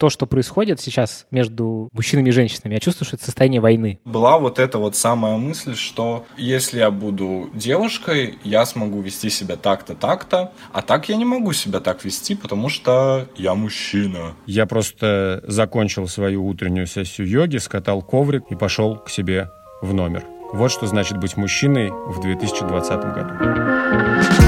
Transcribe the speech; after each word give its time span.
то, 0.00 0.08
что 0.08 0.26
происходит 0.26 0.80
сейчас 0.80 1.26
между 1.30 1.90
мужчинами 1.92 2.30
и 2.30 2.32
женщинами, 2.32 2.72
я 2.72 2.80
чувствую, 2.80 3.06
что 3.06 3.16
это 3.16 3.26
состояние 3.26 3.60
войны. 3.60 4.00
Была 4.06 4.38
вот 4.38 4.58
эта 4.58 4.78
вот 4.78 4.96
самая 4.96 5.36
мысль, 5.36 5.76
что 5.76 6.24
если 6.38 6.78
я 6.78 6.90
буду 6.90 7.50
девушкой, 7.52 8.38
я 8.42 8.64
смогу 8.64 9.02
вести 9.02 9.28
себя 9.28 9.56
так-то, 9.56 9.94
так-то, 9.94 10.52
а 10.72 10.80
так 10.80 11.10
я 11.10 11.16
не 11.16 11.26
могу 11.26 11.52
себя 11.52 11.80
так 11.80 12.02
вести, 12.02 12.34
потому 12.34 12.70
что 12.70 13.28
я 13.36 13.54
мужчина. 13.54 14.34
Я 14.46 14.64
просто 14.64 15.44
закончил 15.46 16.08
свою 16.08 16.46
утреннюю 16.46 16.86
сессию 16.86 17.28
йоги, 17.28 17.58
скатал 17.58 18.00
коврик 18.00 18.44
и 18.48 18.56
пошел 18.56 18.96
к 18.96 19.10
себе 19.10 19.50
в 19.82 19.92
номер. 19.92 20.24
Вот 20.54 20.70
что 20.70 20.86
значит 20.86 21.18
быть 21.18 21.36
мужчиной 21.36 21.90
в 21.90 22.20
2020 22.22 23.00
году. 23.14 24.39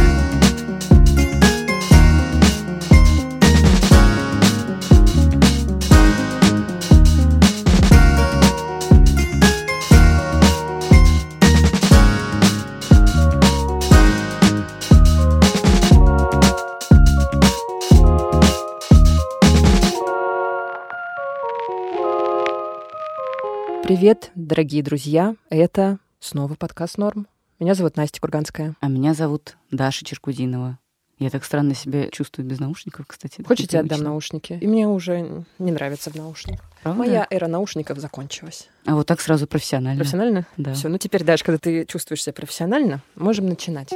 Привет, 23.94 24.30
дорогие 24.34 24.82
друзья. 24.82 25.36
Это 25.50 25.98
снова 26.18 26.54
подкаст 26.54 26.96
«Норм». 26.96 27.26
Меня 27.60 27.74
зовут 27.74 27.98
Настя 27.98 28.22
Курганская. 28.22 28.74
А 28.80 28.88
меня 28.88 29.12
зовут 29.12 29.58
Даша 29.70 30.02
Черкудинова. 30.02 30.78
Я 31.18 31.28
так 31.28 31.44
странно 31.44 31.74
себя 31.74 32.08
чувствую 32.08 32.48
без 32.48 32.58
наушников, 32.58 33.04
кстати. 33.06 33.44
Хочете, 33.46 33.80
отдам 33.80 34.00
наушники? 34.00 34.56
И 34.58 34.66
мне 34.66 34.88
уже 34.88 35.44
не 35.58 35.72
нравится 35.72 36.10
в 36.10 36.14
наушниках. 36.14 36.64
Правда? 36.82 36.98
Моя 36.98 37.26
эра 37.28 37.48
наушников 37.48 37.98
закончилась. 37.98 38.70
А 38.86 38.94
вот 38.94 39.06
так 39.06 39.20
сразу 39.20 39.46
профессионально. 39.46 39.98
Профессионально? 39.98 40.46
Да. 40.56 40.72
Все, 40.72 40.88
ну 40.88 40.96
теперь, 40.96 41.22
Даша, 41.22 41.44
когда 41.44 41.58
ты 41.58 41.84
чувствуешь 41.84 42.22
себя 42.22 42.32
профессионально, 42.32 43.02
можем 43.14 43.44
начинать. 43.44 43.92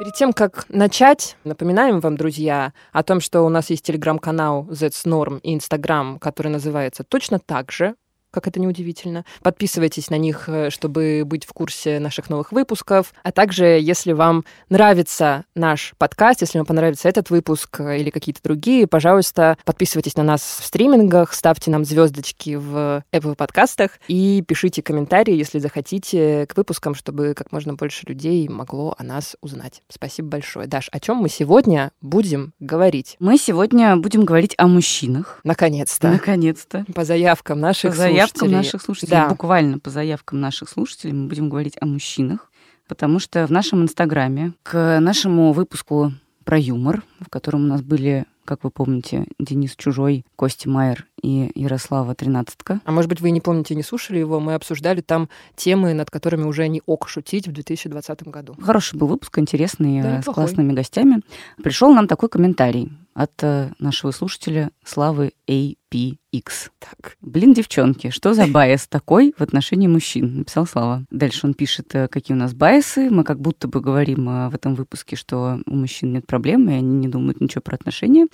Перед 0.00 0.14
тем, 0.14 0.32
как 0.32 0.64
начать, 0.70 1.36
напоминаем 1.44 2.00
вам, 2.00 2.16
друзья, 2.16 2.72
о 2.90 3.02
том, 3.02 3.20
что 3.20 3.42
у 3.42 3.50
нас 3.50 3.68
есть 3.68 3.84
телеграм-канал 3.84 4.66
That's 4.70 5.04
Norm 5.04 5.40
и 5.42 5.52
инстаграм, 5.52 6.18
который 6.18 6.50
называется 6.50 7.04
точно 7.04 7.38
так 7.38 7.70
же 7.70 7.94
как 8.30 8.46
это 8.46 8.60
неудивительно. 8.60 9.24
Подписывайтесь 9.42 10.10
на 10.10 10.16
них, 10.16 10.48
э, 10.48 10.70
чтобы 10.70 11.22
быть 11.24 11.44
в 11.44 11.52
курсе 11.52 11.98
наших 11.98 12.30
новых 12.30 12.52
выпусков. 12.52 13.12
А 13.22 13.32
также, 13.32 13.64
если 13.64 14.12
вам 14.12 14.44
нравится 14.68 15.44
наш 15.54 15.94
подкаст, 15.98 16.40
если 16.40 16.58
вам 16.58 16.66
понравится 16.66 17.08
этот 17.08 17.30
выпуск 17.30 17.80
э, 17.80 17.98
или 17.98 18.10
какие-то 18.10 18.40
другие, 18.42 18.86
пожалуйста, 18.86 19.58
подписывайтесь 19.64 20.16
на 20.16 20.22
нас 20.22 20.40
в 20.60 20.64
стримингах, 20.64 21.32
ставьте 21.32 21.70
нам 21.70 21.84
звездочки 21.84 22.56
в 22.56 23.04
Apple 23.12 23.34
подкастах 23.34 23.92
и 24.08 24.42
пишите 24.46 24.82
комментарии, 24.82 25.34
если 25.34 25.58
захотите, 25.58 26.46
к 26.46 26.56
выпускам, 26.56 26.94
чтобы 26.94 27.34
как 27.34 27.52
можно 27.52 27.74
больше 27.74 28.06
людей 28.06 28.48
могло 28.48 28.94
о 28.98 29.02
нас 29.02 29.36
узнать. 29.40 29.82
Спасибо 29.88 30.28
большое. 30.28 30.66
Даш, 30.66 30.88
о 30.92 31.00
чем 31.00 31.16
мы 31.16 31.28
сегодня 31.28 31.90
будем 32.00 32.52
говорить? 32.60 33.16
Мы 33.18 33.38
сегодня 33.38 33.96
будем 33.96 34.24
говорить 34.24 34.54
о 34.58 34.66
мужчинах. 34.66 35.40
Наконец-то. 35.44 36.10
Наконец-то. 36.10 36.84
По 36.94 37.04
заявкам 37.04 37.60
наших 37.60 37.90
По 37.90 37.96
заявкам 37.96 38.19
слушателей. 38.28 38.56
наших 38.56 38.82
слушателей, 38.82 39.10
Да. 39.12 39.28
буквально 39.28 39.78
по 39.78 39.90
заявкам 39.90 40.40
наших 40.40 40.68
слушателей, 40.68 41.12
мы 41.14 41.28
будем 41.28 41.48
говорить 41.48 41.76
о 41.80 41.86
мужчинах, 41.86 42.50
потому 42.88 43.18
что 43.18 43.46
в 43.46 43.50
нашем 43.50 43.82
Инстаграме 43.82 44.52
к 44.62 44.98
нашему 45.00 45.52
выпуску 45.52 46.12
про 46.44 46.58
юмор, 46.58 47.02
в 47.20 47.28
котором 47.28 47.64
у 47.64 47.66
нас 47.68 47.82
были, 47.82 48.24
как 48.44 48.64
вы 48.64 48.70
помните, 48.70 49.26
Денис 49.38 49.74
Чужой, 49.76 50.24
Костя 50.36 50.68
Майер 50.68 51.06
и 51.22 51.50
Ярослава 51.54 52.14
Тринадцатка. 52.14 52.80
А 52.84 52.92
может 52.92 53.08
быть, 53.08 53.20
вы 53.20 53.30
не 53.30 53.40
помните, 53.40 53.74
не 53.74 53.82
слушали 53.82 54.18
его, 54.18 54.40
мы 54.40 54.54
обсуждали 54.54 55.00
там 55.00 55.28
темы, 55.56 55.92
над 55.94 56.10
которыми 56.10 56.44
уже 56.44 56.68
не 56.68 56.82
ок 56.86 57.08
шутить 57.08 57.46
в 57.48 57.52
2020 57.52 58.28
году. 58.28 58.56
Хороший 58.60 58.98
был 58.98 59.06
выпуск, 59.08 59.38
интересный, 59.38 60.02
Да, 60.02 60.08
э, 60.08 60.14
с 60.16 60.18
неплохой. 60.20 60.44
классными 60.44 60.72
гостями. 60.72 61.22
Пришел 61.62 61.92
нам 61.94 62.06
такой 62.08 62.28
комментарий 62.28 62.90
от 63.14 63.32
э, 63.42 63.70
нашего 63.78 64.12
слушателя 64.12 64.70
Славы 64.84 65.32
APX. 65.48 66.70
Так. 66.78 67.16
Блин, 67.20 67.52
девчонки, 67.54 68.10
что 68.10 68.34
за 68.34 68.46
bias 68.46 68.86
такой 68.86 69.34
в 69.36 69.42
отношении 69.42 69.88
мужчин? 69.88 70.38
Написал 70.38 70.66
Слава. 70.66 71.04
Дальше 71.10 71.46
он 71.46 71.54
пишет, 71.54 71.94
э, 71.94 72.08
какие 72.08 72.36
у 72.36 72.40
нас 72.40 72.54
bias 72.54 72.91
ы. 72.91 73.10
Мы 73.10 73.24
как 73.24 73.40
будто 73.40 73.68
бы 73.68 73.80
говорим 73.80 74.26
в 74.48 74.54
этом 74.54 74.74
выпуске, 74.74 75.16
что 75.16 75.58
у 75.66 75.74
мужчин 75.74 76.12
нет 76.12 76.26
проблем, 76.26 76.70
и 76.70 76.74
они 76.74 76.98
не 76.98 77.08
думают 77.08 77.40
ничего 77.40 77.62
про 77.62 77.74
отношения, 77.74 78.26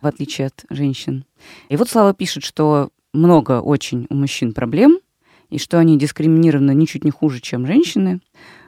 в 0.00 0.06
отличие 0.06 0.46
от 0.46 0.64
женщин. 0.70 1.24
И 1.68 1.76
вот 1.76 1.88
Слава 1.88 2.14
пишет, 2.14 2.44
что 2.44 2.90
много 3.12 3.60
очень 3.60 4.06
у 4.10 4.14
мужчин 4.14 4.52
проблем, 4.52 4.98
и 5.48 5.58
что 5.58 5.78
они 5.78 5.98
дискриминированы 5.98 6.72
ничуть 6.74 7.04
не 7.04 7.10
хуже, 7.10 7.40
чем 7.40 7.66
женщины, 7.66 8.20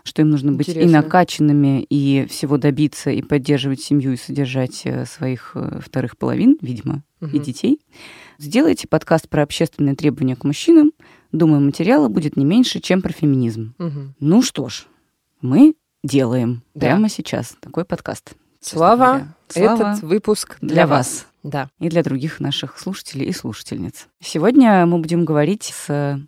что 0.03 0.23
им 0.23 0.31
нужно 0.31 0.51
быть 0.53 0.67
и 0.69 0.73
Интересно. 0.73 1.03
накачанными, 1.03 1.83
и 1.89 2.27
всего 2.29 2.57
добиться, 2.59 3.11
и 3.11 3.23
поддерживать 3.23 3.81
семью, 3.81 4.15
и 4.15 4.17
содержать 4.17 4.83
э, 4.85 5.07
своих 5.07 5.53
э, 5.55 5.79
вторых 5.81 6.17
половин, 6.19 6.59
видимо, 6.61 7.05
и 7.21 7.27
Мгм. 7.27 7.41
детей. 7.43 7.81
Сделайте 8.39 8.89
подкаст 8.89 9.29
про 9.29 9.45
общественные 9.45 9.95
требования 9.95 10.35
к 10.35 10.43
мужчинам. 10.43 10.91
Думаю, 11.31 11.61
материала 11.61 12.09
будет 12.09 12.37
не 12.37 12.45
меньше, 12.45 12.81
чем 12.81 13.01
про 13.01 13.13
феминизм. 13.13 13.75
Мгм. 13.79 14.15
Ну 14.19 14.43
что 14.43 14.69
ж, 14.69 14.87
мы 15.41 15.75
делаем 16.03 16.63
Да. 16.75 16.81
прямо 16.89 17.09
сейчас 17.09 17.55
такой 17.61 17.85
подкаст. 17.85 18.33
Слава, 18.61 18.97
говоря. 19.07 19.35
Слава 19.49 19.91
этот 19.93 20.03
выпуск 20.03 20.57
для, 20.61 20.69
для 20.75 20.87
вас. 20.89 21.07
вас. 21.07 21.27
Да. 21.43 21.69
и 21.81 21.89
для 21.89 22.03
других 22.03 22.41
наших 22.41 22.79
слушателей 22.79 23.27
и 23.27 23.33
слушательниц. 23.33 24.09
Сегодня 24.23 24.87
мы 24.87 24.99
будем 24.99 25.25
говорить 25.25 25.73
с 25.75 26.21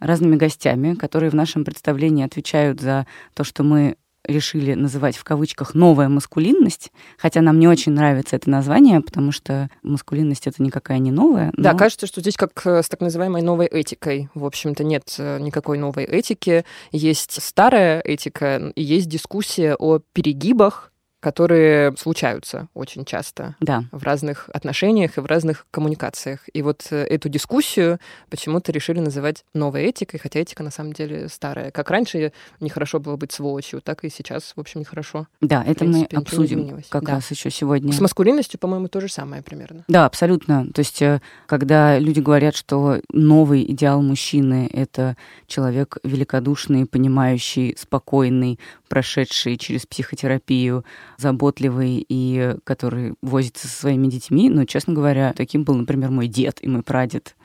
разными 0.00 0.36
гостями, 0.36 0.94
которые 0.94 1.30
в 1.30 1.34
нашем 1.34 1.64
представлении 1.64 2.24
отвечают 2.24 2.80
за 2.80 3.06
то, 3.34 3.44
что 3.44 3.62
мы 3.62 3.96
решили 4.24 4.74
называть 4.74 5.16
в 5.16 5.24
кавычках 5.24 5.74
«новая 5.74 6.08
маскулинность», 6.08 6.92
хотя 7.16 7.40
нам 7.40 7.58
не 7.58 7.66
очень 7.66 7.92
нравится 7.92 8.36
это 8.36 8.50
название, 8.50 9.00
потому 9.00 9.32
что 9.32 9.70
маскулинность— 9.82 10.46
это 10.46 10.62
никакая 10.62 10.98
не 10.98 11.10
новая. 11.10 11.50
Да, 11.56 11.72
но- 11.72 11.78
кажется, 11.78 12.06
что 12.06 12.20
здесь 12.20 12.36
как 12.36 12.50
э, 12.66 12.82
с 12.82 12.88
так 12.88 13.00
называемой 13.00 13.42
новой 13.42 13.66
этикой. 13.66 14.28
В 14.34 14.44
общем-то, 14.44 14.84
нет 14.84 15.14
э, 15.18 15.38
никакой 15.40 15.78
новой 15.78 16.04
этики. 16.04 16.64
Есть 16.92 17.42
старая 17.42 18.00
этика, 18.00 18.72
и 18.74 18.82
есть 18.82 19.08
дискуссия 19.08 19.74
о 19.74 20.00
перегибах, 20.12 20.92
которые 21.20 21.96
случаются 21.96 22.68
очень 22.74 23.04
часто 23.04 23.56
Да, 23.60 23.84
в 23.90 24.02
разных 24.04 24.48
отношениях 24.52 25.18
и 25.18 25.20
в 25.20 25.26
разных 25.26 25.66
коммуникациях. 25.70 26.40
И 26.52 26.62
вот 26.62 26.86
э, 26.90 27.02
эту 27.04 27.28
дискуссию 27.28 27.98
почему-то 28.30 28.70
решили 28.72 29.00
называть 29.00 29.44
новой 29.54 29.84
этикой, 29.84 30.20
хотя 30.20 30.40
этика 30.40 30.62
на 30.62 30.70
самом 30.70 30.92
деле 30.92 31.28
старая. 31.28 31.70
Как 31.70 31.90
раньше 31.90 32.32
нехорошо 32.60 33.00
было 33.00 33.16
быть 33.16 33.32
сволочью, 33.32 33.80
так 33.80 34.04
и 34.04 34.10
сейчас, 34.10 34.52
в 34.54 34.60
общем, 34.60 34.80
нехорошо. 34.80 35.26
да, 35.40 35.62
это 35.66 35.80
принципе, 35.80 36.16
мы 36.16 36.22
обсудим 36.22 36.82
как 36.88 37.04
Да. 37.04 37.14
раз 37.16 37.30
еще 37.30 37.50
сегодня. 37.50 37.92
С 37.92 38.00
маскулинностью, 38.00 38.60
по-моему, 38.60 38.88
то 38.88 39.00
же 39.00 39.08
самое 39.08 39.42
примерно. 39.42 39.84
Да, 39.88 40.06
абсолютно. 40.06 40.70
То 40.72 40.80
есть, 40.80 41.02
э, 41.02 41.20
когда 41.46 41.98
люди 41.98 42.20
говорят, 42.20 42.54
что 42.54 43.00
новый 43.12 43.64
идеал 43.72 44.02
мужчины— 44.02 44.70
это 44.72 45.16
человек 45.46 45.98
великодушный, 46.04 46.86
понимающий, 46.86 47.74
спокойный, 47.76 48.58
прошедший 48.88 49.56
через 49.56 49.86
психотерапию, 49.86 50.84
заботливый 51.16 52.04
и 52.08 52.56
который 52.64 53.14
возится 53.22 53.68
со 53.68 53.80
своими 53.80 54.08
детьми, 54.08 54.50
ну, 54.50 54.64
честно 54.64 54.94
говоря, 54.94 55.32
таким 55.36 55.64
был, 55.64 55.74
например, 55.74 56.10
мой 56.10 56.26
дед 56.26 56.58
и 56.62 56.68
мой 56.68 56.82
прадед. 56.82 57.36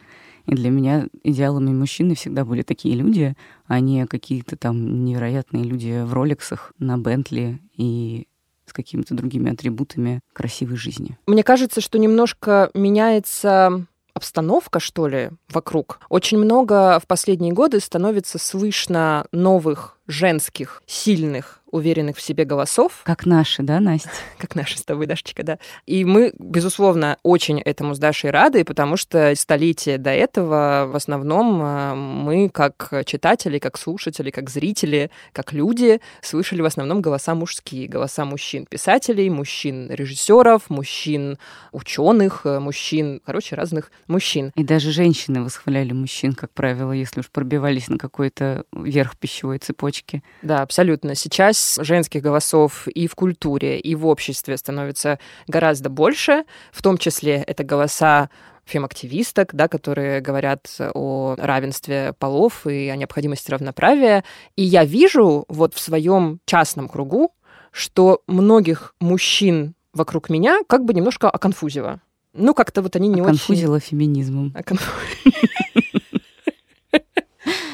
И 0.46 0.56
для 0.56 0.70
меня 0.70 1.08
идеалами 1.24 1.72
мужчины 1.72 2.16
всегда 2.16 2.44
были 2.44 2.64
такие 2.64 2.96
люди, 2.96 3.36
а 3.66 3.80
не 3.80 4.06
какие-то 4.08 4.58
там 4.58 5.06
невероятные 5.06 5.64
люди 5.64 6.04
в 6.04 6.14
роликсах, 6.14 6.74
на 6.80 6.98
Бентли 6.98 7.60
и 7.76 8.28
с 8.66 8.74
какими-то 8.74 9.14
другими 9.14 9.52
атрибутами 9.52 10.22
красивой 10.34 10.78
жизни. 10.78 11.18
Мне 11.28 11.44
кажется, 11.44 11.82
что 11.82 11.98
немножко 11.98 12.72
меняется 12.74 13.86
обстановка, 14.14 14.80
что 14.80 15.08
ли, 15.08 15.32
вокруг. 15.50 16.00
Очень 16.10 16.38
много 16.38 17.00
в 17.00 17.08
последние 17.08 17.54
годы 17.54 17.80
становится 17.80 18.38
слышно 18.38 19.26
новых 19.32 19.98
женских, 20.08 20.84
сильных, 20.86 21.63
уверенных 21.74 22.18
в 22.18 22.22
себе 22.22 22.46
голосов, 22.46 23.02
Как 23.04 23.26
наши, 23.26 23.64
да, 23.64 23.80
Настя? 23.80 24.10
как 24.38 24.56
наша 24.56 24.78
с 24.78 24.84
тобой, 24.84 25.08
Дашечка, 25.08 25.44
да. 25.44 25.58
И 25.88 26.06
мы, 26.06 26.32
безусловно, 26.38 27.18
очень 27.24 27.60
этому 27.60 27.96
с 27.96 28.00
Дашей 28.00 28.30
рады, 28.30 28.64
потому 28.64 28.96
что 28.96 29.34
столетия 29.36 29.98
до 29.98 30.12
этого 30.12 30.88
в 30.88 30.96
основном 30.96 31.62
э, 31.64 31.96
мы, 31.96 32.50
как 32.50 32.94
читатели, 33.06 33.58
как 33.58 33.80
слушатели, 33.80 34.30
как 34.30 34.52
зрители, 34.52 35.10
как 35.32 35.52
люди, 35.52 36.00
слышали 36.22 36.62
в 36.62 36.66
основном 36.66 37.02
голоса 37.02 37.34
мужские, 37.34 37.88
голоса 37.88 38.24
мужчин 38.24 38.68
писателей, 38.68 39.32
мужчин 39.32 39.90
режиссеров, 39.90 40.70
мужчин 40.70 41.40
ученых, 41.72 42.42
э, 42.46 42.60
мужчин, 42.60 43.20
короче, 43.26 43.56
разных 43.56 43.92
мужчин. 44.08 44.52
И 44.56 44.64
даже 44.64 44.92
женщины 44.92 45.44
восхваляли 45.44 45.94
мужчин, 45.94 46.34
как 46.34 46.52
правило, 46.52 46.92
если 46.92 47.22
уж 47.22 47.32
пробивались 47.32 47.88
на 47.88 47.98
какой-то 47.98 48.66
верх 48.72 49.18
пищевой 49.18 49.58
цепочки. 49.58 50.24
Да, 50.44 50.62
абсолютно. 50.62 51.16
Сейчас 51.16 51.63
женских 51.82 52.22
голосов 52.22 52.88
и 52.88 53.08
в 53.08 53.16
культуре, 53.16 53.80
и 53.80 53.96
в 53.96 54.08
обществе 54.08 54.58
становится 54.58 55.20
гораздо 55.48 55.90
больше, 55.90 56.44
в 56.72 56.82
том 56.82 56.98
числе 56.98 57.44
это 57.46 57.64
голоса 57.64 58.30
фем-активисток, 58.66 59.54
да, 59.54 59.68
которые 59.68 60.22
говорят 60.22 60.68
о 60.94 61.36
равенстве 61.38 62.14
полов 62.18 62.66
и 62.66 62.90
о 62.90 62.96
необходимости 62.96 63.52
равноправия. 63.52 64.24
И 64.56 64.64
я 64.64 64.86
вижу 64.86 65.46
вот 65.50 65.74
в 65.74 65.80
своем 65.80 66.40
частном 66.46 66.88
кругу, 66.88 67.34
что 67.72 68.22
многих 68.28 68.96
мужчин 69.00 69.76
вокруг 69.94 70.30
меня 70.30 70.62
как 70.68 70.86
бы 70.86 70.94
немножко 70.94 71.30
оконфузило. 71.30 72.02
Ну, 72.34 72.54
как-то 72.54 72.82
вот 72.82 72.96
они 72.96 73.10
не 73.10 73.22
оконфузило 73.22 73.76
очень... 73.76 73.88
феминизмом. 73.90 74.54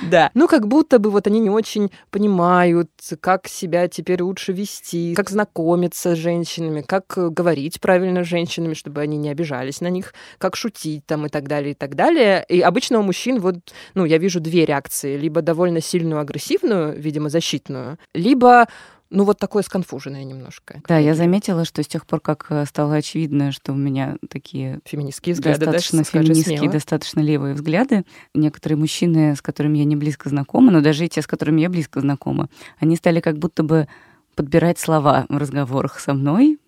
Да. 0.10 0.32
Ну, 0.34 0.48
как 0.48 0.68
будто 0.68 1.00
бы 1.00 1.10
вот 1.12 1.28
они 1.28 1.40
не 1.40 1.50
очень 1.50 1.92
понимают, 2.12 2.90
как 3.20 3.48
себя 3.48 3.88
теперь 3.88 4.22
лучше 4.22 4.54
вести, 4.54 5.14
как 5.16 5.30
знакомиться 5.30 6.16
с 6.16 6.18
женщинами, 6.18 6.82
как 6.82 7.06
говорить 7.16 7.80
правильно 7.80 8.24
с 8.24 8.28
женщинами, 8.28 8.74
чтобы 8.74 9.02
они 9.02 9.18
не 9.18 9.30
обижались 9.30 9.82
на 9.82 9.90
них, 9.90 10.14
как 10.38 10.56
шутить 10.56 11.06
там 11.06 11.26
и 11.26 11.30
так 11.30 11.48
далее, 11.48 11.72
и 11.72 11.76
так 11.76 11.96
далее. 11.96 12.46
И 12.50 12.62
обычно 12.62 13.00
у 13.00 13.04
мужчин 13.04 13.40
вот, 13.40 13.56
ну, 13.94 14.06
я 14.06 14.18
вижу 14.18 14.40
две 14.40 14.66
реакции. 14.66 15.18
Либо 15.18 15.42
довольно 15.42 15.82
сильную 15.82 16.22
агрессивную, 16.22 17.00
видимо, 17.00 17.30
защитную, 17.30 17.98
либо 18.14 18.68
ну, 19.10 19.24
вот 19.24 19.40
такое 19.40 19.64
сконфуженное 19.64 20.24
немножко. 20.24 20.82
Да, 20.88 20.98
я 20.98 21.16
заметила, 21.16 21.66
что 21.66 21.82
с 21.82 21.88
тех 21.88 22.06
пор, 22.06 22.20
как 22.20 22.46
э, 22.50 22.66
стало 22.66 22.96
очевидно, 22.96 23.52
что 23.52 23.74
у 23.74 23.76
меня 23.76 24.18
такие 24.30 24.80
феминистские 24.86 25.34
взгляды, 25.34 25.66
достаточно 25.66 26.00
да, 26.00 26.04
феминистские, 26.04 26.70
достаточно 26.70 27.20
левые 27.20 27.56
взгляды, 27.56 28.06
некоторые 28.36 28.78
мужчины, 28.78 29.36
с 29.36 29.42
которыми 29.42 29.80
я 29.80 29.86
не 29.86 29.96
близко 29.96 30.30
знакома, 30.30 30.72
но 30.72 30.82
даже 30.82 31.06
и 31.06 31.10
те, 31.10 31.22
с 31.22 31.28
которыми 31.28 31.62
я 31.62 31.70
близко 31.70 32.02
знакома, 32.02 32.50
они 32.78 32.96
стали 32.96 33.20
как 33.20 33.40
будто 33.40 33.64
бы 33.64 33.88
подбирать 34.36 34.78
слова 34.80 35.26
в 35.28 35.38
разговорах 35.38 36.00
со 36.00 36.14
мной, 36.14 36.60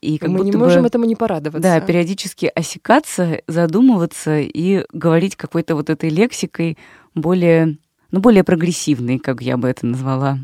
и 0.00 0.18
как 0.18 0.28
Мы 0.28 0.38
будто 0.38 0.50
не 0.50 0.56
можем 0.56 0.82
бы, 0.82 0.88
этому 0.88 1.06
не 1.06 1.16
порадоваться. 1.16 1.62
Да, 1.62 1.80
периодически 1.80 2.50
осекаться, 2.54 3.40
задумываться 3.48 4.38
и 4.38 4.84
говорить 4.92 5.36
какой-то 5.36 5.74
вот 5.74 5.90
этой 5.90 6.10
лексикой 6.10 6.76
более, 7.14 7.78
ну, 8.10 8.20
более 8.20 8.44
прогрессивной, 8.44 9.18
как 9.18 9.40
я 9.40 9.56
бы 9.56 9.68
это 9.68 9.86
назвала. 9.86 10.38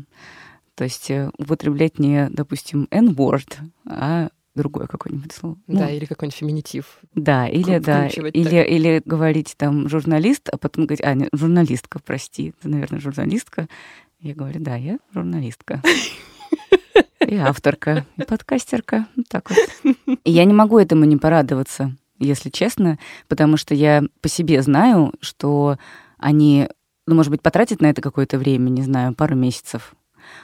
То 0.75 0.83
есть 0.85 1.09
э, 1.11 1.29
употреблять 1.37 1.99
не, 1.99 2.29
допустим, 2.29 2.87
N-word, 2.91 3.59
а 3.87 4.29
другое 4.55 4.87
какое-нибудь 4.87 5.31
слово. 5.31 5.57
Да, 5.67 5.85
ну, 5.85 5.89
или 5.89 6.05
какой-нибудь 6.05 6.37
феминитив. 6.37 6.99
Да, 7.15 7.47
или 7.47 7.79
да, 7.79 8.07
или, 8.07 8.63
или 8.63 9.01
говорить 9.05 9.55
там 9.57 9.89
журналист, 9.89 10.49
а 10.49 10.57
потом 10.57 10.85
говорить, 10.85 11.03
а, 11.03 11.13
нет, 11.13 11.29
журналистка, 11.33 11.99
прости, 12.03 12.53
ты, 12.61 12.69
наверное, 12.69 12.99
журналистка. 12.99 13.67
Я 14.19 14.35
говорю, 14.35 14.59
да, 14.61 14.75
я 14.75 14.99
журналистка. 15.13 15.81
И 17.27 17.35
авторка, 17.37 18.05
и 18.17 18.23
подкастерка. 18.23 19.07
Вот 19.15 19.27
так 19.29 19.49
вот. 19.49 20.17
И 20.23 20.31
я 20.31 20.43
не 20.45 20.53
могу 20.53 20.77
этому 20.77 21.05
не 21.05 21.17
порадоваться, 21.17 21.95
если 22.19 22.49
честно, 22.49 22.99
потому 23.27 23.57
что 23.57 23.73
я 23.73 24.03
по 24.21 24.27
себе 24.27 24.61
знаю, 24.61 25.13
что 25.21 25.77
они, 26.17 26.67
ну, 27.07 27.15
может 27.15 27.31
быть, 27.31 27.41
потратят 27.41 27.81
на 27.81 27.87
это 27.87 28.01
какое-то 28.01 28.37
время, 28.37 28.69
не 28.69 28.81
знаю, 28.81 29.15
пару 29.15 29.35
месяцев, 29.35 29.95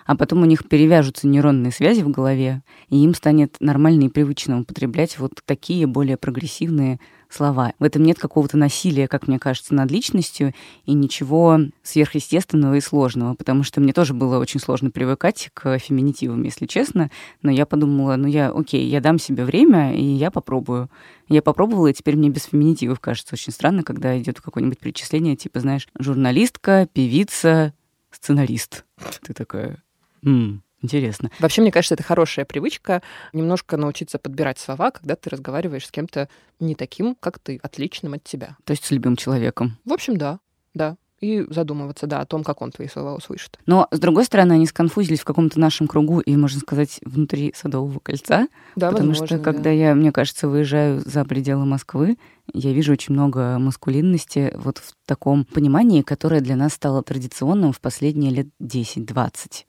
а 0.05 0.15
потом 0.15 0.41
у 0.41 0.45
них 0.45 0.67
перевяжутся 0.67 1.27
нейронные 1.27 1.71
связи 1.71 2.01
в 2.01 2.09
голове, 2.09 2.61
и 2.89 2.97
им 2.97 3.13
станет 3.13 3.57
нормально 3.59 4.05
и 4.05 4.09
привычно 4.09 4.59
употреблять 4.61 5.19
вот 5.19 5.33
такие 5.45 5.87
более 5.87 6.17
прогрессивные 6.17 6.99
слова. 7.29 7.73
В 7.79 7.83
этом 7.83 8.03
нет 8.03 8.19
какого-то 8.19 8.57
насилия, 8.57 9.07
как 9.07 9.27
мне 9.27 9.39
кажется, 9.39 9.73
над 9.73 9.89
личностью 9.91 10.53
и 10.85 10.93
ничего 10.93 11.59
сверхъестественного 11.83 12.75
и 12.75 12.81
сложного, 12.81 13.35
потому 13.35 13.63
что 13.63 13.79
мне 13.81 13.93
тоже 13.93 14.13
было 14.13 14.39
очень 14.39 14.59
сложно 14.59 14.89
привыкать 14.89 15.49
к 15.53 15.77
феминитивам, 15.79 16.43
если 16.43 16.65
честно, 16.65 17.11
но 17.41 17.51
я 17.51 17.65
подумала, 17.65 18.15
ну 18.15 18.27
я, 18.27 18.49
окей, 18.49 18.87
я 18.87 18.99
дам 18.99 19.19
себе 19.19 19.45
время, 19.45 19.95
и 19.95 20.03
я 20.03 20.31
попробую. 20.31 20.89
Я 21.27 21.43
попробовала, 21.43 21.87
и 21.87 21.93
теперь 21.93 22.15
мне 22.15 22.29
без 22.29 22.45
феминитивов 22.45 22.99
кажется 22.99 23.35
очень 23.35 23.53
странно, 23.53 23.83
когда 23.83 24.19
идет 24.19 24.41
какое-нибудь 24.41 24.79
перечисление, 24.79 25.35
типа, 25.35 25.59
знаешь, 25.59 25.87
журналистка, 25.97 26.87
певица, 26.91 27.73
сценарист. 28.21 28.85
Ты 29.21 29.33
такая, 29.33 29.83
м 30.23 30.63
интересно. 30.81 31.29
Вообще, 31.39 31.61
мне 31.61 31.71
кажется, 31.71 31.95
это 31.95 32.03
хорошая 32.03 32.45
привычка 32.45 33.01
немножко 33.33 33.75
научиться 33.77 34.17
подбирать 34.17 34.59
слова, 34.59 34.91
когда 34.91 35.15
ты 35.15 35.29
разговариваешь 35.29 35.85
с 35.85 35.91
кем-то 35.91 36.29
не 36.59 36.75
таким, 36.75 37.15
как 37.15 37.39
ты, 37.39 37.59
отличным 37.61 38.13
от 38.13 38.23
тебя. 38.23 38.55
То 38.63 38.71
есть 38.71 38.85
с 38.85 38.91
любым 38.91 39.15
человеком. 39.15 39.77
В 39.85 39.91
общем, 39.93 40.17
да, 40.17 40.39
да 40.73 40.95
и 41.21 41.45
задумываться, 41.49 42.07
да, 42.07 42.21
о 42.21 42.25
том, 42.25 42.43
как 42.43 42.61
он 42.61 42.71
твои 42.71 42.87
слова 42.87 43.15
услышит. 43.15 43.59
Но, 43.65 43.87
с 43.91 43.99
другой 43.99 44.25
стороны, 44.25 44.53
они 44.53 44.65
сконфузились 44.65 45.19
в 45.19 45.25
каком-то 45.25 45.59
нашем 45.59 45.87
кругу 45.87 46.19
и, 46.19 46.35
можно 46.35 46.59
сказать, 46.59 46.99
внутри 47.03 47.53
Садового 47.55 47.99
кольца. 47.99 48.47
Да, 48.75 48.89
Потому 48.91 49.09
возможно, 49.09 49.25
что, 49.25 49.39
когда 49.39 49.63
да. 49.63 49.71
я, 49.71 49.95
мне 49.95 50.11
кажется, 50.11 50.47
выезжаю 50.47 51.01
за 51.05 51.25
пределы 51.25 51.65
Москвы, 51.65 52.17
я 52.53 52.71
вижу 52.71 52.93
очень 52.93 53.13
много 53.13 53.57
маскулинности 53.59 54.53
вот 54.55 54.79
в 54.79 54.93
таком 55.05 55.45
понимании, 55.45 56.01
которое 56.01 56.41
для 56.41 56.55
нас 56.55 56.73
стало 56.73 57.03
традиционным 57.03 57.73
в 57.73 57.79
последние 57.79 58.31
лет 58.31 58.47
10-20 58.61 59.65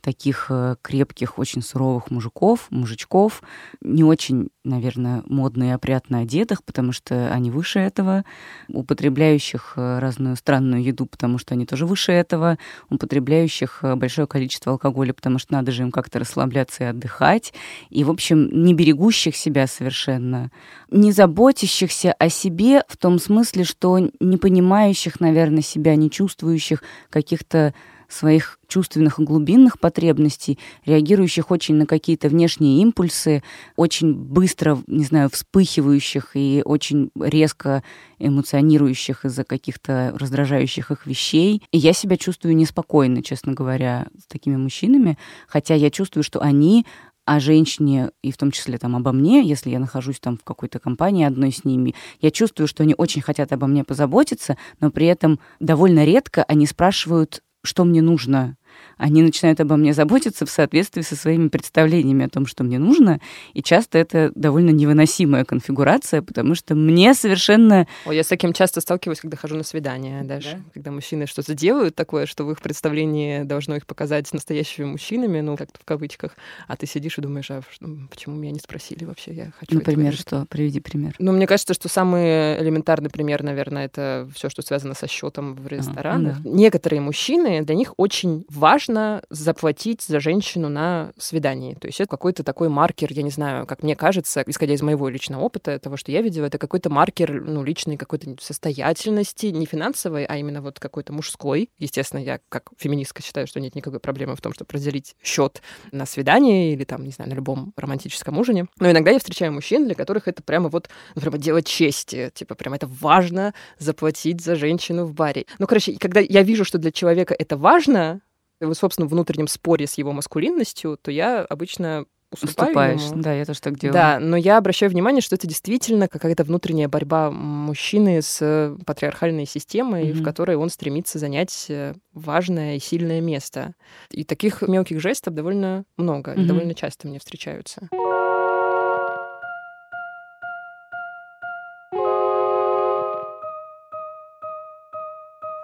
таких 0.00 0.46
э, 0.50 0.76
крепких, 0.80 1.38
очень 1.38 1.62
суровых 1.62 2.10
мужиков, 2.10 2.68
мужичков, 2.70 3.42
не 3.80 4.04
очень, 4.04 4.48
наверное, 4.64 5.22
модно 5.26 5.64
и 5.64 5.70
опрятно 5.70 6.20
одетых, 6.20 6.62
потому 6.62 6.92
что 6.92 7.32
они 7.32 7.50
выше 7.50 7.80
этого, 7.80 8.24
употребляющих 8.68 9.74
э, 9.76 9.98
разную 9.98 10.36
странную 10.36 10.82
еду, 10.82 11.06
потому 11.06 11.38
что 11.38 11.54
они 11.54 11.66
тоже 11.66 11.84
выше 11.84 12.12
этого, 12.12 12.58
употребляющих 12.90 13.80
э, 13.82 13.96
большое 13.96 14.28
количество 14.28 14.72
алкоголя, 14.72 15.12
потому 15.12 15.38
что 15.38 15.52
надо 15.52 15.72
же 15.72 15.82
им 15.82 15.90
как-то 15.90 16.20
расслабляться 16.20 16.84
и 16.84 16.86
отдыхать, 16.86 17.52
и, 17.90 18.04
в 18.04 18.10
общем, 18.10 18.48
не 18.64 18.74
берегущих 18.74 19.36
себя 19.36 19.66
совершенно, 19.66 20.50
не 20.90 21.10
заботящихся 21.10 22.12
о 22.12 22.28
себе 22.28 22.84
в 22.88 22.96
том 22.96 23.18
смысле, 23.18 23.64
что 23.64 23.98
не 23.98 24.36
понимающих, 24.36 25.20
наверное, 25.20 25.62
себя, 25.62 25.96
не 25.96 26.10
чувствующих 26.10 26.82
каких-то 27.10 27.74
своих 28.08 28.58
чувственных 28.66 29.18
и 29.18 29.24
глубинных 29.24 29.78
потребностей, 29.78 30.58
реагирующих 30.84 31.50
очень 31.50 31.74
на 31.76 31.86
какие-то 31.86 32.28
внешние 32.28 32.82
импульсы, 32.82 33.42
очень 33.76 34.14
быстро, 34.14 34.78
не 34.86 35.04
знаю, 35.04 35.30
вспыхивающих 35.30 36.30
и 36.34 36.62
очень 36.64 37.10
резко 37.18 37.82
эмоционирующих 38.18 39.24
из-за 39.24 39.44
каких-то 39.44 40.14
раздражающих 40.18 40.90
их 40.90 41.06
вещей. 41.06 41.62
И 41.70 41.78
я 41.78 41.92
себя 41.92 42.16
чувствую 42.16 42.56
неспокойно, 42.56 43.22
честно 43.22 43.52
говоря, 43.52 44.06
с 44.18 44.26
такими 44.26 44.56
мужчинами, 44.56 45.18
хотя 45.46 45.74
я 45.74 45.90
чувствую, 45.90 46.24
что 46.24 46.40
они 46.40 46.86
о 47.28 47.40
женщине, 47.40 48.10
и 48.22 48.32
в 48.32 48.38
том 48.38 48.50
числе 48.50 48.78
там 48.78 48.96
обо 48.96 49.12
мне, 49.12 49.42
если 49.42 49.68
я 49.68 49.78
нахожусь 49.78 50.18
там 50.18 50.38
в 50.38 50.44
какой-то 50.44 50.78
компании 50.78 51.26
одной 51.26 51.52
с 51.52 51.62
ними, 51.62 51.94
я 52.22 52.30
чувствую, 52.30 52.66
что 52.66 52.84
они 52.84 52.94
очень 52.96 53.20
хотят 53.20 53.52
обо 53.52 53.66
мне 53.66 53.84
позаботиться, 53.84 54.56
но 54.80 54.90
при 54.90 55.06
этом 55.06 55.38
довольно 55.60 56.06
редко 56.06 56.42
они 56.44 56.66
спрашивают 56.66 57.42
что 57.68 57.84
мне 57.84 58.00
нужно, 58.02 58.56
они 58.98 59.22
начинают 59.22 59.60
обо 59.60 59.76
мне 59.76 59.94
заботиться 59.94 60.44
в 60.44 60.50
соответствии 60.50 61.02
со 61.02 61.16
своими 61.16 61.48
представлениями 61.48 62.26
о 62.26 62.28
том, 62.28 62.46
что 62.46 62.64
мне 62.64 62.78
нужно. 62.78 63.20
И 63.54 63.62
часто 63.62 63.98
это 63.98 64.32
довольно 64.34 64.70
невыносимая 64.70 65.44
конфигурация, 65.44 66.20
потому 66.20 66.54
что 66.54 66.74
мне 66.74 67.14
совершенно... 67.14 67.86
Ой, 68.06 68.16
я 68.16 68.24
с 68.24 68.26
таким 68.26 68.52
часто 68.52 68.80
сталкиваюсь, 68.80 69.20
когда 69.20 69.36
хожу 69.36 69.56
на 69.56 69.62
свидание 69.62 70.22
даже. 70.24 70.52
Да? 70.52 70.58
Когда 70.74 70.90
мужчины 70.90 71.26
что-то 71.26 71.54
делают 71.54 71.94
такое, 71.94 72.26
что 72.26 72.44
в 72.44 72.50
их 72.50 72.60
представлении 72.60 73.44
должно 73.44 73.76
их 73.76 73.86
показать 73.86 74.32
настоящими 74.32 74.84
мужчинами, 74.84 75.40
ну, 75.40 75.56
как-то 75.56 75.78
в 75.80 75.84
кавычках, 75.84 76.36
а 76.66 76.76
ты 76.76 76.86
сидишь 76.86 77.18
и 77.18 77.22
думаешь, 77.22 77.50
а 77.50 77.62
почему 78.10 78.36
меня 78.36 78.52
не 78.52 78.60
спросили 78.60 79.04
вообще? 79.04 79.32
Я 79.32 79.52
хочу 79.58 79.74
Например, 79.74 80.14
что? 80.14 80.44
Приведи 80.46 80.80
пример. 80.80 81.14
Ну, 81.18 81.32
мне 81.32 81.46
кажется, 81.46 81.74
что 81.74 81.88
самый 81.88 82.60
элементарный 82.60 83.10
пример, 83.10 83.42
наверное, 83.42 83.86
это 83.86 84.28
все, 84.34 84.48
что 84.48 84.62
связано 84.62 84.94
со 84.94 85.06
счетом 85.06 85.54
в 85.54 85.66
ресторанах. 85.68 86.38
А, 86.38 86.40
да. 86.42 86.50
Некоторые 86.50 87.00
мужчины, 87.00 87.62
для 87.62 87.74
них 87.74 87.94
очень 87.96 88.44
важно 88.48 88.67
важно 88.68 89.22
заплатить 89.30 90.02
за 90.02 90.20
женщину 90.20 90.68
на 90.68 91.12
свидании. 91.16 91.72
То 91.72 91.86
есть 91.88 92.00
это 92.00 92.10
какой-то 92.10 92.44
такой 92.44 92.68
маркер, 92.68 93.10
я 93.12 93.22
не 93.22 93.30
знаю, 93.30 93.66
как 93.66 93.82
мне 93.82 93.96
кажется, 93.96 94.44
исходя 94.46 94.74
из 94.74 94.82
моего 94.82 95.08
личного 95.08 95.42
опыта, 95.42 95.78
того, 95.78 95.96
что 95.96 96.12
я 96.12 96.20
видела, 96.20 96.44
это 96.44 96.58
какой-то 96.58 96.90
маркер, 96.90 97.40
ну, 97.40 97.64
личной 97.64 97.96
какой-то 97.96 98.36
состоятельности, 98.38 99.46
не 99.46 99.64
финансовой, 99.64 100.26
а 100.26 100.36
именно 100.36 100.60
вот 100.60 100.80
какой-то 100.80 101.14
мужской. 101.14 101.70
Естественно, 101.78 102.20
я 102.20 102.40
как 102.50 102.68
феминистка 102.76 103.22
считаю, 103.22 103.46
что 103.46 103.58
нет 103.58 103.74
никакой 103.74 104.00
проблемы 104.00 104.36
в 104.36 104.42
том, 104.42 104.52
чтобы 104.52 104.68
разделить 104.70 105.16
счет 105.22 105.62
на 105.90 106.04
свидание 106.04 106.74
или 106.74 106.84
там, 106.84 107.04
не 107.04 107.10
знаю, 107.10 107.30
на 107.30 107.34
любом 107.34 107.72
романтическом 107.74 108.36
ужине. 108.38 108.66
Но 108.80 108.90
иногда 108.90 109.12
я 109.12 109.18
встречаю 109.18 109.50
мужчин, 109.50 109.86
для 109.86 109.94
которых 109.94 110.28
это 110.28 110.42
прямо 110.42 110.68
вот, 110.68 110.90
ну, 111.14 111.22
прямо 111.22 111.38
дело 111.38 111.62
чести. 111.62 112.30
Типа, 112.34 112.54
прямо 112.54 112.76
это 112.76 112.86
важно 112.86 113.54
заплатить 113.78 114.42
за 114.42 114.56
женщину 114.56 115.06
в 115.06 115.14
баре. 115.14 115.46
Ну, 115.58 115.66
короче, 115.66 115.96
когда 115.98 116.20
я 116.20 116.42
вижу, 116.42 116.66
что 116.66 116.76
для 116.76 116.92
человека 116.92 117.34
это 117.38 117.56
важно, 117.56 118.20
в 118.60 118.74
собственном 118.74 119.08
внутреннем 119.08 119.48
споре 119.48 119.86
с 119.86 119.94
его 119.94 120.12
маскулинностью, 120.12 120.98
то 121.00 121.10
я 121.10 121.42
обычно 121.42 122.04
уступаю 122.30 122.68
Уступаешь. 122.70 123.00
ему. 123.12 123.22
Да, 123.22 123.32
я 123.32 123.44
тоже 123.46 123.60
так 123.60 123.78
делаю. 123.78 123.94
Да, 123.94 124.18
но 124.20 124.36
я 124.36 124.58
обращаю 124.58 124.90
внимание, 124.92 125.22
что 125.22 125.34
это 125.34 125.46
действительно 125.46 126.08
какая-то 126.08 126.44
внутренняя 126.44 126.86
борьба 126.88 127.30
мужчины 127.30 128.20
с 128.20 128.76
патриархальной 128.84 129.46
системой, 129.46 130.12
в 130.12 130.16
Мгм. 130.16 130.24
которой 130.24 130.56
он 130.56 130.68
стремится 130.68 131.18
занять 131.18 131.66
э, 131.70 131.94
важное 132.12 132.76
и 132.76 132.80
сильное 132.80 133.22
место. 133.22 133.74
И 134.10 134.24
таких 134.24 134.60
мелких 134.62 135.00
жестов 135.00 135.32
довольно 135.34 135.84
много, 135.96 136.34
и 136.34 136.38
Мгм. 136.38 136.46
довольно 136.48 136.74
часто 136.74 137.08
мне 137.08 137.18
встречаются. 137.18 137.88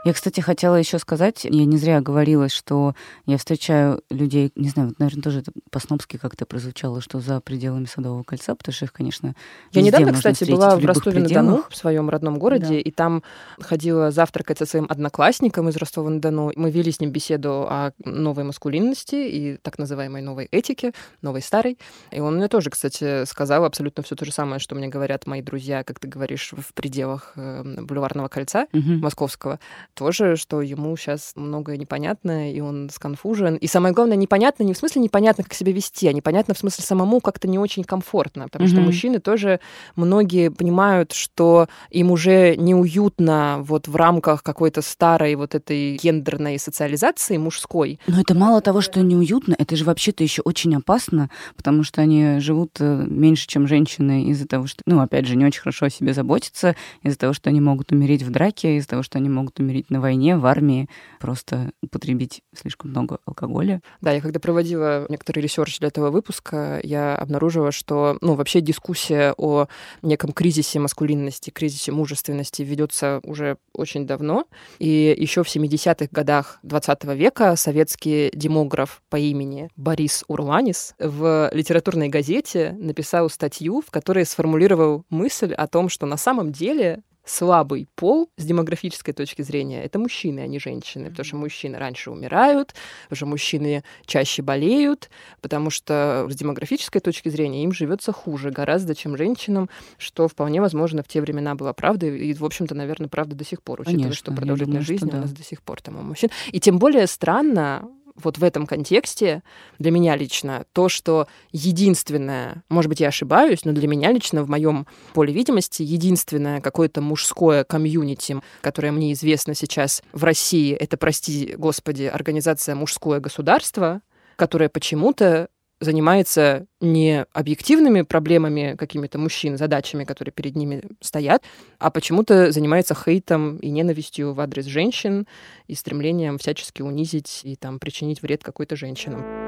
Я, 0.04 0.12
кстати, 0.12 0.40
хотела 0.40 0.76
еще 0.76 0.98
сказать, 0.98 1.44
я 1.44 1.64
не 1.64 1.78
зря 1.78 2.02
говорила, 2.02 2.50
что 2.50 2.94
я 3.24 3.38
встречаю 3.38 4.02
людей, 4.10 4.52
не 4.54 4.68
знаю, 4.68 4.90
вот, 4.90 4.98
наверное, 4.98 5.22
тоже 5.22 5.42
по-снобски 5.70 6.18
как-то 6.18 6.44
прозвучало, 6.44 7.00
что 7.00 7.20
за 7.20 7.40
пределами 7.40 7.86
Садового 7.86 8.22
кольца, 8.22 8.54
потому 8.54 8.74
что 8.74 8.84
их, 8.84 8.92
конечно, 8.92 9.34
Я 9.72 9.80
недавно, 9.80 10.12
кстати, 10.12 10.44
была 10.44 10.76
в 10.76 10.80
любых 10.80 10.96
Ростове-на-Дону, 10.96 11.64
в 11.70 11.74
своем 11.76 12.10
родном 12.10 12.38
городе, 12.38 12.66
Да. 12.68 12.74
и 12.80 12.90
там 12.90 13.22
ходила 13.58 14.10
завтракать 14.10 14.58
со 14.58 14.66
своим 14.66 14.86
одноклассником 14.90 15.70
из 15.70 15.76
Ростова-на-Дону. 15.76 16.52
Мы 16.54 16.70
вели 16.70 16.92
с 16.92 17.00
ним 17.00 17.10
беседу 17.10 17.66
о 17.68 17.92
новой 18.04 18.44
маскулинности 18.44 19.14
и 19.14 19.56
так 19.62 19.78
называемой 19.78 20.20
новой 20.20 20.48
этике, 20.50 20.92
новой 21.22 21.40
старой. 21.40 21.78
И 22.10 22.20
он 22.20 22.36
мне 22.36 22.48
тоже, 22.48 22.68
кстати, 22.68 23.24
сказал 23.24 23.64
абсолютно 23.64 24.02
все 24.02 24.16
то 24.16 24.26
же 24.26 24.32
самое, 24.32 24.58
что 24.58 24.74
мне 24.74 24.88
говорят 24.88 25.26
мои 25.26 25.40
друзья, 25.40 25.82
как 25.82 25.98
ты 25.98 26.08
говоришь, 26.08 26.52
в 26.54 26.74
пределах 26.74 27.32
э, 27.36 27.62
Бульварного 27.82 28.28
кольца 28.28 28.66
Мгм. 28.72 28.98
московского. 29.00 29.58
Тоже, 29.94 30.36
что 30.36 30.60
ему 30.60 30.96
сейчас 30.96 31.32
многое 31.36 31.76
непонятно, 31.76 32.52
и 32.52 32.60
он 32.60 32.90
сконфужен. 32.90 33.56
И 33.56 33.66
самое 33.68 33.94
главное, 33.94 34.16
непонятно 34.16 34.64
не 34.64 34.74
в 34.74 34.76
смысле 34.76 35.02
непонятно, 35.02 35.44
как 35.44 35.54
себя 35.54 35.72
вести, 35.72 36.08
а 36.08 36.12
непонятно 36.12 36.54
в 36.54 36.58
смысле 36.58 36.84
самому 36.84 37.20
как-то 37.20 37.46
не 37.46 37.58
очень 37.58 37.84
комфортно. 37.84 38.44
Потому 38.48 38.66
что 38.66 38.76
Мгм. 38.76 38.86
мужчины 38.86 39.20
тоже, 39.20 39.60
многие 39.94 40.50
понимают, 40.50 41.12
что 41.12 41.68
им 41.90 42.10
уже 42.10 42.56
неуютно 42.56 43.58
вот 43.60 43.86
в 43.88 43.94
рамках 43.96 44.42
какой-то 44.42 44.82
старой 44.82 45.34
вот 45.36 45.54
этой 45.54 45.96
гендерной 45.96 46.58
социализации 46.58 47.36
мужской. 47.36 48.00
Но 48.06 48.20
это 48.20 48.34
мало 48.34 48.60
того, 48.60 48.80
что 48.80 49.00
неуютно, 49.00 49.54
это 49.58 49.76
же 49.76 49.84
вообще-то 49.84 50.22
еще 50.24 50.42
очень 50.42 50.74
опасно, 50.74 51.30
потому 51.56 51.84
что 51.84 52.00
они 52.00 52.40
живут 52.40 52.78
э, 52.80 53.04
меньше, 53.08 53.46
чем 53.46 53.66
женщины 53.68 54.24
из-за 54.30 54.48
того, 54.48 54.66
что, 54.66 54.82
ну, 54.86 55.00
опять 55.00 55.26
же, 55.26 55.36
не 55.36 55.44
очень 55.44 55.60
хорошо 55.60 55.86
о 55.86 55.90
себе 55.90 56.14
заботятся, 56.14 56.74
из-за 57.02 57.18
того, 57.18 57.32
что 57.32 57.50
они 57.50 57.60
могут 57.60 57.92
умереть 57.92 58.22
в 58.22 58.30
драке, 58.30 58.76
из-за 58.76 58.88
того, 58.88 59.02
что 59.02 59.18
они 59.18 59.28
могут 59.28 59.60
умереть 59.60 59.83
на 59.88 60.00
войне, 60.00 60.36
в 60.36 60.46
армии, 60.46 60.88
просто 61.20 61.72
употребить 61.82 62.42
слишком 62.54 62.90
много 62.90 63.18
алкоголя. 63.26 63.80
Да, 64.00 64.12
я 64.12 64.20
когда 64.20 64.40
проводила 64.40 65.06
некоторый 65.08 65.40
research 65.40 65.78
для 65.78 65.88
этого 65.88 66.10
выпуска, 66.10 66.80
я 66.82 67.16
обнаружила, 67.16 67.72
что, 67.72 68.18
ну, 68.20 68.34
вообще 68.34 68.60
дискуссия 68.60 69.34
о 69.36 69.66
неком 70.02 70.32
кризисе 70.32 70.78
маскулинности, 70.78 71.50
кризисе 71.50 71.92
мужественности 71.92 72.62
ведется 72.62 73.20
уже 73.22 73.56
очень 73.72 74.06
давно. 74.06 74.46
И 74.78 75.14
еще 75.16 75.42
в 75.42 75.54
70-х 75.54 76.08
годах 76.10 76.58
20 76.62 77.04
века 77.14 77.56
советский 77.56 78.30
демограф 78.34 79.02
по 79.08 79.16
имени 79.16 79.70
Борис 79.76 80.24
Урланис 80.28 80.94
в 80.98 81.50
литературной 81.52 82.08
газете 82.08 82.76
написал 82.78 83.30
статью, 83.30 83.82
в 83.86 83.90
которой 83.90 84.24
сформулировал 84.26 85.04
мысль 85.10 85.52
о 85.52 85.66
том, 85.66 85.88
что 85.88 86.06
на 86.06 86.16
самом 86.16 86.52
деле 86.52 87.02
слабый 87.24 87.88
пол 87.94 88.30
с 88.36 88.44
демографической 88.44 89.14
точки 89.14 89.42
зрения 89.42 89.82
это 89.82 89.98
мужчины, 89.98 90.40
а 90.40 90.46
не 90.46 90.58
женщины, 90.58 91.10
потому 91.10 91.24
что 91.24 91.36
мужчины 91.36 91.78
раньше 91.78 92.10
умирают, 92.10 92.74
потому 93.04 93.16
что 93.16 93.26
мужчины 93.26 93.84
чаще 94.04 94.42
болеют, 94.42 95.10
потому 95.40 95.70
что 95.70 96.26
с 96.28 96.34
демографической 96.34 97.00
точки 97.00 97.28
зрения 97.28 97.64
им 97.64 97.72
живется 97.72 98.12
хуже 98.12 98.50
гораздо, 98.50 98.94
чем 98.94 99.16
женщинам, 99.16 99.70
что 99.98 100.28
вполне 100.28 100.60
возможно 100.60 101.02
в 101.02 101.08
те 101.08 101.20
времена 101.20 101.54
было 101.54 101.72
правдой, 101.72 102.18
и, 102.18 102.34
в 102.34 102.44
общем-то, 102.44 102.74
наверное, 102.74 103.08
правда 103.08 103.34
до 103.34 103.44
сих 103.44 103.62
пор, 103.62 103.80
учитывая, 103.80 104.02
Конечно, 104.02 104.14
что 104.14 104.32
продолжительность 104.32 104.66
думаю, 104.66 104.84
что 104.84 104.92
жизни 104.92 105.08
у 105.08 105.12
да. 105.12 105.20
нас 105.22 105.32
до 105.32 105.42
сих 105.42 105.62
пор 105.62 105.80
там 105.80 105.96
у 105.96 106.02
мужчин. 106.02 106.30
И 106.52 106.60
тем 106.60 106.78
более 106.78 107.06
странно, 107.06 107.88
вот 108.14 108.38
в 108.38 108.44
этом 108.44 108.66
контексте 108.66 109.42
для 109.78 109.90
меня 109.90 110.16
лично 110.16 110.64
то, 110.72 110.88
что 110.88 111.26
единственное, 111.52 112.62
может 112.68 112.88
быть, 112.88 113.00
я 113.00 113.08
ошибаюсь, 113.08 113.64
но 113.64 113.72
для 113.72 113.88
меня 113.88 114.12
лично 114.12 114.44
в 114.44 114.48
моем 114.48 114.86
поле 115.14 115.32
видимости 115.32 115.82
единственное 115.82 116.60
какое-то 116.60 117.00
мужское 117.00 117.64
комьюнити, 117.64 118.40
которое 118.60 118.92
мне 118.92 119.12
известно 119.12 119.54
сейчас 119.54 120.02
в 120.12 120.24
России, 120.24 120.72
это, 120.72 120.96
прости 120.96 121.54
господи, 121.56 122.04
организация 122.04 122.74
«Мужское 122.74 123.20
государство», 123.20 124.00
которая 124.36 124.68
почему-то 124.68 125.48
занимается 125.80 126.66
не 126.80 127.26
объективными 127.32 128.02
проблемами 128.02 128.74
какими-то 128.78 129.18
мужчин, 129.18 129.56
задачами, 129.56 130.04
которые 130.04 130.32
перед 130.32 130.56
ними 130.56 130.82
стоят, 131.00 131.42
а 131.78 131.90
почему-то 131.90 132.52
занимается 132.52 132.94
хейтом 132.94 133.56
и 133.58 133.70
ненавистью 133.70 134.34
в 134.34 134.40
адрес 134.40 134.66
женщин 134.66 135.26
и 135.66 135.74
стремлением 135.74 136.38
всячески 136.38 136.82
унизить 136.82 137.40
и 137.44 137.56
там 137.56 137.78
причинить 137.78 138.22
вред 138.22 138.42
какой-то 138.42 138.76
женщинам. 138.76 139.43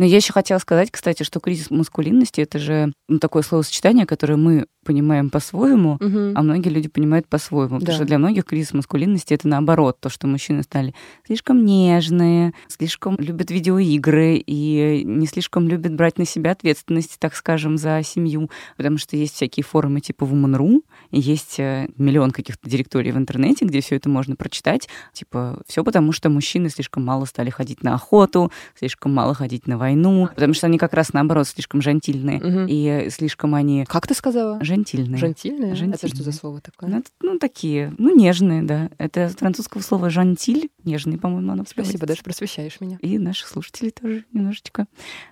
Но 0.00 0.06
я 0.06 0.16
еще 0.16 0.32
хотела 0.32 0.58
сказать, 0.58 0.90
кстати, 0.90 1.24
что 1.24 1.40
кризис 1.40 1.70
маскулинности 1.70 2.40
это 2.40 2.58
же 2.58 2.90
ну, 3.06 3.18
такое 3.18 3.42
словосочетание, 3.42 4.06
которое 4.06 4.36
мы 4.36 4.64
понимаем 4.82 5.28
по-своему, 5.28 5.98
Мгм. 6.00 6.32
а 6.34 6.42
многие 6.42 6.70
люди 6.70 6.88
понимают 6.88 7.28
по-своему. 7.28 7.74
Потому 7.78 7.84
Да. 7.86 7.92
что 7.92 8.04
для 8.06 8.16
многих 8.16 8.46
кризис 8.46 8.72
маскулинности 8.72 9.34
это 9.34 9.46
наоборот, 9.46 9.98
то, 10.00 10.08
что 10.08 10.26
мужчины 10.26 10.62
стали 10.62 10.94
слишком 11.26 11.66
нежные, 11.66 12.54
слишком 12.66 13.16
любят 13.18 13.50
видеоигры 13.50 14.36
и 14.36 15.02
не 15.04 15.26
слишком 15.26 15.68
любят 15.68 15.94
брать 15.94 16.16
на 16.16 16.24
себя 16.24 16.52
ответственность, 16.52 17.18
так 17.18 17.34
скажем, 17.34 17.76
за 17.76 18.00
семью. 18.02 18.50
Потому 18.78 18.96
что 18.96 19.16
есть 19.18 19.34
всякие 19.34 19.64
форумы 19.64 20.00
типа 20.00 20.24
Woman.ru, 20.24 20.80
есть 21.10 21.60
э, 21.60 21.88
миллион 21.98 22.30
каких-то 22.30 22.70
директорий 22.70 23.12
в 23.12 23.18
интернете, 23.18 23.66
где 23.66 23.82
все 23.82 23.96
это 23.96 24.08
можно 24.08 24.34
прочитать. 24.34 24.88
Типа, 25.12 25.60
все 25.66 25.84
потому, 25.84 26.12
что 26.12 26.30
мужчины 26.30 26.70
слишком 26.70 27.04
мало 27.04 27.26
стали 27.26 27.50
ходить 27.50 27.82
на 27.82 27.94
охоту, 27.96 28.50
слишком 28.78 29.12
мало 29.12 29.34
ходить 29.34 29.66
на 29.66 29.76
войну, 29.76 29.89
потому 30.34 30.54
что 30.54 30.66
они 30.66 30.78
как 30.78 30.92
раз 30.94 31.12
наоборот 31.12 31.48
слишком 31.48 31.82
жантильные. 31.82 32.38
Мгм. 32.38 32.66
И 32.68 33.08
слишком 33.10 33.54
они 33.54 33.84
Как 33.88 34.06
ты 34.06 34.14
сказала? 34.14 34.62
жантильные. 34.62 35.18
Жантильные? 35.18 35.72
Это 35.72 35.76
что 35.76 35.86
за 35.86 36.06
Жантильные. 36.08 36.32
слово 36.32 36.60
такое? 36.60 36.90
Ну, 36.90 36.98
это, 36.98 37.08
ну, 37.22 37.38
такие, 37.38 37.94
ну, 37.98 38.14
нежные, 38.16 38.62
да. 38.62 38.90
Это 38.98 39.26
от 39.26 39.38
французского 39.38 39.82
слова 39.82 40.10
«жантиль», 40.10 40.70
нежный, 40.84 41.18
по-моему, 41.18 41.52
оно 41.52 41.64
Спасибо, 41.68 42.06
даже 42.06 42.22
просвещаешь 42.22 42.80
меня. 42.80 42.98
И 43.00 43.18
наших 43.18 43.48
слушателей 43.48 43.90
тоже 43.90 44.24
немножечко. 44.32 44.86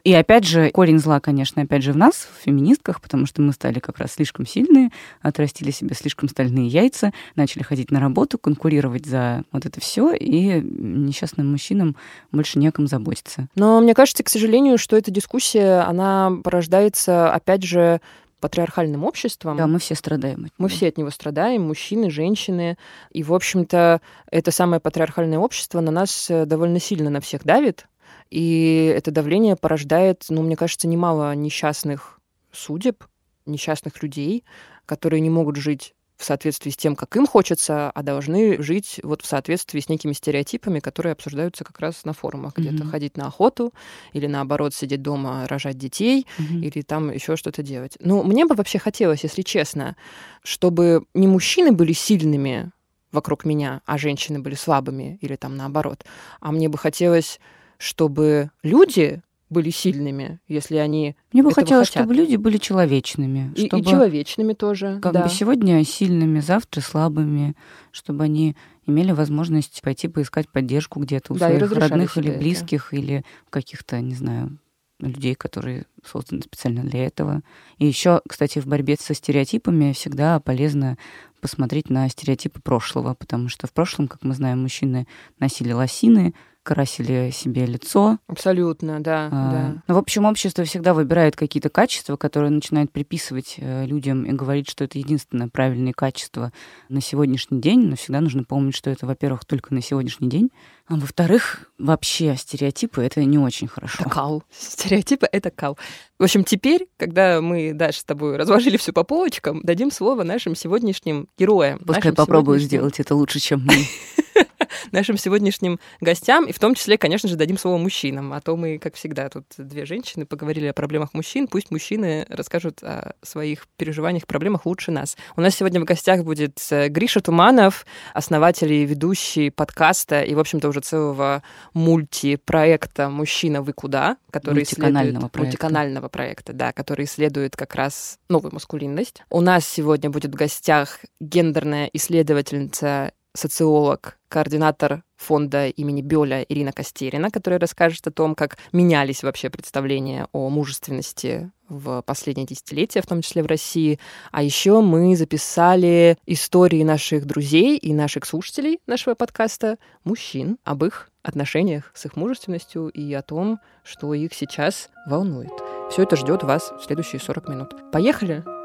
И 0.05 0.13
опять 0.13 0.45
же, 0.45 0.71
корень 0.71 0.99
зла, 0.99 1.21
конечно, 1.21 1.63
опять 1.63 1.83
же 1.83 1.93
в 1.93 1.97
нас, 1.97 2.29
в 2.39 2.45
феминистках, 2.45 3.01
потому 3.01 3.27
что 3.27 3.43
мы 3.43 3.53
стали 3.53 3.79
как 3.79 3.99
раз 3.99 4.13
слишком 4.13 4.47
сильные, 4.47 4.91
отрастили 5.21 5.71
себе 5.71 5.95
слишком 5.95 6.29
стальные 6.29 6.69
яйца, 6.69 7.13
начали 7.35 7.63
ходить 7.63 7.91
на 7.91 8.01
работу, 8.01 8.39
конкурировать 8.39 9.07
за 9.07 9.45
вот 9.53 9.67
это 9.67 9.81
все, 9.81 10.13
и 10.15 10.61
несчастным 10.63 11.51
мужчинам 11.51 11.97
больше 12.33 12.59
неком 12.59 12.87
заботиться. 12.87 13.49
Но 13.55 13.81
мне 13.81 13.95
кажется, 13.95 14.23
к 14.23 14.29
сожалению, 14.29 14.48
что 14.77 14.97
эта 14.97 15.11
дискуссия, 15.11 15.81
она 15.81 16.33
порождается, 16.43 17.33
опять 17.33 17.63
же, 17.63 18.01
патриархальным 18.41 19.05
обществом. 19.05 19.57
Да, 19.57 19.67
мы 19.67 19.79
все 19.79 19.95
страдаем. 19.95 20.45
от 20.47 20.53
Мы 20.59 20.69
него. 20.69 20.77
все 20.77 20.89
от 20.89 20.99
него 20.99 21.11
страдаем, 21.11 21.63
мужчины, 21.63 22.11
женщины. 22.11 22.77
И, 23.11 23.23
в 23.23 23.35
общем-то, 23.35 24.01
это 24.31 24.51
самое 24.51 24.81
патриархальное 24.81 25.39
общество 25.39 25.81
на 25.81 25.91
нас 25.91 26.31
э, 26.31 26.47
довольно 26.47 26.79
сильно 26.81 27.11
на 27.11 27.21
всех 27.21 27.45
давит. 27.45 27.87
И 28.31 28.93
это 28.97 29.11
давление 29.11 29.57
порождает, 29.57 30.27
ну, 30.29 30.43
мне 30.43 30.57
кажется, 30.57 30.87
немало 30.87 31.35
несчастных 31.35 32.21
судеб, 32.53 33.05
несчастных 33.47 34.03
людей, 34.03 34.45
которые 34.87 35.21
не 35.21 35.31
могут 35.31 35.57
жить 35.57 35.95
в 36.19 36.25
соответствии 36.25 36.71
с 36.71 36.77
тем, 36.77 36.97
как 36.97 37.17
им 37.17 37.27
хочется, 37.27 37.91
а 37.91 38.03
должны 38.03 38.61
жить 38.61 39.01
вот 39.05 39.23
в 39.23 39.27
соответствии 39.27 39.79
с 39.81 39.89
некими 39.89 40.13
стереотипами, 40.13 40.81
которые 40.81 41.13
обсуждаются 41.13 41.65
как 41.65 41.79
раз 41.79 42.05
на 42.05 42.13
форумах. 42.13 42.57
Где-то 42.57 42.83
Мгм. 42.83 42.91
ходить 42.91 43.17
на 43.17 43.29
охоту 43.29 43.73
или, 44.13 44.27
наоборот, 44.27 44.75
сидеть 44.75 45.01
дома, 45.01 45.47
рожать 45.49 45.79
детей, 45.79 46.27
Мгм. 46.39 46.63
или 46.63 46.83
там 46.83 47.11
еще 47.13 47.37
что-то 47.37 47.63
делать. 47.63 47.97
Ну, 48.01 48.25
мне 48.25 48.45
бы 48.45 48.57
вообще 48.57 48.81
хотелось, 48.81 49.23
если 49.23 49.43
честно, 49.43 49.97
чтобы 50.43 51.05
не 51.15 51.29
мужчины 51.29 51.71
были 51.71 51.93
сильными 51.93 52.73
вокруг 53.13 53.45
меня, 53.45 53.81
а 53.87 53.97
женщины 53.97 54.41
были 54.41 54.55
слабыми, 54.57 55.19
или 55.23 55.37
там 55.37 55.57
наоборот. 55.57 56.05
А 56.41 56.51
мне 56.51 56.69
бы 56.69 56.77
хотелось, 56.79 57.39
чтобы 57.79 58.51
люди 58.65 59.23
были 59.51 59.71
сильными, 59.71 60.41
если 60.49 60.77
они 60.77 61.17
Мне 61.33 61.43
бы 61.43 61.53
хотелось, 61.53 61.89
хотят. 61.89 62.03
чтобы 62.03 62.15
люди 62.15 62.37
были 62.37 62.59
человечными. 62.59 63.53
и, 63.57 63.65
и 63.65 63.67
чтобы... 63.67 63.85
человечными 63.85 64.53
тоже. 64.53 64.99
Как 65.03 65.13
да. 65.13 65.23
бы 65.25 65.29
сегодня 65.31 65.83
сильными, 65.85 66.41
завтра 66.41 66.81
слабыми, 66.81 67.55
чтобы 67.91 68.25
они 68.25 68.57
имели 68.87 69.13
возможность 69.13 69.81
пойти 69.83 70.09
поискать 70.09 70.49
поддержку 70.49 71.01
где-то 71.01 71.33
у 71.33 71.37
Да, 71.37 71.51
и 71.51 71.59
своих 71.59 71.73
родных 71.73 72.17
или 72.19 72.31
это. 72.31 72.39
близких, 72.39 72.93
или 72.95 73.25
каких-то, 73.51 74.01
не 74.01 74.15
знаю, 74.15 74.59
людей, 75.01 75.35
которые 75.35 75.85
созданы 76.05 76.43
специально 76.43 76.83
для 76.83 77.07
этого. 77.07 77.43
И 77.79 77.87
еще, 77.87 78.21
кстати, 78.29 78.59
в 78.59 78.67
борьбе 78.67 78.97
со 78.99 79.15
стереотипами 79.15 79.93
всегда 79.93 80.41
полезно 80.41 80.99
посмотреть 81.41 81.89
на 81.89 82.09
стереотипы 82.09 82.61
прошлого, 82.61 83.15
потому 83.15 83.49
что 83.49 83.67
в 83.67 83.73
прошлом, 83.73 84.09
как 84.09 84.25
мы 84.25 84.35
знаем, 84.35 84.61
мужчины 84.63 85.07
носили 85.39 85.73
лосины, 85.73 86.35
красили 86.69 87.31
себе 87.31 87.65
лицо. 87.65 88.19
Абсолютно, 88.27 89.01
да, 89.01 89.29
А, 89.33 89.51
да. 89.51 89.83
Ну, 89.89 89.95
в 89.95 89.97
общем, 89.99 90.27
общество 90.27 90.65
всегда 90.65 90.93
выбирает 90.93 91.35
какие-то 91.35 91.71
качества, 91.71 92.17
которые 92.17 92.51
начинает 92.51 92.93
приписывать 92.93 93.55
э, 93.57 93.87
людям 93.87 94.25
и 94.25 94.33
говорит, 94.33 94.69
что 94.69 94.85
это 94.85 94.99
единственное 94.99 95.49
правильное 95.49 95.95
качество 95.95 96.53
на 96.91 97.01
сегодняшний 97.01 97.59
день. 97.59 97.89
Но 97.89 97.97
всегда 97.97 98.21
нужно 98.21 98.45
помнить, 98.45 98.77
что 98.77 98.91
это, 98.91 99.07
во-первых, 99.07 99.47
только 99.47 99.73
на 99.73 99.81
сегодняшний 99.81 100.29
день, 100.29 100.51
а 100.87 100.97
во-вторых, 100.97 101.71
вообще 101.79 102.37
стереотипы 102.37 103.03
это 103.03 103.25
не 103.25 103.39
очень 103.39 103.67
хорошо. 103.67 103.97
Это 104.01 104.11
кал. 104.11 104.43
Стереотипы— 104.51 105.27
это 105.33 105.51
кал. 105.51 105.79
В 106.19 106.25
общем, 106.25 106.45
теперь, 106.45 106.87
когда 106.99 107.41
мы, 107.41 107.73
Даша, 107.73 108.01
с 108.01 108.05
тобой 108.05 108.37
разложили 108.37 108.77
все 108.77 108.93
по 108.93 109.05
полочкам, 109.05 109.63
дадим 109.63 109.91
слово 109.91 110.23
нашим 110.23 110.55
сегодняшним 110.55 111.29
героям. 111.39 111.79
Пускай 111.79 112.13
попробую 112.13 112.59
сегодняшним- 112.59 112.69
сделать 112.69 113.01
это 113.01 113.15
лучше, 113.15 113.39
чем 113.39 113.65
мы. 113.65 113.75
нашим 114.93 115.17
сегодняшним 115.17 115.79
гостям, 116.01 116.47
и 116.47 116.53
в 116.53 116.59
том 116.59 116.75
числе, 116.75 116.99
конечно 116.99 117.29
же, 117.29 117.37
дадим 117.37 117.59
слово 117.59 117.79
мужчинам. 117.79 118.33
А 118.33 118.41
то 118.41 118.57
мы, 118.57 118.79
как 118.79 118.95
всегда, 118.95 119.29
тут 119.29 119.45
две 119.57 119.87
женщины 119.87 120.27
поговорили 120.27 120.67
о 120.67 120.73
проблемах 120.73 121.15
мужчин. 121.15 121.47
Пусть 121.49 121.71
мужчины 121.71 122.27
расскажут 122.29 122.83
о 122.83 123.15
своих 123.23 123.67
переживаниях, 123.77 124.27
проблемах 124.27 124.67
лучше 124.67 124.91
нас. 124.91 125.17
У 125.37 125.41
нас 125.41 125.55
сегодня 125.55 125.81
в 125.81 125.85
гостях 125.85 126.25
будет 126.25 126.59
э, 126.71 126.89
Гриша 126.89 127.21
Туманов, 127.21 127.87
основатель 128.15 128.73
и 128.73 128.85
ведущий 128.85 129.51
подкаста 129.51 130.23
и, 130.23 130.35
в 130.35 130.41
общем-то, 130.41 130.69
уже 130.69 130.81
целого 130.81 131.43
мультипроекта 131.75 133.09
«Мужчина, 133.09 133.63
вы 133.63 133.73
куда?», 133.73 134.17
который 134.31 134.57
Мультиканального 134.57 135.03
исследует... 135.03 135.33
проекта. 135.33 135.39
Мультиканального 135.41 136.09
проекта, 136.09 136.53
да, 136.53 136.73
который 136.73 137.05
исследует 137.05 137.57
как 137.57 137.75
раз 137.75 138.19
новую 138.29 138.53
маскулинность. 138.55 139.23
У 139.31 139.41
нас 139.41 139.67
сегодня 139.67 140.11
будет 140.11 140.33
в 140.33 140.37
гостях 140.37 141.01
гендерная 141.21 141.91
исследовательница 141.93 143.13
социолог, 143.35 144.19
координатор 144.29 145.03
фонда 145.17 145.69
имени 145.69 146.03
Бёля 146.03 146.43
Ирина 146.43 146.73
Костерина, 146.73 147.31
которая 147.31 147.61
расскажет 147.61 148.07
о 148.07 148.13
том, 148.13 148.35
как 148.35 148.59
менялись 148.73 149.23
вообще 149.23 149.51
представления 149.51 150.29
о 150.33 150.49
мужественности 150.49 151.51
в 151.69 152.03
последние 152.03 152.47
десятилетия, 152.47 153.03
в 153.03 153.07
том 153.07 153.21
числе 153.21 153.43
в 153.43 153.47
России. 153.47 153.99
А 154.31 154.43
еще 154.43 154.81
мы 154.81 155.17
записали 155.17 156.17
истории 156.27 156.83
наших 156.83 157.27
друзей 157.27 157.77
и 157.77 157.93
наших 157.93 158.25
слушателей 158.25 158.81
нашего 158.87 159.15
подкаста, 159.15 159.79
мужчин, 160.05 160.59
об 160.65 160.85
их 160.85 161.11
отношениях 161.23 161.91
с 161.95 162.07
их 162.07 162.17
мужественностью 162.17 162.89
и 162.89 163.13
о 163.13 163.23
том, 163.23 163.59
что 163.85 164.15
их 164.15 164.33
сейчас 164.35 164.89
волнует. 165.07 165.53
Все 165.91 166.03
это 166.03 166.17
ждет 166.17 166.43
вас 166.43 166.73
в 166.81 166.85
следующие 166.85 167.21
40 167.21 167.49
минут. 167.49 167.91
Поехали? 167.93 168.58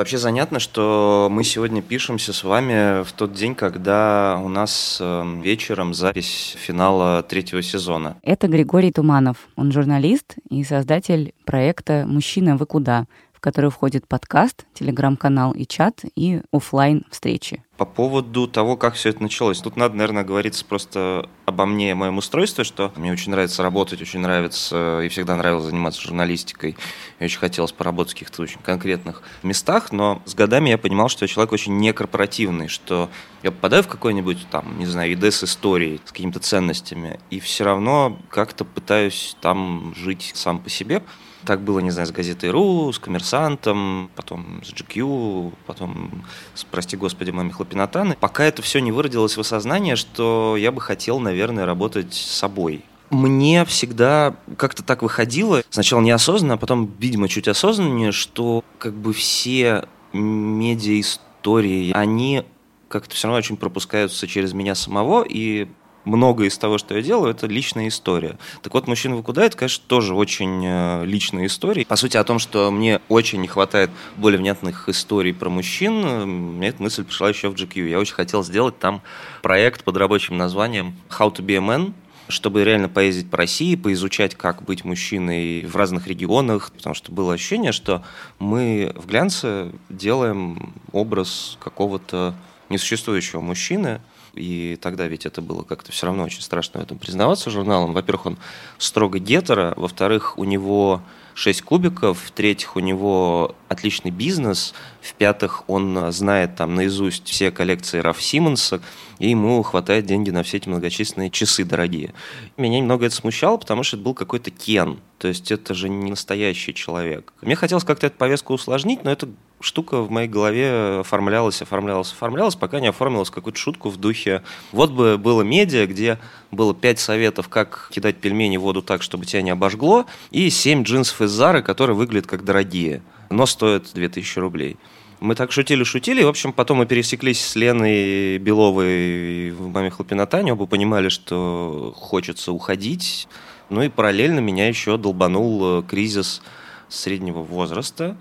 Вообще 0.00 0.16
занятно, 0.16 0.60
что 0.60 1.28
мы 1.30 1.44
сегодня 1.44 1.82
пишемся 1.82 2.32
с 2.32 2.42
вами 2.42 3.04
в 3.04 3.12
тот 3.12 3.34
день, 3.34 3.54
когда 3.54 4.40
у 4.42 4.48
нас 4.48 4.96
э, 4.98 5.40
вечером 5.42 5.92
запись 5.92 6.56
финала 6.58 7.22
третьего 7.22 7.60
сезона. 7.60 8.16
Это 8.22 8.48
Григорий 8.48 8.92
Туманов. 8.92 9.36
Он 9.56 9.70
журналист 9.72 10.36
и 10.48 10.64
создатель 10.64 11.34
проекта 11.44 12.06
«Мужчина, 12.08 12.56
вы 12.56 12.64
куда?», 12.64 13.04
в 13.40 13.42
который 13.42 13.70
входит 13.70 14.06
подкаст, 14.06 14.66
телеграм-канал 14.74 15.52
и 15.52 15.66
чат, 15.66 16.02
и 16.14 16.42
оффлайн 16.52 17.06
встречи. 17.10 17.64
По 17.78 17.86
поводу 17.86 18.46
того, 18.46 18.76
как 18.76 18.92
все 18.92 19.08
это 19.08 19.22
началось. 19.22 19.60
Тут 19.60 19.76
надо, 19.76 19.94
наверное, 19.96 20.24
говориться 20.24 20.62
просто 20.62 21.26
обо 21.46 21.64
мне 21.64 21.92
и 21.92 21.94
моем 21.94 22.18
устройстве, 22.18 22.64
что 22.64 22.92
мне 22.96 23.10
очень 23.10 23.30
нравится 23.30 23.62
работать, 23.62 24.02
очень 24.02 24.20
нравится 24.20 25.00
и 25.00 25.08
всегда 25.08 25.36
нравилось 25.36 25.64
заниматься 25.64 26.02
журналистикой. 26.02 26.76
И 27.18 27.24
очень 27.24 27.38
хотелось 27.38 27.72
поработать 27.72 28.12
в 28.12 28.16
каких-то 28.16 28.42
очень 28.42 28.60
конкретных 28.60 29.22
местах, 29.42 29.90
но 29.90 30.20
с 30.26 30.34
годами 30.34 30.68
я 30.68 30.76
понимал, 30.76 31.08
что 31.08 31.24
я 31.24 31.28
человек 31.28 31.52
очень 31.52 31.78
некорпоративный, 31.78 32.68
что 32.68 33.08
я 33.42 33.52
попадаю 33.52 33.84
в 33.84 33.88
какой-нибудь 33.88 34.48
там, 34.50 34.78
не 34.78 34.84
знаю, 34.84 35.14
ИД 35.14 35.32
с 35.32 35.44
историей, 35.44 36.02
с 36.04 36.12
какими-то 36.12 36.40
ценностями, 36.40 37.18
и 37.30 37.40
все 37.40 37.64
равно 37.64 38.18
как-то 38.28 38.66
пытаюсь 38.66 39.34
там 39.40 39.94
жить 39.96 40.32
сам 40.34 40.58
по 40.58 40.68
себе. 40.68 41.02
Так 41.44 41.62
было, 41.62 41.78
не 41.78 41.90
знаю, 41.90 42.06
с 42.06 42.10
газетой 42.12 42.50
«Ру», 42.50 42.92
с 42.92 42.98
«Коммерсантом», 42.98 44.10
потом 44.14 44.62
с 44.62 44.72
GQ, 44.72 45.52
потом 45.66 46.24
с, 46.54 46.64
прости 46.64 46.96
господи, 46.96 47.30
маме 47.30 47.50
Хлопинатаны. 47.50 48.16
Пока 48.20 48.44
это 48.44 48.62
все 48.62 48.80
не 48.80 48.92
выродилось 48.92 49.36
в 49.36 49.40
осознание, 49.40 49.96
что 49.96 50.56
я 50.58 50.70
бы 50.70 50.80
хотел, 50.80 51.18
наверное, 51.18 51.64
работать 51.66 52.12
с 52.14 52.20
собой. 52.20 52.84
Мне 53.10 53.64
всегда 53.64 54.36
как-то 54.56 54.84
так 54.84 55.02
выходило, 55.02 55.62
сначала 55.70 56.00
неосознанно, 56.00 56.54
а 56.54 56.58
потом, 56.58 56.92
видимо, 56.98 57.28
чуть 57.28 57.48
осознаннее, 57.48 58.12
что 58.12 58.62
как 58.78 58.94
бы 58.94 59.12
все 59.12 59.86
медиа-истории, 60.12 61.92
они 61.92 62.44
как-то 62.88 63.14
все 63.14 63.28
равно 63.28 63.38
очень 63.38 63.56
пропускаются 63.56 64.26
через 64.26 64.52
меня 64.52 64.74
самого, 64.74 65.24
и 65.28 65.68
многое 66.04 66.48
из 66.48 66.58
того, 66.58 66.78
что 66.78 66.96
я 66.96 67.02
делаю, 67.02 67.30
это 67.30 67.46
личная 67.46 67.88
история. 67.88 68.38
Так 68.62 68.74
вот, 68.74 68.86
«Мужчина 68.86 69.16
вы 69.16 69.22
куда?» 69.22 69.44
это, 69.44 69.56
конечно, 69.56 69.84
тоже 69.86 70.14
очень 70.14 70.62
э, 70.64 71.04
личная 71.04 71.46
история. 71.46 71.84
По 71.86 71.96
сути, 71.96 72.16
о 72.16 72.24
том, 72.24 72.38
что 72.38 72.70
мне 72.70 73.00
очень 73.08 73.40
не 73.40 73.48
хватает 73.48 73.90
более 74.16 74.38
внятных 74.38 74.88
историй 74.88 75.34
про 75.34 75.48
мужчин, 75.48 76.04
э, 76.04 76.24
мне 76.24 76.68
эта 76.68 76.82
мысль 76.82 77.04
пришла 77.04 77.28
еще 77.28 77.48
в 77.48 77.54
GQ. 77.54 77.88
Я 77.88 77.98
очень 77.98 78.14
хотел 78.14 78.42
сделать 78.42 78.78
там 78.78 79.02
проект 79.42 79.84
под 79.84 79.96
рабочим 79.96 80.36
названием 80.36 80.96
«How 81.08 81.34
to 81.34 81.44
be 81.44 81.54
a 81.54 81.58
man», 81.58 81.92
чтобы 82.30 82.64
реально 82.64 82.88
поездить 82.88 83.28
по 83.28 83.36
России, 83.36 83.74
поизучать, 83.74 84.34
как 84.34 84.62
быть 84.62 84.84
мужчиной 84.84 85.64
в 85.66 85.76
разных 85.76 86.06
регионах, 86.06 86.72
потому 86.72 86.94
что 86.94 87.12
было 87.12 87.34
ощущение, 87.34 87.72
что 87.72 88.02
мы 88.38 88.92
в 88.94 89.06
глянце 89.06 89.72
делаем 89.88 90.72
образ 90.92 91.58
какого-то 91.60 92.34
несуществующего 92.68 93.40
мужчины, 93.40 94.00
и 94.34 94.78
тогда 94.80 95.06
ведь 95.06 95.26
это 95.26 95.42
было 95.42 95.62
как-то 95.62 95.92
все 95.92 96.06
равно 96.06 96.24
очень 96.24 96.42
страшно 96.42 96.80
в 96.80 96.82
этом 96.84 96.98
признаваться 96.98 97.50
журналом. 97.50 97.92
Во-первых, 97.92 98.26
он 98.26 98.38
строго 98.78 99.18
гетеро, 99.18 99.74
во-вторых, 99.76 100.38
у 100.38 100.44
него 100.44 101.02
шесть 101.34 101.62
кубиков, 101.62 102.18
в-третьих, 102.22 102.76
у 102.76 102.80
него 102.80 103.54
отличный 103.70 104.10
бизнес, 104.10 104.74
в-пятых, 105.00 105.62
он 105.68 106.10
знает 106.10 106.56
там 106.56 106.74
наизусть 106.74 107.28
все 107.28 107.52
коллекции 107.52 108.00
Раф 108.00 108.20
Симмонса, 108.20 108.80
и 109.20 109.30
ему 109.30 109.62
хватает 109.62 110.06
деньги 110.06 110.30
на 110.30 110.42
все 110.42 110.56
эти 110.56 110.68
многочисленные 110.68 111.30
часы 111.30 111.64
дорогие. 111.64 112.12
Меня 112.56 112.80
немного 112.80 113.06
это 113.06 113.14
смущало, 113.14 113.58
потому 113.58 113.84
что 113.84 113.96
это 113.96 114.04
был 114.04 114.14
какой-то 114.14 114.50
Кен, 114.50 114.98
то 115.18 115.28
есть 115.28 115.52
это 115.52 115.72
же 115.74 115.88
не 115.88 116.10
настоящий 116.10 116.74
человек. 116.74 117.32
Мне 117.42 117.54
хотелось 117.54 117.84
как-то 117.84 118.08
эту 118.08 118.16
повестку 118.16 118.54
усложнить, 118.54 119.04
но 119.04 119.12
эта 119.12 119.28
штука 119.60 120.02
в 120.02 120.10
моей 120.10 120.28
голове 120.28 120.98
оформлялась, 121.00 121.62
оформлялась, 121.62 122.10
оформлялась, 122.10 122.56
пока 122.56 122.80
не 122.80 122.88
оформилась 122.88 123.30
какую-то 123.30 123.58
шутку 123.60 123.90
в 123.90 123.98
духе 123.98 124.42
«Вот 124.72 124.90
бы 124.90 125.16
было 125.16 125.42
медиа, 125.42 125.86
где 125.86 126.18
было 126.50 126.74
пять 126.74 126.98
советов, 126.98 127.48
как 127.48 127.88
кидать 127.92 128.16
пельмени 128.16 128.56
в 128.56 128.62
воду 128.62 128.82
так, 128.82 129.02
чтобы 129.02 129.26
тебя 129.26 129.42
не 129.42 129.50
обожгло, 129.50 130.06
и 130.32 130.50
семь 130.50 130.82
джинсов 130.82 131.22
из 131.22 131.30
Зары, 131.30 131.62
которые 131.62 131.94
выглядят 131.94 132.26
как 132.26 132.44
дорогие, 132.44 133.02
но 133.30 133.46
стоят 133.46 133.90
2000 133.94 134.38
рублей». 134.38 134.76
Мы 135.20 135.34
так 135.34 135.52
шутили-шутили, 135.52 136.22
в 136.22 136.28
общем, 136.28 136.54
потом 136.54 136.78
мы 136.78 136.86
пересеклись 136.86 137.44
с 137.44 137.54
Леной 137.54 138.38
Беловой 138.38 139.50
в 139.50 139.68
«Маме 139.68 139.90
Хлопинатане», 139.90 140.54
оба 140.54 140.64
понимали, 140.64 141.10
что 141.10 141.92
хочется 141.94 142.52
уходить, 142.52 143.28
ну 143.68 143.82
и 143.82 143.90
параллельно 143.90 144.40
меня 144.40 144.66
еще 144.66 144.96
долбанул 144.96 145.80
э, 145.80 145.82
кризис 145.82 146.40
среднего 146.88 147.42
возраста, 147.42 148.16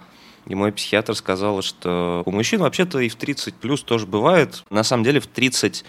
и 0.45 0.55
мой 0.55 0.73
психиатр 0.73 1.15
сказал, 1.15 1.61
что 1.61 2.21
у 2.25 2.31
мужчин 2.31 2.59
вообще-то 2.59 2.99
и 2.99 3.07
в 3.07 3.15
30 3.15 3.55
плюс 3.55 3.81
тоже 3.81 4.05
бывает. 4.05 4.65
На 4.69 4.83
самом 4.83 5.05
деле 5.05 5.21
в 5.21 5.27
30 5.27 5.85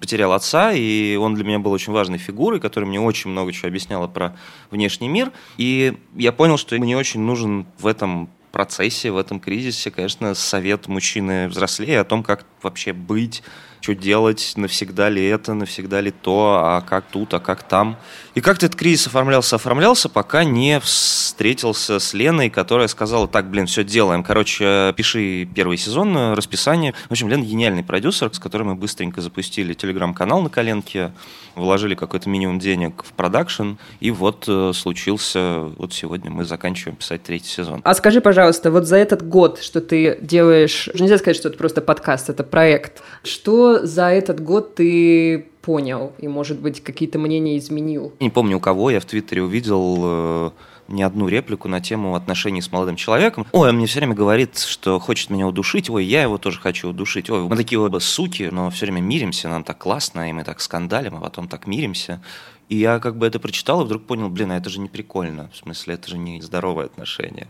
потерял 0.00 0.32
отца, 0.32 0.72
и 0.72 1.14
он 1.16 1.34
для 1.34 1.44
меня 1.44 1.60
был 1.60 1.70
очень 1.70 1.92
важной 1.92 2.18
фигурой, 2.18 2.58
которая 2.58 2.88
мне 2.88 3.00
очень 3.00 3.30
много 3.30 3.52
чего 3.52 3.68
объясняла 3.68 4.08
про 4.08 4.36
внешний 4.70 5.08
мир. 5.08 5.30
И 5.58 5.96
я 6.16 6.32
понял, 6.32 6.56
что 6.56 6.76
мне 6.76 6.96
очень 6.96 7.20
нужен 7.20 7.66
в 7.78 7.86
этом 7.86 8.30
процессе, 8.50 9.10
в 9.10 9.16
этом 9.16 9.40
кризисе, 9.40 9.90
конечно, 9.90 10.34
совет 10.34 10.88
мужчины 10.88 11.48
взрослее 11.48 12.00
о 12.00 12.04
том, 12.04 12.22
как 12.22 12.44
вообще 12.62 12.92
быть, 12.92 13.42
что 13.80 13.94
делать, 13.94 14.52
навсегда 14.56 15.08
ли 15.08 15.24
это, 15.24 15.54
навсегда 15.54 16.00
ли 16.00 16.10
то, 16.10 16.60
а 16.62 16.80
как 16.82 17.06
тут, 17.10 17.34
а 17.34 17.40
как 17.40 17.62
там. 17.62 17.96
И 18.34 18.40
как-то 18.40 18.66
этот 18.66 18.78
кризис 18.78 19.06
оформлялся, 19.06 19.56
оформлялся, 19.56 20.08
пока 20.08 20.44
не 20.44 20.78
встретился 20.80 21.98
с 21.98 22.14
Леной, 22.14 22.50
которая 22.50 22.88
сказала, 22.88 23.26
так, 23.26 23.50
блин, 23.50 23.66
все 23.66 23.82
делаем. 23.82 24.22
Короче, 24.22 24.94
пиши 24.96 25.48
первый 25.54 25.78
сезон, 25.78 26.16
э, 26.16 26.34
расписание. 26.34 26.94
В 27.08 27.12
общем, 27.12 27.28
Лена 27.28 27.42
гениальный 27.42 27.82
продюсер, 27.82 28.32
с 28.32 28.38
которым 28.38 28.68
мы 28.68 28.74
быстренько 28.74 29.20
запустили 29.20 29.72
телеграм-канал 29.72 30.42
на 30.42 30.50
коленке, 30.50 31.12
вложили 31.54 31.94
какой-то 31.94 32.28
минимум 32.28 32.58
денег 32.58 33.02
в 33.02 33.12
продакшн, 33.12 33.72
и 34.00 34.10
вот 34.10 34.44
э, 34.46 34.72
случился, 34.74 35.60
вот 35.78 35.92
сегодня 35.92 36.30
мы 36.30 36.44
заканчиваем 36.44 36.96
писать 36.96 37.22
третий 37.22 37.48
сезон. 37.48 37.80
А 37.84 37.94
скажи, 37.94 38.20
пожалуйста, 38.20 38.70
вот 38.70 38.86
за 38.86 38.96
этот 38.96 39.26
год, 39.26 39.60
что 39.60 39.80
ты 39.80 40.18
делаешь, 40.20 40.88
нельзя 40.94 41.18
сказать, 41.18 41.36
что 41.36 41.48
это 41.48 41.58
просто 41.58 41.80
подкаст, 41.80 42.30
это 42.30 42.44
проект, 42.50 43.02
что 43.22 43.84
за 43.86 44.06
этот 44.10 44.42
год 44.42 44.74
ты 44.74 45.46
понял 45.62 46.12
и, 46.18 46.28
может 46.28 46.58
быть, 46.60 46.82
какие-то 46.82 47.18
мнения 47.18 47.58
изменил? 47.58 48.12
Не 48.20 48.30
помню 48.30 48.58
у 48.58 48.60
кого, 48.60 48.90
я 48.90 49.00
в 49.00 49.04
Твиттере 49.04 49.42
увидел 49.42 49.96
э, 50.02 50.50
не 50.88 51.02
одну 51.02 51.28
реплику 51.28 51.68
на 51.68 51.80
тему 51.80 52.14
отношений 52.14 52.60
с 52.60 52.72
молодым 52.72 52.96
человеком. 52.96 53.46
Ой, 53.52 53.68
он 53.68 53.76
мне 53.76 53.86
все 53.86 54.00
время 54.00 54.14
говорит, 54.14 54.58
что 54.58 54.98
хочет 54.98 55.30
меня 55.30 55.46
удушить. 55.46 55.88
Ой, 55.88 56.04
я 56.04 56.22
его 56.22 56.38
тоже 56.38 56.60
хочу 56.60 56.90
удушить. 56.90 57.30
Ой, 57.30 57.42
мы 57.42 57.56
такие 57.56 57.78
оба 57.78 57.98
суки, 57.98 58.48
но 58.50 58.70
все 58.70 58.86
время 58.86 59.00
миримся, 59.00 59.48
нам 59.48 59.64
так 59.64 59.78
классно, 59.78 60.28
и 60.28 60.32
мы 60.32 60.44
так 60.44 60.60
скандалим, 60.60 61.16
а 61.16 61.20
потом 61.20 61.48
так 61.48 61.66
миримся. 61.66 62.20
И 62.68 62.76
я 62.76 62.98
как 62.98 63.16
бы 63.16 63.26
это 63.26 63.38
прочитал 63.38 63.82
и 63.82 63.84
вдруг 63.84 64.04
понял, 64.04 64.28
блин, 64.28 64.52
а 64.52 64.56
это 64.56 64.70
же 64.70 64.80
не 64.80 64.88
прикольно. 64.88 65.50
В 65.52 65.56
смысле, 65.56 65.94
это 65.94 66.08
же 66.08 66.18
не 66.18 66.40
здоровое 66.40 66.86
отношение. 66.86 67.48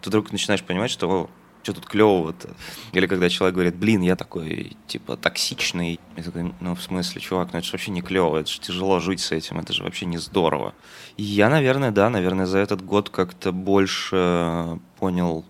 Ты 0.00 0.10
вдруг 0.10 0.32
начинаешь 0.32 0.62
понимать, 0.62 0.90
что 0.90 1.28
что 1.66 1.72
тут 1.72 1.86
клевого-то? 1.86 2.50
Или 2.92 3.08
когда 3.08 3.28
человек 3.28 3.54
говорит, 3.54 3.74
блин, 3.74 4.00
я 4.00 4.14
такой, 4.14 4.76
типа, 4.86 5.16
токсичный. 5.16 5.98
Я 6.16 6.22
такой, 6.22 6.54
ну, 6.60 6.76
в 6.76 6.80
смысле, 6.80 7.20
чувак, 7.20 7.48
ну 7.52 7.58
это 7.58 7.66
же 7.66 7.72
вообще 7.72 7.90
не 7.90 8.02
клево, 8.02 8.36
это 8.36 8.48
же 8.48 8.60
тяжело 8.60 9.00
жить 9.00 9.18
с 9.18 9.32
этим, 9.32 9.58
это 9.58 9.72
же 9.72 9.82
вообще 9.82 10.06
не 10.06 10.18
здорово. 10.18 10.74
И 11.16 11.24
я, 11.24 11.50
наверное, 11.50 11.90
да, 11.90 12.08
наверное, 12.08 12.46
за 12.46 12.58
этот 12.58 12.84
год 12.84 13.10
как-то 13.10 13.50
больше 13.50 14.78
понял 15.00 15.44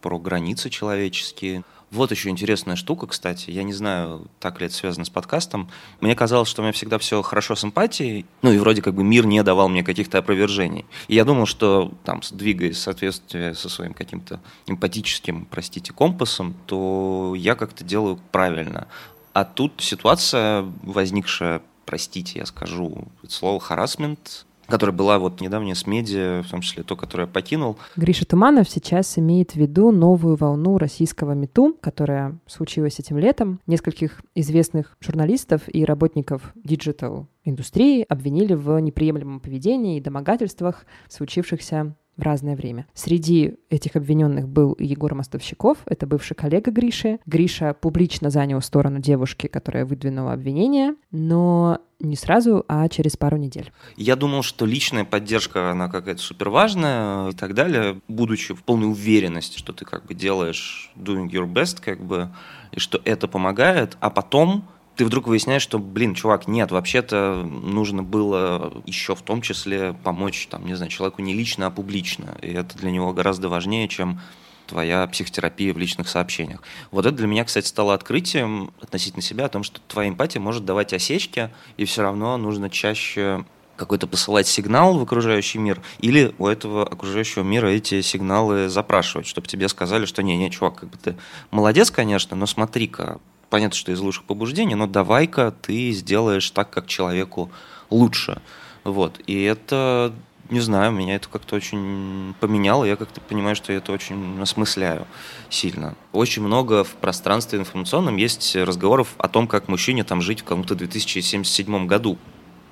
про 0.00 0.18
границы 0.18 0.70
человеческие, 0.70 1.64
вот 1.90 2.10
еще 2.10 2.28
интересная 2.28 2.76
штука, 2.76 3.06
кстати. 3.06 3.50
Я 3.50 3.62
не 3.62 3.72
знаю, 3.72 4.26
так 4.40 4.60
ли 4.60 4.66
это 4.66 4.74
связано 4.74 5.04
с 5.06 5.10
подкастом. 5.10 5.70
Мне 6.00 6.14
казалось, 6.14 6.48
что 6.48 6.60
у 6.60 6.64
меня 6.64 6.72
всегда 6.72 6.98
все 6.98 7.22
хорошо 7.22 7.56
с 7.56 7.64
эмпатией. 7.64 8.26
Ну 8.42 8.52
и 8.52 8.58
вроде 8.58 8.82
как 8.82 8.94
бы 8.94 9.02
мир 9.02 9.26
не 9.26 9.42
давал 9.42 9.68
мне 9.68 9.82
каких-то 9.82 10.18
опровержений. 10.18 10.84
И 11.08 11.14
я 11.14 11.24
думал, 11.24 11.46
что 11.46 11.92
там, 12.04 12.20
двигаясь 12.30 12.76
в 12.76 12.80
соответствии 12.80 13.52
со 13.54 13.68
своим 13.68 13.94
каким-то 13.94 14.40
эмпатическим, 14.66 15.46
простите, 15.50 15.92
компасом, 15.92 16.54
то 16.66 17.34
я 17.36 17.54
как-то 17.54 17.84
делаю 17.84 18.18
правильно. 18.32 18.86
А 19.32 19.44
тут 19.44 19.74
ситуация, 19.78 20.66
возникшая, 20.82 21.62
простите, 21.86 22.40
я 22.40 22.46
скажу 22.46 23.08
слово 23.28 23.60
харасмент, 23.60 24.44
которая 24.68 24.94
была 24.94 25.18
вот 25.18 25.40
недавняя 25.40 25.74
с 25.74 25.86
медиа, 25.86 26.42
в 26.42 26.50
том 26.50 26.60
числе 26.60 26.82
то, 26.82 26.94
которое 26.94 27.24
я 27.24 27.32
покинул. 27.32 27.78
Гриша 27.96 28.26
Туманов 28.26 28.68
сейчас 28.68 29.18
имеет 29.18 29.52
в 29.52 29.56
виду 29.56 29.90
новую 29.90 30.36
волну 30.36 30.78
российского 30.78 31.32
MeToo, 31.32 31.76
которая 31.80 32.38
случилась 32.46 32.98
этим 32.98 33.18
летом. 33.18 33.60
Нескольких 33.66 34.22
известных 34.34 34.96
журналистов 35.00 35.62
и 35.66 35.84
работников 35.84 36.52
digital 36.54 37.26
индустрии 37.44 38.04
обвинили 38.08 38.54
в 38.54 38.78
неприемлемом 38.78 39.40
поведении 39.40 39.96
и 39.96 40.00
домогательствах, 40.00 40.84
случившихся 41.08 41.94
в 42.18 42.22
разное 42.22 42.56
время. 42.56 42.86
Среди 42.92 43.54
этих 43.70 43.96
обвиненных 43.96 44.48
был 44.48 44.76
Егор 44.78 45.14
Мостовщиков, 45.14 45.78
это 45.86 46.06
бывший 46.06 46.34
коллега 46.34 46.70
Гриши. 46.70 47.20
Гриша 47.24 47.72
публично 47.72 48.28
занял 48.28 48.60
сторону 48.60 48.98
девушки, 48.98 49.46
которая 49.46 49.86
выдвинула 49.86 50.32
обвинение, 50.32 50.94
но 51.12 51.78
не 52.00 52.16
сразу, 52.16 52.64
а 52.68 52.88
через 52.88 53.16
пару 53.16 53.36
недель. 53.36 53.72
Я 53.96 54.16
думал, 54.16 54.42
что 54.42 54.66
личная 54.66 55.04
поддержка, 55.04 55.70
она 55.70 55.88
какая-то 55.88 56.20
супер 56.20 56.48
важная 56.48 57.30
и 57.30 57.32
так 57.32 57.54
далее, 57.54 58.00
будучи 58.08 58.54
в 58.54 58.62
полной 58.62 58.88
уверенности, 58.88 59.58
что 59.58 59.72
ты 59.72 59.84
как 59.84 60.06
бы 60.06 60.14
делаешь 60.14 60.92
doing 60.96 61.28
your 61.28 61.50
best, 61.50 61.80
как 61.80 62.04
бы, 62.04 62.30
и 62.72 62.80
что 62.80 63.00
это 63.04 63.26
помогает, 63.28 63.96
а 64.00 64.10
потом 64.10 64.68
ты 64.98 65.04
вдруг 65.04 65.28
выясняешь, 65.28 65.62
что, 65.62 65.78
блин, 65.78 66.16
чувак, 66.16 66.48
нет, 66.48 66.72
вообще-то 66.72 67.44
нужно 67.44 68.02
было 68.02 68.82
еще 68.84 69.14
в 69.14 69.22
том 69.22 69.42
числе 69.42 69.92
помочь, 69.92 70.48
там, 70.50 70.66
не 70.66 70.74
знаю, 70.74 70.90
человеку 70.90 71.22
не 71.22 71.34
лично, 71.34 71.68
а 71.68 71.70
публично. 71.70 72.36
И 72.42 72.48
это 72.48 72.76
для 72.76 72.90
него 72.90 73.12
гораздо 73.12 73.48
важнее, 73.48 73.86
чем 73.86 74.20
твоя 74.66 75.06
психотерапия 75.06 75.72
в 75.72 75.78
личных 75.78 76.08
сообщениях. 76.08 76.64
Вот 76.90 77.06
это 77.06 77.14
для 77.16 77.28
меня, 77.28 77.44
кстати, 77.44 77.68
стало 77.68 77.94
открытием 77.94 78.72
относительно 78.82 79.22
себя 79.22 79.44
о 79.44 79.48
том, 79.48 79.62
что 79.62 79.80
твоя 79.86 80.08
эмпатия 80.08 80.40
может 80.40 80.64
давать 80.64 80.92
осечки, 80.92 81.50
и 81.76 81.84
все 81.84 82.02
равно 82.02 82.36
нужно 82.36 82.68
чаще 82.68 83.44
какой-то 83.76 84.08
посылать 84.08 84.48
сигнал 84.48 84.98
в 84.98 85.02
окружающий 85.04 85.58
мир, 85.58 85.80
или 86.00 86.34
у 86.38 86.48
этого 86.48 86.84
окружающего 86.84 87.44
мира 87.44 87.68
эти 87.68 88.00
сигналы 88.00 88.68
запрашивать, 88.68 89.28
чтобы 89.28 89.46
тебе 89.46 89.68
сказали, 89.68 90.06
что 90.06 90.24
не-не, 90.24 90.50
чувак, 90.50 90.80
как 90.80 90.90
бы 90.90 90.98
ты 91.00 91.16
молодец, 91.52 91.92
конечно, 91.92 92.36
но 92.36 92.46
смотри-ка, 92.46 93.20
понятно, 93.50 93.76
что 93.76 93.92
из 93.92 94.00
лучших 94.00 94.24
побуждений, 94.24 94.74
но 94.74 94.86
давай-ка 94.86 95.54
ты 95.62 95.90
сделаешь 95.92 96.50
так, 96.50 96.70
как 96.70 96.86
человеку 96.86 97.50
лучше. 97.90 98.40
Вот. 98.84 99.20
И 99.26 99.42
это, 99.42 100.12
не 100.50 100.60
знаю, 100.60 100.92
меня 100.92 101.16
это 101.16 101.28
как-то 101.28 101.56
очень 101.56 102.34
поменяло. 102.40 102.84
Я 102.84 102.96
как-то 102.96 103.20
понимаю, 103.20 103.56
что 103.56 103.72
я 103.72 103.78
это 103.78 103.92
очень 103.92 104.40
осмысляю 104.40 105.06
сильно. 105.50 105.94
Очень 106.12 106.42
много 106.42 106.84
в 106.84 106.94
пространстве 106.94 107.58
информационном 107.58 108.16
есть 108.16 108.56
разговоров 108.56 109.14
о 109.18 109.28
том, 109.28 109.46
как 109.46 109.68
мужчине 109.68 110.04
там 110.04 110.20
жить 110.20 110.40
в 110.40 110.44
каком-то 110.44 110.74
2077 110.74 111.86
году. 111.86 112.18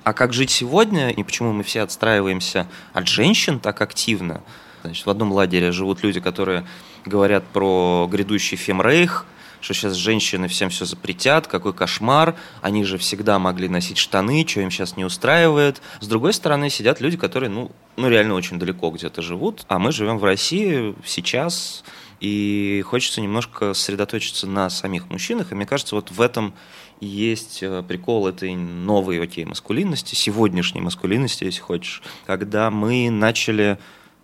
А 0.03 0.13
как 0.13 0.31
жить 0.31 0.51
сегодня, 0.51 1.09
и 1.09 1.21
почему 1.23 1.51
мы 1.51 1.63
все 1.63 1.81
отстраиваемся 1.81 2.67
от 2.93 3.07
женщин 3.07 3.59
так 3.59 3.81
активно? 3.81 4.41
Значит, 4.83 5.05
в 5.05 5.09
одном 5.09 5.33
лагере 5.33 5.73
живут 5.73 6.01
люди, 6.01 6.21
которые 6.21 6.65
говорят 7.05 7.43
про 7.45 8.07
грядущий 8.09 8.57
фемрейх– 8.57 9.25
что 9.61 9.73
сейчас 9.73 9.93
женщины 9.93 10.47
всем 10.47 10.69
все 10.69 10.85
запретят, 10.85 11.47
какой 11.47 11.73
кошмар, 11.73 12.35
они 12.61 12.83
же 12.83 12.97
всегда 12.97 13.39
могли 13.39 13.69
носить 13.69 13.97
штаны, 13.97 14.45
что 14.47 14.61
им 14.61 14.71
сейчас 14.71 14.97
не 14.97 15.05
устраивает. 15.05 15.81
С 15.99 16.07
другой 16.07 16.33
стороны, 16.33 16.69
сидят 16.69 17.01
люди, 17.01 17.17
которые, 17.17 17.49
ну, 17.49 17.71
ну 17.95 18.09
реально 18.09 18.35
очень 18.35 18.59
далеко 18.59 18.89
где-то 18.91 19.21
живут, 19.21 19.65
а 19.67 19.79
мы 19.79 19.91
живем 19.91 20.17
в 20.17 20.23
России 20.23 20.95
сейчас, 21.05 21.83
и 22.19 22.83
хочется 22.85 23.21
немножко 23.21 23.73
сосредоточиться 23.73 24.47
на 24.47 24.69
самих 24.69 25.09
мужчинах, 25.09 25.51
и 25.51 25.55
мне 25.55 25.65
кажется, 25.65 25.95
вот 25.95 26.11
в 26.11 26.21
этом 26.21 26.53
есть 26.99 27.61
э, 27.61 27.83
прикол 27.87 28.27
этой 28.27 28.55
новой, 28.55 29.21
окей, 29.21 29.45
маскулинности, 29.45 30.15
сегодняшней 30.15 30.81
маскулинности, 30.81 31.43
если 31.43 31.61
хочешь, 31.61 32.01
когда 32.25 32.71
мы 32.71 33.09
начали 33.11 33.77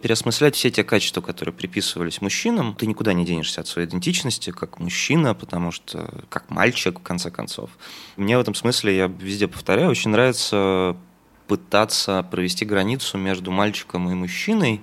переосмыслять 0.04 0.54
все 0.58 0.70
те 0.70 0.84
качества, 0.84 1.22
которые 1.22 1.56
приписывались 1.56 2.20
мужчинам. 2.20 2.76
Ты 2.76 2.88
никуда 2.88 3.14
не 3.14 3.24
денешься 3.24 3.62
от 3.62 3.68
своей 3.68 3.88
идентичности 3.88 4.50
как 4.52 4.80
мужчина, 4.80 5.34
потому 5.34 5.72
что 5.72 6.14
как 6.28 6.50
мальчик, 6.50 7.00
в 7.00 7.02
конце 7.02 7.32
концов. 7.32 7.70
Мне 8.18 8.38
в 8.38 8.42
этом 8.42 8.54
смысле, 8.54 8.98
я 8.98 9.08
везде 9.08 9.48
повторяю, 9.48 9.90
очень 9.90 10.12
нравится 10.12 10.98
пытаться 11.48 12.22
провести 12.30 12.66
границу 12.66 13.18
между 13.18 13.52
мальчиком 13.52 14.12
и 14.12 14.14
мужчиной, 14.14 14.82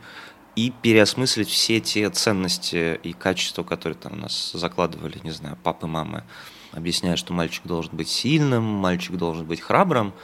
и 0.57 0.73
переосмыслить 0.81 1.51
все 1.51 1.81
те 1.81 2.09
ценности 2.09 2.99
и 3.03 3.13
качества, 3.13 3.63
которые 3.63 3.99
там 3.99 4.15
у 4.15 4.17
нас 4.17 4.53
закладывали, 4.55 5.21
не 5.23 5.33
знаю, 5.33 5.59
папы, 5.63 5.87
мамы, 5.87 6.25
объясняя, 6.73 7.17
что 7.17 7.35
мальчик 7.35 7.67
должен 7.67 7.95
быть 7.95 8.09
сильным, 8.09 8.65
мальчик 8.65 9.17
должен 9.17 9.45
быть 9.45 9.61
храбрым 9.61 10.15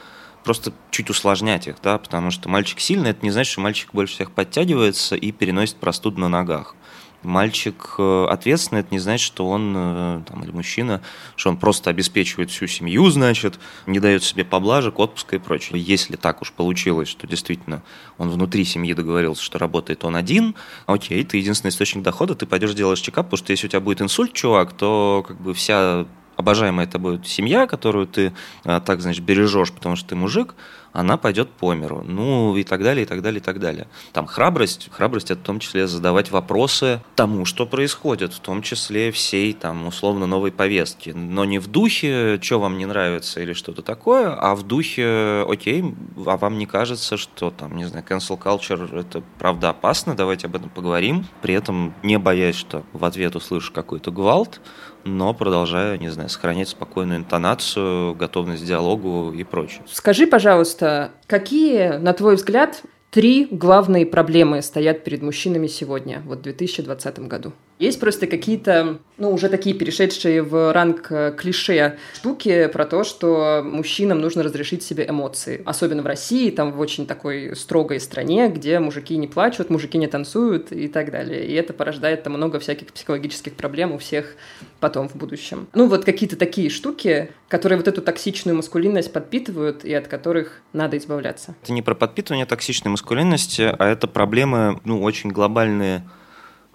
просто 0.46 0.72
чуть 0.92 1.10
усложнять 1.10 1.66
их, 1.66 1.76
да, 1.82 1.98
потому 1.98 2.30
что 2.30 2.48
мальчик 2.48 2.78
сильный, 2.78 3.10
это 3.10 3.24
не 3.24 3.32
значит, 3.32 3.52
что 3.52 3.60
мальчик 3.60 3.90
больше 3.92 4.14
всех 4.14 4.30
подтягивается 4.30 5.16
и 5.16 5.32
переносит 5.32 5.74
простуду 5.76 6.20
на 6.20 6.28
ногах. 6.28 6.76
Мальчик 7.24 7.96
э, 7.98 8.26
ответственный, 8.30 8.82
это 8.82 8.90
не 8.92 9.00
значит, 9.00 9.26
что 9.26 9.48
он, 9.48 9.74
э, 9.76 10.22
там, 10.24 10.44
или 10.44 10.52
мужчина, 10.52 11.02
что 11.34 11.50
он 11.50 11.56
просто 11.56 11.90
обеспечивает 11.90 12.52
всю 12.52 12.68
семью, 12.68 13.10
значит, 13.10 13.58
не 13.86 13.98
дает 13.98 14.22
себе 14.22 14.44
поблажек, 14.44 15.00
отпуска 15.00 15.34
и 15.34 15.40
прочее. 15.40 15.80
Если 15.82 16.14
так 16.14 16.40
уж 16.42 16.52
получилось, 16.52 17.08
что 17.08 17.26
действительно 17.26 17.82
он 18.16 18.30
внутри 18.30 18.64
семьи 18.64 18.94
договорился, 18.94 19.42
что 19.42 19.58
работает 19.58 20.04
он 20.04 20.14
один, 20.14 20.54
окей, 20.86 21.24
ты 21.24 21.38
единственный 21.38 21.70
источник 21.70 22.04
дохода, 22.04 22.36
ты 22.36 22.46
пойдешь 22.46 22.74
делаешь 22.74 23.00
чекап, 23.00 23.26
потому 23.26 23.38
что 23.38 23.50
если 23.50 23.66
у 23.66 23.70
тебя 23.70 23.80
будет 23.80 24.00
инсульт, 24.00 24.32
чувак, 24.32 24.74
то 24.74 25.24
как 25.26 25.40
бы 25.40 25.54
вся 25.54 26.06
обожаемая 26.36 26.86
тобой 26.86 27.20
семья, 27.24 27.66
которую 27.66 28.06
ты 28.06 28.32
а, 28.64 28.80
так, 28.80 29.00
значит, 29.00 29.24
бережешь, 29.24 29.72
потому 29.72 29.96
что 29.96 30.10
ты 30.10 30.16
мужик, 30.16 30.54
она 30.96 31.18
пойдет 31.18 31.50
по 31.50 31.74
миру. 31.74 32.02
Ну 32.06 32.56
и 32.56 32.64
так 32.64 32.82
далее, 32.82 33.04
и 33.04 33.06
так 33.06 33.20
далее, 33.20 33.40
и 33.40 33.42
так 33.42 33.60
далее. 33.60 33.86
Там 34.12 34.26
храбрость, 34.26 34.88
храбрость 34.90 35.30
это 35.30 35.40
в 35.42 35.44
том 35.44 35.58
числе 35.60 35.86
задавать 35.86 36.30
вопросы 36.30 37.02
тому, 37.14 37.44
что 37.44 37.66
происходит, 37.66 38.32
в 38.32 38.40
том 38.40 38.62
числе 38.62 39.12
всей 39.12 39.52
там 39.52 39.86
условно 39.86 40.26
новой 40.26 40.52
повестки. 40.52 41.10
Но 41.10 41.44
не 41.44 41.58
в 41.58 41.66
духе, 41.66 42.40
что 42.40 42.60
вам 42.60 42.78
не 42.78 42.86
нравится 42.86 43.42
или 43.42 43.52
что-то 43.52 43.82
такое, 43.82 44.34
а 44.34 44.54
в 44.54 44.62
духе, 44.62 45.44
окей, 45.46 45.84
а 46.24 46.36
вам 46.38 46.56
не 46.56 46.64
кажется, 46.64 47.18
что 47.18 47.50
там, 47.50 47.76
не 47.76 47.84
знаю, 47.84 48.04
cancel 48.08 48.40
culture 48.40 48.98
это 48.98 49.22
правда 49.38 49.70
опасно, 49.70 50.14
давайте 50.14 50.46
об 50.46 50.56
этом 50.56 50.70
поговорим, 50.70 51.26
при 51.42 51.52
этом 51.52 51.94
не 52.02 52.18
боясь, 52.18 52.56
что 52.56 52.84
в 52.94 53.04
ответ 53.04 53.36
услышишь 53.36 53.70
какой-то 53.70 54.10
гвалт, 54.10 54.62
но 55.06 55.32
продолжая, 55.32 55.96
не 55.98 56.08
знаю, 56.08 56.28
сохранять 56.28 56.68
спокойную 56.68 57.20
интонацию, 57.20 58.14
готовность 58.14 58.62
к 58.62 58.66
диалогу 58.66 59.32
и 59.32 59.44
прочее. 59.44 59.82
Скажи, 59.86 60.26
пожалуйста, 60.26 61.12
какие, 61.26 61.96
на 61.98 62.12
твой 62.12 62.36
взгляд, 62.36 62.82
три 63.10 63.46
главные 63.50 64.04
проблемы 64.04 64.62
стоят 64.62 65.04
перед 65.04 65.22
мужчинами 65.22 65.68
сегодня, 65.68 66.22
вот 66.26 66.40
в 66.40 66.42
2020 66.42 67.20
году? 67.20 67.52
Есть 67.78 68.00
просто 68.00 68.26
какие-то, 68.26 68.98
ну, 69.18 69.30
уже 69.30 69.50
такие 69.50 69.76
перешедшие 69.76 70.42
в 70.42 70.72
ранг 70.72 71.08
э, 71.10 71.34
клише 71.36 71.98
штуки 72.14 72.68
про 72.72 72.86
то, 72.86 73.04
что 73.04 73.62
мужчинам 73.62 74.20
нужно 74.20 74.42
разрешить 74.42 74.82
себе 74.82 75.06
эмоции. 75.06 75.60
Особенно 75.66 76.02
в 76.02 76.06
России, 76.06 76.50
там 76.50 76.72
в 76.72 76.80
очень 76.80 77.06
такой 77.06 77.54
строгой 77.54 78.00
стране, 78.00 78.48
где 78.48 78.78
мужики 78.78 79.16
не 79.18 79.26
плачут, 79.26 79.68
мужики 79.68 79.98
не 79.98 80.06
танцуют 80.06 80.72
и 80.72 80.88
так 80.88 81.10
далее. 81.10 81.46
И 81.46 81.52
это 81.52 81.74
порождает 81.74 82.22
там 82.22 82.32
много 82.32 82.58
всяких 82.60 82.92
психологических 82.92 83.54
проблем 83.54 83.92
у 83.92 83.98
всех 83.98 84.36
потом 84.80 85.08
в 85.08 85.16
будущем. 85.16 85.68
Ну, 85.74 85.86
вот 85.86 86.06
какие-то 86.06 86.36
такие 86.36 86.70
штуки, 86.70 87.30
которые 87.48 87.76
вот 87.76 87.88
эту 87.88 88.00
токсичную 88.00 88.56
маскулинность 88.56 89.12
подпитывают 89.12 89.84
и 89.84 89.92
от 89.92 90.08
которых 90.08 90.62
надо 90.72 90.96
избавляться. 90.96 91.54
Это 91.62 91.72
не 91.74 91.82
про 91.82 91.94
подпитывание 91.94 92.46
токсичной 92.46 92.90
маскулинности, 92.90 93.74
а 93.78 93.86
это 93.86 94.08
проблемы, 94.08 94.80
ну, 94.84 95.02
очень 95.02 95.30
глобальные 95.30 96.02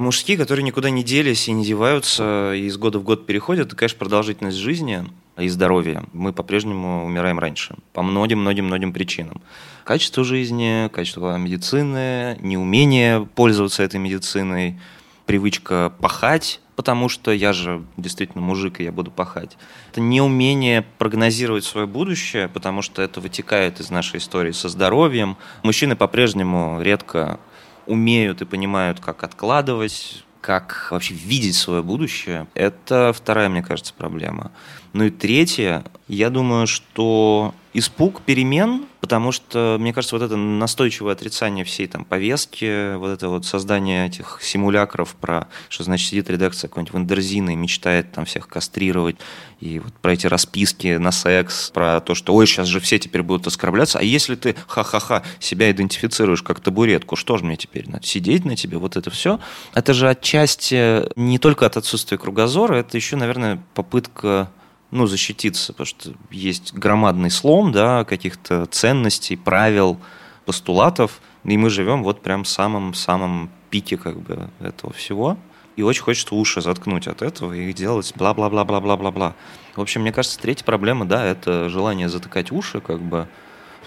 мужские, 0.02 0.38
которые 0.38 0.64
никуда 0.64 0.90
не 0.90 1.04
делись 1.04 1.48
и 1.48 1.52
не 1.52 1.66
деваются, 1.66 2.54
и 2.54 2.66
из 2.66 2.78
года 2.78 3.00
в 3.00 3.04
год 3.04 3.26
переходят, 3.26 3.68
это, 3.68 3.76
конечно, 3.76 3.98
продолжительность 3.98 4.58
жизни 4.58 5.06
и 5.38 5.48
здоровье. 5.48 6.04
Мы 6.14 6.34
по-прежнему 6.34 7.06
умираем 7.06 7.40
раньше 7.40 7.76
по 7.94 8.02
многим-многим-многим 8.02 8.94
причинам. 8.94 9.42
Качество 9.86 10.24
жизни, 10.24 10.90
качество 10.90 11.38
медицины, 11.38 12.38
неумение 12.42 13.26
пользоваться 13.36 13.84
этой 13.84 14.00
медициной, 14.00 14.80
привычка 15.26 15.94
пахать, 16.02 16.60
потому 16.76 17.08
что 17.08 17.32
я 17.32 17.54
же 17.54 17.84
действительно 17.96 18.44
мужик, 18.44 18.80
и 18.80 18.84
я 18.84 18.92
буду 18.92 19.12
пахать. 19.12 19.58
Это 19.92 20.02
неумение 20.02 20.84
прогнозировать 20.98 21.64
свое 21.64 21.88
будущее, 21.88 22.50
потому 22.50 22.82
что 22.82 23.02
это 23.02 23.22
вытекает 23.22 23.80
из 23.80 23.90
нашей 23.92 24.18
истории 24.18 24.52
со 24.52 24.68
здоровьем. 24.68 25.38
Мужчины 25.64 25.96
по-прежнему 25.96 26.82
редко 26.82 27.40
умеют 27.86 28.42
и 28.42 28.46
понимают, 28.46 29.00
как 29.00 29.24
откладывать, 29.24 30.24
как 30.42 30.88
вообще 30.92 31.14
видеть 31.14 31.56
свое 31.56 31.84
будущее, 31.84 32.48
это 32.56 33.14
вторая, 33.14 33.50
мне 33.50 33.62
кажется, 33.62 33.94
проблема. 33.96 34.52
Ну 34.94 35.06
и 35.06 35.10
третье, 35.10 35.84
я 36.08 36.30
думаю, 36.30 36.68
что 36.68 37.54
испуг 37.74 38.22
перемен, 38.22 38.86
потому 39.00 39.32
что, 39.32 39.78
мне 39.80 39.94
кажется, 39.94 40.16
вот 40.16 40.24
это 40.24 40.36
настойчивое 40.36 41.14
отрицание 41.14 41.64
всей 41.64 41.88
там 41.88 42.04
повестки, 42.04 42.96
вот 42.96 43.10
это 43.10 43.30
вот 43.30 43.46
создание 43.46 44.08
этих 44.08 44.40
симулякров 44.42 45.16
про, 45.16 45.48
что 45.70 45.84
значит 45.84 46.10
сидит 46.10 46.30
редакция 46.30 46.68
какой-нибудь 46.68 46.94
Вандерзина 46.94 47.52
и 47.52 47.56
мечтает 47.56 48.12
там 48.12 48.26
всех 48.26 48.48
кастрировать, 48.48 49.16
и 49.62 49.80
вот 49.80 49.94
про 49.94 50.14
эти 50.14 50.28
расписки 50.28 50.98
на 50.98 51.12
секс, 51.12 51.70
про 51.72 52.02
то, 52.02 52.14
что 52.14 52.34
ой, 52.34 52.46
сейчас 52.46 52.68
же 52.68 52.80
все 52.80 53.00
теперь 53.00 53.22
будут 53.22 53.48
оскорбляться, 53.48 54.00
а 54.00 54.04
если 54.04 54.36
ты 54.36 54.56
ха-ха-ха 54.68 55.24
себя 55.40 55.72
идентифицируешь 55.72 56.44
как 56.44 56.60
табуретку, 56.60 57.16
что 57.16 57.38
же 57.38 57.46
мне 57.46 57.56
теперь 57.56 57.90
надо 57.90 58.06
сидеть 58.06 58.44
на 58.44 58.56
тебе, 58.56 58.78
вот 58.78 58.98
это 58.98 59.10
все, 59.10 59.40
это 59.74 59.94
же 59.94 60.10
отчасти 60.10 61.10
не 61.18 61.40
только 61.40 61.66
от 61.66 61.78
отсутствия 61.78 62.18
кругозора, 62.18 62.76
это 62.76 62.98
еще, 62.98 63.16
наверное, 63.16 63.64
попытка 63.74 64.52
ну, 64.92 65.08
защититься, 65.08 65.74
потому 65.74 65.88
что 65.88 66.14
есть 66.30 66.74
громадный 66.74 67.32
слом, 67.32 67.72
да, 67.72 68.04
каких-то 68.04 68.66
ценностей, 68.66 69.38
правил, 69.38 70.00
постулатов, 70.46 71.22
и 71.46 71.58
мы 71.58 71.70
живем 71.70 72.04
вот 72.04 72.22
прям 72.22 72.44
в 72.44 72.48
самом-самом 72.48 73.50
пике 73.70 73.98
как 73.98 74.20
бы 74.20 74.50
этого 74.60 74.94
всего. 74.94 75.38
И 75.78 75.84
очень 75.84 76.04
хочется 76.04 76.36
уши 76.36 76.62
заткнуть 76.62 77.08
от 77.08 77.22
этого 77.22 77.54
и 77.54 77.72
делать 77.72 78.14
бла-бла-бла-бла-бла-бла-бла. 78.16 79.36
В 79.76 79.82
общем, 79.82 80.02
мне 80.02 80.12
кажется, 80.12 80.38
третья 80.38 80.66
проблема, 80.66 81.06
да, 81.06 81.26
это 81.26 81.70
желание 81.70 82.10
затыкать 82.10 82.52
уши, 82.52 82.82
как 82.82 83.02
бы. 83.02 83.28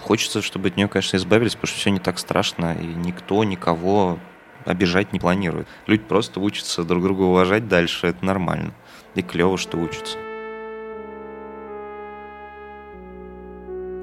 Хочется, 0.01 0.41
чтобы 0.41 0.67
от 0.67 0.77
нее, 0.77 0.87
конечно, 0.87 1.17
избавились, 1.17 1.53
потому 1.53 1.67
что 1.67 1.79
все 1.79 1.89
не 1.89 1.99
так 1.99 2.19
страшно, 2.19 2.73
и 2.73 2.85
никто 2.85 3.43
никого 3.43 4.19
обижать 4.65 5.13
не 5.13 5.19
планирует. 5.19 5.67
Люди 5.87 6.03
просто 6.03 6.39
учатся 6.39 6.83
друг 6.83 7.03
друга 7.03 7.21
уважать 7.21 7.67
дальше, 7.67 8.07
это 8.07 8.25
нормально. 8.25 8.73
И 9.13 9.21
клево, 9.21 9.57
что 9.57 9.77
учатся. 9.77 10.24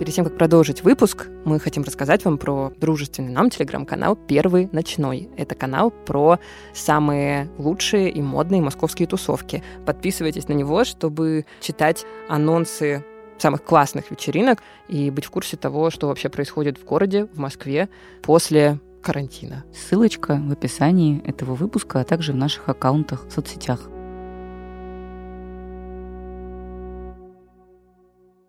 Перед 0.02 0.16
тем, 0.16 0.24
как 0.24 0.36
продолжить 0.36 0.82
выпуск, 0.82 1.28
мы 1.44 1.60
хотим 1.60 1.84
рассказать 1.84 2.24
вам 2.24 2.36
про 2.36 2.72
дружественный 2.76 3.30
нам 3.30 3.50
телеграм-канал 3.50 4.16
«Первый 4.16 4.68
ночной». 4.72 5.28
Это 5.36 5.54
канал 5.54 5.92
про 5.92 6.40
самые 6.74 7.48
лучшие 7.56 8.10
и 8.10 8.20
модные 8.20 8.60
московские 8.60 9.06
тусовки. 9.06 9.62
Подписывайтесь 9.86 10.48
на 10.48 10.54
него, 10.54 10.82
чтобы 10.82 11.46
читать 11.60 12.04
анонсы 12.28 13.04
самых 13.38 13.62
классных 13.62 14.10
вечеринок 14.10 14.58
и 14.88 15.08
быть 15.10 15.26
в 15.26 15.30
курсе 15.30 15.56
того, 15.56 15.90
что 15.90 16.08
вообще 16.08 16.28
происходит 16.28 16.78
в 16.78 16.84
городе, 16.84 17.26
в 17.26 17.38
Москве 17.38 17.88
после 18.22 18.80
карантина. 19.02 19.62
Ссылочка 19.72 20.42
в 20.44 20.50
описании 20.50 21.22
этого 21.24 21.54
выпуска, 21.54 22.00
а 22.00 22.04
также 22.04 22.32
в 22.32 22.36
наших 22.36 22.68
аккаунтах 22.68 23.26
в 23.28 23.30
соцсетях. 23.30 23.88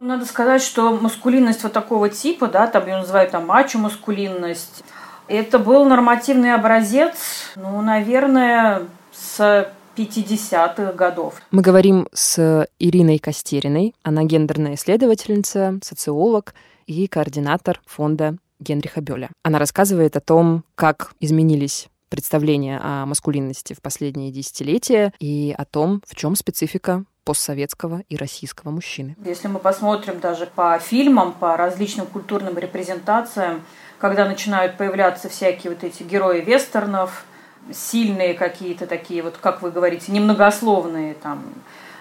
Надо 0.03 0.25
сказать, 0.25 0.61
что 0.61 0.93
маскулинность 0.97 1.63
вот 1.63 1.71
такого 1.71 2.09
типа, 2.09 2.47
да, 2.47 2.67
там 2.67 2.85
ее 2.87 2.97
называют 2.97 3.31
там 3.31 3.45
мачо-маскулинность, 3.47 4.83
это 5.29 5.59
был 5.59 5.85
нормативный 5.85 6.53
образец, 6.53 7.15
ну, 7.55 7.81
наверное, 7.81 8.81
с 9.13 9.65
50-х 9.95 10.91
годов. 10.91 11.35
Мы 11.51 11.61
говорим 11.61 12.09
с 12.11 12.67
Ириной 12.79 13.17
Костериной. 13.17 13.95
Она 14.03 14.25
гендерная 14.25 14.73
исследовательница, 14.73 15.79
социолог 15.81 16.53
и 16.85 17.07
координатор 17.07 17.79
фонда 17.85 18.35
Генриха 18.59 18.99
Бёля. 18.99 19.29
Она 19.41 19.57
рассказывает 19.57 20.17
о 20.17 20.19
том, 20.19 20.65
как 20.75 21.13
изменились 21.21 21.87
представления 22.13 22.79
о 22.79 23.07
маскулинности 23.07 23.73
в 23.73 23.81
последние 23.81 24.29
десятилетия 24.29 25.11
и 25.17 25.51
о 25.57 25.65
том, 25.65 26.03
в 26.07 26.15
чем 26.15 26.35
специфика 26.35 27.05
постсоветского 27.23 28.03
и 28.07 28.15
российского 28.17 28.69
мужчины. 28.69 29.15
Если 29.25 29.47
мы 29.47 29.57
посмотрим 29.57 30.19
даже 30.19 30.45
по 30.45 30.77
фильмам, 30.77 31.33
по 31.33 31.57
различным 31.57 32.05
культурным 32.05 32.55
репрезентациям, 32.59 33.63
когда 33.97 34.27
начинают 34.27 34.77
появляться 34.77 35.27
всякие 35.27 35.73
вот 35.73 35.83
эти 35.83 36.03
герои 36.03 36.41
вестернов, 36.41 37.25
сильные 37.73 38.35
какие-то 38.35 38.85
такие, 38.85 39.23
вот 39.23 39.37
как 39.41 39.63
вы 39.63 39.71
говорите, 39.71 40.11
немногословные 40.11 41.15
там 41.15 41.43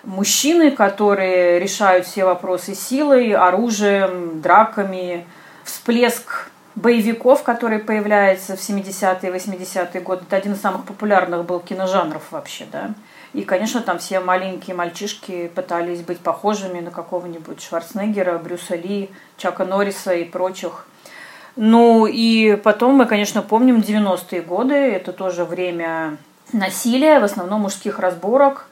мужчины, 0.05 0.73
которые 0.73 1.59
решают 1.59 2.05
все 2.05 2.27
вопросы 2.27 2.75
силой, 2.75 3.33
оружием, 3.33 4.43
драками, 4.43 5.27
всплеск 5.65 6.52
боевиков, 6.75 7.43
который 7.43 7.79
появляется 7.79 8.57
в 8.57 8.61
70-е 8.61 9.31
и 9.31 9.35
80-е 9.35 10.01
годы. 10.01 10.23
Это 10.27 10.37
один 10.37 10.53
из 10.53 10.61
самых 10.61 10.85
популярных 10.85 11.45
был 11.45 11.61
киножанров 11.61 12.23
вообще, 12.31 12.67
да. 12.71 12.91
И, 13.33 13.43
конечно, 13.43 13.81
там 13.81 13.99
все 13.99 14.21
маленькие 14.21 14.77
мальчишки 14.77 15.49
пытались 15.55 16.03
быть 16.03 16.19
похожими 16.19 16.81
на 16.81 16.91
какого-нибудь 16.91 17.63
Шварценеггера, 17.63 18.39
Брюса 18.39 18.77
Ли, 18.77 19.11
Чака 19.39 19.65
Норриса 19.65 20.13
и 20.13 20.25
прочих. 20.25 20.87
Ну 21.57 22.07
и 22.07 22.57
потом 22.57 22.95
мы, 22.97 23.07
конечно, 23.07 23.43
помним 23.43 23.79
90-е 23.79 24.43
годы. 24.43 24.75
Это 24.75 25.13
тоже 25.13 25.45
время 25.45 26.19
насилия, 26.53 27.21
в 27.21 27.25
основном 27.25 27.63
мужских 27.63 27.99
разборок. 27.99 28.67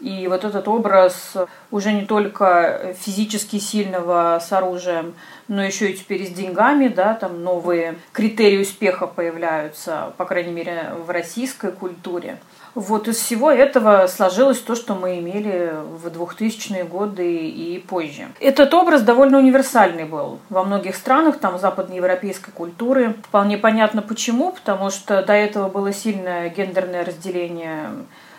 И 0.00 0.26
вот 0.28 0.44
этот 0.44 0.66
образ 0.66 1.36
уже 1.70 1.92
не 1.92 2.06
только 2.06 2.94
физически 2.98 3.58
сильного 3.58 4.40
с 4.42 4.50
оружием, 4.50 5.14
но 5.50 5.64
еще 5.64 5.90
и 5.90 5.94
теперь 5.94 6.24
с 6.24 6.30
деньгами, 6.30 6.86
да, 6.86 7.12
там 7.14 7.42
новые 7.42 7.96
критерии 8.12 8.62
успеха 8.62 9.08
появляются, 9.08 10.12
по 10.16 10.24
крайней 10.24 10.52
мере, 10.52 10.92
в 11.04 11.10
российской 11.10 11.72
культуре. 11.72 12.38
Вот 12.76 13.08
из 13.08 13.16
всего 13.16 13.50
этого 13.50 14.06
сложилось 14.06 14.60
то, 14.60 14.76
что 14.76 14.94
мы 14.94 15.18
имели 15.18 15.72
в 15.74 16.06
2000-е 16.06 16.84
годы 16.84 17.48
и 17.48 17.80
позже. 17.80 18.28
Этот 18.38 18.72
образ 18.74 19.02
довольно 19.02 19.38
универсальный 19.38 20.04
был 20.04 20.38
во 20.50 20.62
многих 20.62 20.94
странах, 20.94 21.40
там 21.40 21.58
западноевропейской 21.58 22.54
культуры. 22.54 23.16
Вполне 23.24 23.58
понятно 23.58 24.02
почему, 24.02 24.52
потому 24.52 24.90
что 24.90 25.20
до 25.24 25.32
этого 25.32 25.68
было 25.68 25.92
сильное 25.92 26.48
гендерное 26.48 27.04
разделение 27.04 27.90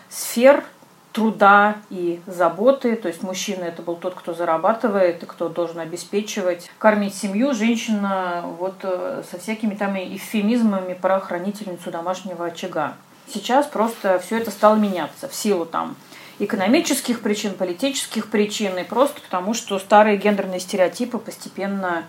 сфер 0.08 0.64
труда 1.12 1.76
и 1.90 2.20
заботы. 2.26 2.96
То 2.96 3.08
есть 3.08 3.22
мужчина 3.22 3.64
это 3.64 3.82
был 3.82 3.96
тот, 3.96 4.14
кто 4.14 4.34
зарабатывает 4.34 5.22
и 5.22 5.26
кто 5.26 5.48
должен 5.48 5.78
обеспечивать, 5.78 6.70
кормить 6.78 7.14
семью. 7.14 7.54
Женщина 7.54 8.44
вот 8.58 8.76
э, 8.82 9.22
со 9.30 9.38
всякими 9.38 9.74
там 9.74 9.96
эвфемизмами 9.96 10.94
про 10.94 11.20
хранительницу 11.20 11.90
домашнего 11.90 12.46
очага. 12.46 12.94
Сейчас 13.32 13.66
просто 13.66 14.18
все 14.18 14.38
это 14.38 14.50
стало 14.50 14.76
меняться 14.76 15.28
в 15.28 15.34
силу 15.34 15.64
там 15.64 15.96
экономических 16.38 17.20
причин, 17.20 17.54
политических 17.54 18.30
причин, 18.30 18.76
и 18.78 18.84
просто 18.84 19.20
потому, 19.20 19.54
что 19.54 19.78
старые 19.78 20.16
гендерные 20.16 20.60
стереотипы 20.60 21.18
постепенно 21.18 22.04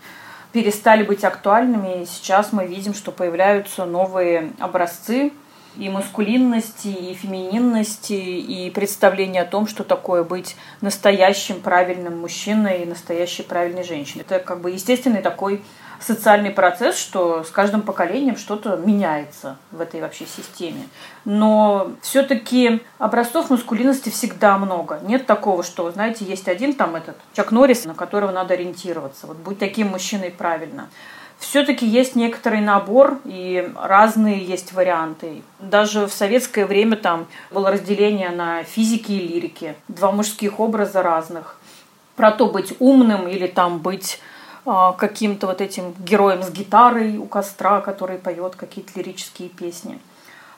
перестали 0.52 1.04
быть 1.04 1.24
актуальными, 1.24 2.04
и 2.04 2.06
сейчас 2.06 2.54
мы 2.54 2.66
видим, 2.66 2.94
что 2.94 3.12
появляются 3.12 3.86
новые 3.86 4.54
образцы 4.60 5.34
и 5.78 5.90
маскулинности, 5.90 6.88
и 6.88 7.14
фемининности, 7.14 8.14
и 8.14 8.70
представление 8.70 9.42
о 9.42 9.46
том, 9.46 9.68
что 9.68 9.84
такое 9.84 10.24
быть 10.24 10.56
настоящим 10.82 11.62
правильным 11.62 12.20
мужчиной 12.20 12.84
и 12.84 12.86
настоящей 12.86 13.44
правильной 13.44 13.84
женщиной. 13.84 14.26
Это 14.28 14.40
как 14.40 14.62
бы 14.62 14.72
естественный 14.72 15.22
такой 15.22 15.64
социальный 16.00 16.52
процесс, 16.52 16.98
что 16.98 17.44
с 17.44 17.50
каждым 17.50 17.82
поколением 17.82 18.38
что-то 18.38 18.76
меняется 18.76 19.58
в 19.72 19.82
этой 19.82 20.02
вообще 20.02 20.26
системе. 20.26 20.84
Но 21.26 21.94
все-таки 22.02 22.82
образцов 22.98 23.50
маскулинности 23.50 24.10
всегда 24.10 24.58
много. 24.58 25.00
Нет 25.04 25.26
такого, 25.26 25.64
что, 25.64 25.90
знаете, 25.92 26.26
есть 26.26 26.48
один 26.48 26.74
там 26.74 26.96
этот 26.96 27.16
Чак 27.34 27.52
Норрис, 27.52 27.86
на 27.86 27.96
которого 27.96 28.32
надо 28.32 28.54
ориентироваться. 28.54 29.28
Вот 29.28 29.38
будь 29.38 29.60
таким 29.60 29.90
мужчиной 29.90 30.32
правильно 30.32 30.90
все-таки 31.44 31.86
есть 31.86 32.16
некоторый 32.16 32.62
набор 32.62 33.20
и 33.26 33.70
разные 33.76 34.44
есть 34.44 34.74
варианты. 34.74 35.44
Даже 35.60 36.08
в 36.08 36.14
советское 36.14 36.66
время 36.66 36.96
там 36.96 37.28
было 37.52 37.72
разделение 37.72 38.30
на 38.30 38.64
физики 38.64 39.12
и 39.12 39.28
лирики. 39.28 39.76
Два 39.88 40.12
мужских 40.12 40.60
образа 40.60 41.04
разных. 41.04 41.60
Про 42.16 42.32
то 42.32 42.48
быть 42.48 42.74
умным 42.80 43.28
или 43.28 43.48
там 43.48 43.80
быть 43.80 44.20
а, 44.66 44.94
каким-то 44.94 45.48
вот 45.48 45.62
этим 45.62 45.94
героем 46.00 46.44
с 46.44 46.50
гитарой 46.50 47.18
у 47.18 47.26
костра, 47.26 47.82
который 47.82 48.18
поет 48.18 48.56
какие-то 48.56 48.92
лирические 48.96 49.50
песни. 49.50 50.00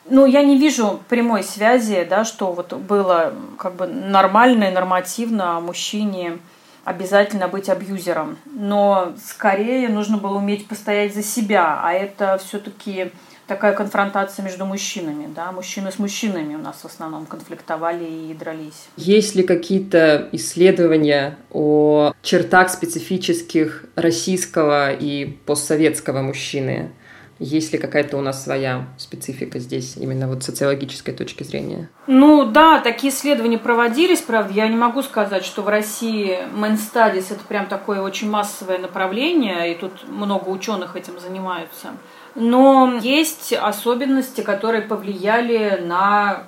Ну, 0.08 0.24
я 0.24 0.42
не 0.44 0.56
вижу 0.56 1.00
прямой 1.08 1.42
связи, 1.42 2.06
да, 2.08 2.24
что 2.24 2.52
вот 2.52 2.72
было 2.72 3.32
как 3.58 3.74
бы 3.74 3.88
нормально 3.88 4.64
и 4.64 4.70
нормативно 4.70 5.60
мужчине 5.60 6.38
обязательно 6.86 7.48
быть 7.48 7.68
абьюзером. 7.68 8.38
Но 8.46 9.12
скорее 9.22 9.88
нужно 9.88 10.18
было 10.18 10.38
уметь 10.38 10.68
постоять 10.68 11.14
за 11.14 11.22
себя, 11.22 11.80
а 11.82 11.92
это 11.92 12.38
все-таки 12.38 13.10
такая 13.48 13.74
конфронтация 13.74 14.44
между 14.44 14.64
мужчинами. 14.66 15.28
Да? 15.34 15.50
Мужчины 15.50 15.90
с 15.90 15.98
мужчинами 15.98 16.54
у 16.54 16.58
нас 16.58 16.76
в 16.76 16.84
основном 16.84 17.26
конфликтовали 17.26 18.04
и 18.04 18.34
дрались. 18.34 18.86
Есть 18.96 19.34
ли 19.34 19.42
какие-то 19.42 20.28
исследования 20.30 21.36
о 21.50 22.12
чертах 22.22 22.70
специфических 22.70 23.86
российского 23.96 24.92
и 24.92 25.24
постсоветского 25.24 26.22
мужчины? 26.22 26.92
Есть 27.38 27.72
ли 27.72 27.78
какая-то 27.78 28.16
у 28.16 28.22
нас 28.22 28.42
своя 28.42 28.86
специфика 28.96 29.58
здесь, 29.58 29.96
именно 29.98 30.26
вот 30.26 30.42
социологической 30.42 31.12
точки 31.12 31.42
зрения? 31.42 31.90
Ну 32.06 32.46
да, 32.46 32.80
такие 32.80 33.12
исследования 33.12 33.58
проводились, 33.58 34.22
правда. 34.22 34.54
Я 34.54 34.68
не 34.68 34.76
могу 34.76 35.02
сказать, 35.02 35.44
что 35.44 35.60
в 35.60 35.68
России 35.68 36.38
main 36.54 36.78
studies 36.78 37.26
это 37.30 37.44
прям 37.46 37.66
такое 37.66 38.00
очень 38.00 38.30
массовое 38.30 38.78
направление, 38.78 39.72
и 39.72 39.74
тут 39.74 40.08
много 40.08 40.48
ученых 40.48 40.96
этим 40.96 41.20
занимаются. 41.20 41.88
Но 42.34 42.98
есть 43.02 43.52
особенности, 43.52 44.40
которые 44.40 44.82
повлияли 44.82 45.82
на 45.84 46.44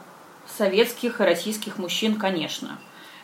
советских 0.56 1.20
и 1.20 1.24
российских 1.24 1.76
мужчин, 1.76 2.14
конечно. 2.14 2.78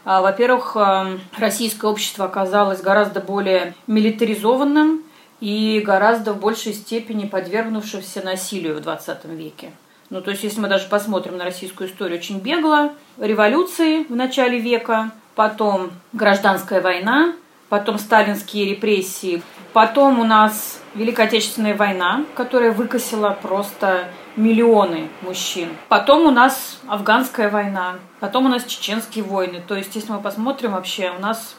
А, 0.05 0.21
во-первых, 0.21 0.77
э, 0.77 1.19
российское 1.39 1.87
общество 1.87 2.27
оказалось 2.27 2.83
гораздо 2.83 3.21
более 3.21 3.75
милитаризованным 3.87 5.04
и 5.45 5.79
гораздо 5.81 6.33
в 6.33 6.41
большей 6.41 6.73
степени 6.73 7.27
подвергнувшимся 7.27 8.23
насилию 8.23 8.77
в 8.77 8.81
20 8.81 9.27
веке. 9.27 9.73
Ну, 10.09 10.23
то 10.23 10.31
есть, 10.31 10.43
если 10.43 10.59
мы 10.59 10.69
даже 10.69 10.89
посмотрим 10.89 11.37
на 11.37 11.45
российскую 11.45 11.91
историю 11.91 12.19
очень 12.19 12.39
бегло, 12.39 12.95
революции 13.19 14.05
в 14.05 14.17
начале 14.17 14.59
века, 14.59 15.11
потом 15.35 15.91
гражданская 16.15 16.81
война, 16.81 17.35
потом 17.69 17.99
сталинские 17.99 18.71
репрессии, 18.71 19.43
потом 19.75 20.19
у 20.19 20.25
нас 20.25 20.81
Великая 20.95 21.25
Отечественная 21.25 21.77
война, 21.77 22.25
которая 22.35 22.73
выкосила 22.73 23.37
просто 23.43 24.09
миллионы 24.37 25.09
мужчин. 25.21 25.69
Потом 25.91 26.25
у 26.25 26.31
нас 26.31 26.81
афганская 26.87 27.51
война, 27.51 27.97
потом 28.19 28.47
у 28.47 28.49
нас 28.49 28.65
чеченские 28.65 29.25
войны. 29.25 29.63
То 29.69 29.75
есть, 29.75 29.95
если 29.95 30.11
мы 30.11 30.21
посмотрим 30.21 30.73
вообще, 30.73 31.13
у 31.15 31.21
нас 31.21 31.55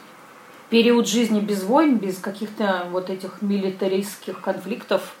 период 0.70 1.08
жизни 1.08 1.40
без 1.40 1.62
войн, 1.62 1.96
без 1.96 2.18
каких-то 2.18 2.86
вот 2.90 3.10
этих 3.10 3.42
милитаристских 3.42 4.40
конфликтов, 4.40 5.14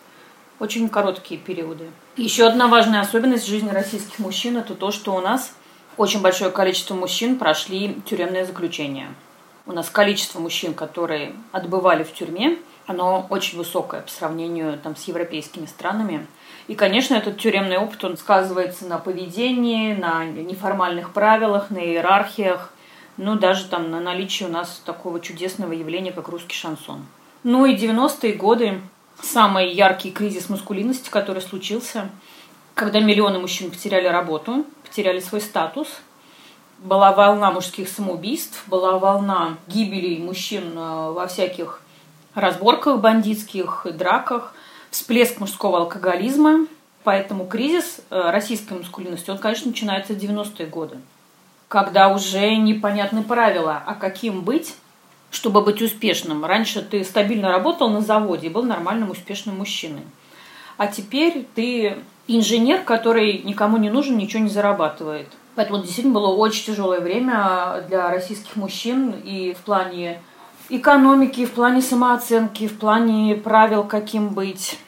очень 0.58 0.88
короткие 0.88 1.38
периоды. 1.38 1.90
Еще 2.16 2.46
одна 2.46 2.66
важная 2.66 3.00
особенность 3.00 3.46
жизни 3.46 3.68
российских 3.68 4.18
мужчин– 4.18 4.56
это 4.58 4.74
то, 4.74 4.90
что 4.90 5.14
у 5.14 5.20
нас 5.20 5.54
очень 5.96 6.22
большое 6.22 6.50
количество 6.50 6.94
мужчин 6.94 7.38
прошли 7.38 7.96
тюремное 8.06 8.44
заключение. 8.44 9.08
У 9.66 9.72
нас 9.72 9.90
количество 9.90 10.38
мужчин, 10.38 10.74
которые 10.74 11.34
отбывали 11.52 12.04
в 12.04 12.12
тюрьме, 12.12 12.58
оно 12.86 13.26
очень 13.30 13.58
высокое 13.58 14.00
по 14.02 14.10
сравнению 14.10 14.78
там, 14.78 14.94
с 14.94 15.04
европейскими 15.04 15.66
странами. 15.66 16.26
И, 16.68 16.74
конечно, 16.74 17.14
этот 17.14 17.38
тюремный 17.38 17.78
опыт, 17.78 18.02
он 18.04 18.16
сказывается 18.16 18.86
на 18.86 18.98
поведении, 18.98 19.94
на 19.94 20.24
неформальных 20.24 21.12
правилах, 21.12 21.70
на 21.70 21.78
иерархиях, 21.78 22.72
ну, 23.16 23.36
даже 23.36 23.64
там 23.66 23.90
на 23.90 24.00
наличии 24.00 24.44
у 24.44 24.48
нас 24.48 24.82
такого 24.84 25.20
чудесного 25.20 25.72
явления, 25.72 26.12
как 26.12 26.28
русский 26.28 26.54
шансон. 26.54 27.06
Ну 27.44 27.64
и 27.64 27.76
90-е 27.76 28.34
годы, 28.34 28.80
самый 29.22 29.72
яркий 29.72 30.10
кризис 30.10 30.48
маскулинности, 30.48 31.08
который 31.08 31.40
случился, 31.40 32.10
когда 32.74 33.00
миллионы 33.00 33.38
мужчин 33.38 33.70
потеряли 33.70 34.06
работу, 34.06 34.66
потеряли 34.82 35.20
свой 35.20 35.40
статус, 35.40 35.88
была 36.78 37.12
волна 37.12 37.50
мужских 37.50 37.88
самоубийств, 37.88 38.64
была 38.66 38.98
волна 38.98 39.56
гибели 39.66 40.20
мужчин 40.20 40.76
э, 40.76 41.10
во 41.12 41.26
всяких 41.26 41.80
разборках 42.34 43.00
бандитских, 43.00 43.86
драках, 43.94 44.52
всплеск 44.90 45.40
мужского 45.40 45.78
алкоголизма. 45.78 46.66
Поэтому 47.02 47.46
кризис 47.46 48.00
э, 48.10 48.30
российской 48.30 48.74
маскулинности, 48.74 49.30
он, 49.30 49.38
конечно, 49.38 49.68
начинается 49.68 50.12
в 50.12 50.18
90-е 50.18 50.66
годы 50.66 50.98
когда 51.68 52.08
уже 52.08 52.56
непонятны 52.56 53.22
правила, 53.22 53.82
а 53.84 53.94
каким 53.94 54.42
быть, 54.42 54.76
чтобы 55.30 55.62
быть 55.62 55.82
успешным. 55.82 56.44
Раньше 56.44 56.82
ты 56.82 57.02
стабильно 57.04 57.50
работал 57.50 57.90
на 57.90 58.00
заводе 58.00 58.46
и 58.46 58.50
был 58.50 58.62
нормальным 58.62 59.10
успешным 59.10 59.58
мужчиной. 59.58 60.02
А 60.76 60.86
теперь 60.86 61.46
ты 61.54 61.96
инженер, 62.28 62.82
который 62.82 63.42
никому 63.42 63.78
не 63.78 63.90
нужен, 63.90 64.16
ничего 64.16 64.42
не 64.42 64.48
зарабатывает. 64.48 65.28
Поэтому 65.54 65.82
действительно 65.82 66.14
было 66.14 66.28
очень 66.28 66.66
тяжелое 66.66 67.00
время 67.00 67.84
для 67.88 68.10
российских 68.10 68.56
мужчин 68.56 69.10
и 69.24 69.54
в 69.54 69.58
плане 69.58 70.20
экономики, 70.68 71.46
в 71.46 71.52
плане 71.52 71.80
самооценки, 71.80 72.68
в 72.68 72.78
плане 72.78 73.36
правил, 73.36 73.84
каким 73.84 74.28
быть. 74.28 74.78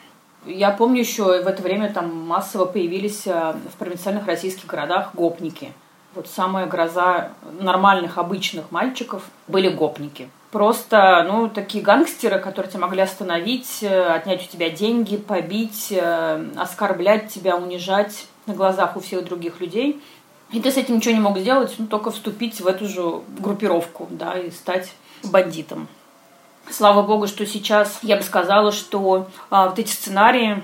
Я 0.45 0.71
помню 0.71 1.01
еще 1.01 1.23
в 1.23 1.47
это 1.47 1.61
время 1.61 1.91
там 1.91 2.15
массово 2.15 2.65
появились 2.65 3.23
э, 3.25 3.55
в 3.73 3.77
провинциальных 3.77 4.25
российских 4.25 4.67
городах 4.67 5.13
гопники– 5.13 5.73
вот 6.15 6.27
самая 6.27 6.65
гроза 6.65 7.29
нормальных, 7.59 8.17
обычных 8.17 8.71
мальчиков 8.71 9.23
были 9.47 9.69
гопники. 9.69 10.29
Просто, 10.51 11.23
ну, 11.27 11.47
такие 11.47 11.83
гангстеры, 11.83 12.39
которые 12.39 12.71
тебя 12.71 12.81
могли 12.81 13.01
остановить, 13.01 13.79
э, 13.81 14.07
отнять 14.07 14.43
у 14.47 14.51
тебя 14.51 14.71
деньги, 14.71 15.17
побить, 15.17 15.89
э, 15.91 16.45
оскорблять 16.57 17.31
тебя, 17.31 17.55
унижать 17.55 18.25
на 18.47 18.55
глазах 18.55 18.97
у 18.97 18.99
всех 18.99 19.25
других 19.25 19.61
людей. 19.61 20.01
И 20.51 20.59
ты 20.59 20.71
с 20.71 20.77
этим 20.77 20.95
ничего 20.95 21.13
не 21.13 21.19
мог 21.19 21.37
сделать, 21.37 21.75
ну, 21.77 21.85
только 21.85 22.09
вступить 22.09 22.59
в 22.59 22.65
эту 22.65 22.87
же 22.87 23.21
группировку, 23.37 24.07
да, 24.09 24.39
и 24.39 24.49
стать 24.49 24.91
бандитом. 25.23 25.87
Слава 26.71 27.03
богу, 27.03 27.27
что 27.27 27.45
сейчас 27.45 27.99
я 28.01 28.17
бы 28.17 28.23
сказала, 28.23 28.71
что 28.71 29.27
а, 29.51 29.69
вот 29.69 29.77
эти 29.77 29.91
сценарии 29.91 30.63